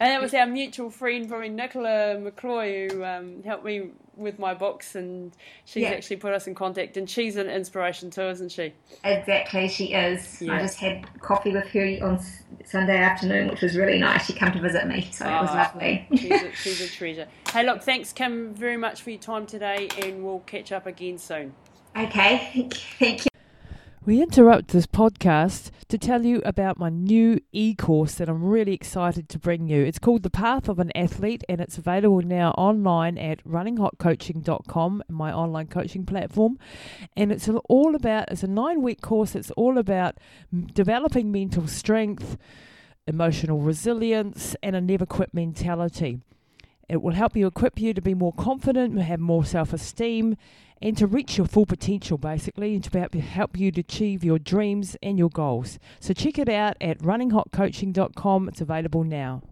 and 0.00 0.12
it 0.12 0.20
was 0.20 0.32
our 0.32 0.46
mutual 0.46 0.88
friend, 0.88 1.28
probably 1.28 1.48
Nicola 1.48 2.16
McCloy, 2.16 2.92
who 2.92 3.04
um, 3.04 3.42
helped 3.42 3.64
me 3.64 3.90
with 4.20 4.38
my 4.38 4.54
books, 4.54 4.94
and 4.94 5.36
she's 5.64 5.82
yeah. 5.82 5.90
actually 5.90 6.16
put 6.16 6.32
us 6.32 6.46
in 6.46 6.54
contact. 6.54 6.96
And 6.96 7.08
she's 7.08 7.36
an 7.36 7.48
inspiration 7.48 8.10
too, 8.10 8.28
isn't 8.28 8.52
she? 8.52 8.72
Exactly, 9.02 9.68
she 9.68 9.92
is. 9.92 10.40
Yeah. 10.40 10.54
I 10.54 10.62
just 10.62 10.78
had 10.78 11.06
coffee 11.20 11.52
with 11.52 11.66
her 11.68 11.98
on 12.02 12.20
Sunday 12.64 12.98
afternoon, 12.98 13.48
which 13.48 13.62
was 13.62 13.76
really 13.76 13.98
nice. 13.98 14.26
She 14.26 14.32
came 14.32 14.52
to 14.52 14.60
visit 14.60 14.86
me, 14.86 15.08
so 15.12 15.24
oh, 15.24 15.28
it 15.28 15.40
was 15.40 15.50
ah, 15.52 15.72
lovely. 15.74 16.06
she's, 16.16 16.30
a, 16.30 16.52
she's 16.62 16.80
a 16.80 16.88
treasure. 16.88 17.28
Hey, 17.52 17.64
look, 17.64 17.82
thanks, 17.82 18.12
Kim, 18.12 18.54
very 18.54 18.76
much 18.76 19.02
for 19.02 19.10
your 19.10 19.20
time 19.20 19.46
today, 19.46 19.88
and 20.02 20.22
we'll 20.22 20.40
catch 20.40 20.72
up 20.72 20.86
again 20.86 21.18
soon. 21.18 21.54
Okay, 21.96 22.68
thank 22.98 23.24
you. 23.24 23.29
We 24.02 24.22
interrupt 24.22 24.68
this 24.68 24.86
podcast 24.86 25.70
to 25.88 25.98
tell 25.98 26.24
you 26.24 26.40
about 26.46 26.78
my 26.78 26.88
new 26.88 27.38
e 27.52 27.74
course 27.74 28.14
that 28.14 28.30
I'm 28.30 28.42
really 28.42 28.72
excited 28.72 29.28
to 29.28 29.38
bring 29.38 29.68
you. 29.68 29.84
It's 29.84 29.98
called 29.98 30.22
The 30.22 30.30
Path 30.30 30.70
of 30.70 30.78
an 30.78 30.90
Athlete 30.96 31.44
and 31.50 31.60
it's 31.60 31.76
available 31.76 32.22
now 32.22 32.52
online 32.52 33.18
at 33.18 33.44
runninghotcoaching.com, 33.44 35.02
my 35.10 35.30
online 35.30 35.66
coaching 35.66 36.06
platform. 36.06 36.58
And 37.14 37.30
it's 37.30 37.46
all 37.68 37.94
about, 37.94 38.32
it's 38.32 38.42
a 38.42 38.48
nine 38.48 38.80
week 38.80 39.02
course, 39.02 39.34
it's 39.34 39.50
all 39.50 39.76
about 39.76 40.16
developing 40.72 41.30
mental 41.30 41.66
strength, 41.66 42.38
emotional 43.06 43.60
resilience, 43.60 44.56
and 44.62 44.74
a 44.74 44.80
never 44.80 45.04
quit 45.04 45.34
mentality. 45.34 46.20
It 46.88 47.02
will 47.02 47.12
help 47.12 47.36
you 47.36 47.46
equip 47.46 47.78
you 47.78 47.92
to 47.92 48.00
be 48.00 48.14
more 48.14 48.32
confident, 48.32 48.98
have 48.98 49.20
more 49.20 49.44
self 49.44 49.74
esteem 49.74 50.38
and 50.82 50.96
to 50.96 51.06
reach 51.06 51.36
your 51.36 51.46
full 51.46 51.66
potential, 51.66 52.18
basically, 52.18 52.74
and 52.74 52.84
to 52.84 53.20
help 53.20 53.58
you 53.58 53.70
to 53.72 53.80
achieve 53.80 54.24
your 54.24 54.38
dreams 54.38 54.96
and 55.02 55.18
your 55.18 55.30
goals. 55.30 55.78
So 56.00 56.14
check 56.14 56.38
it 56.38 56.48
out 56.48 56.76
at 56.80 56.98
runninghotcoaching.com. 56.98 58.48
It's 58.48 58.60
available 58.60 59.04
now. 59.04 59.42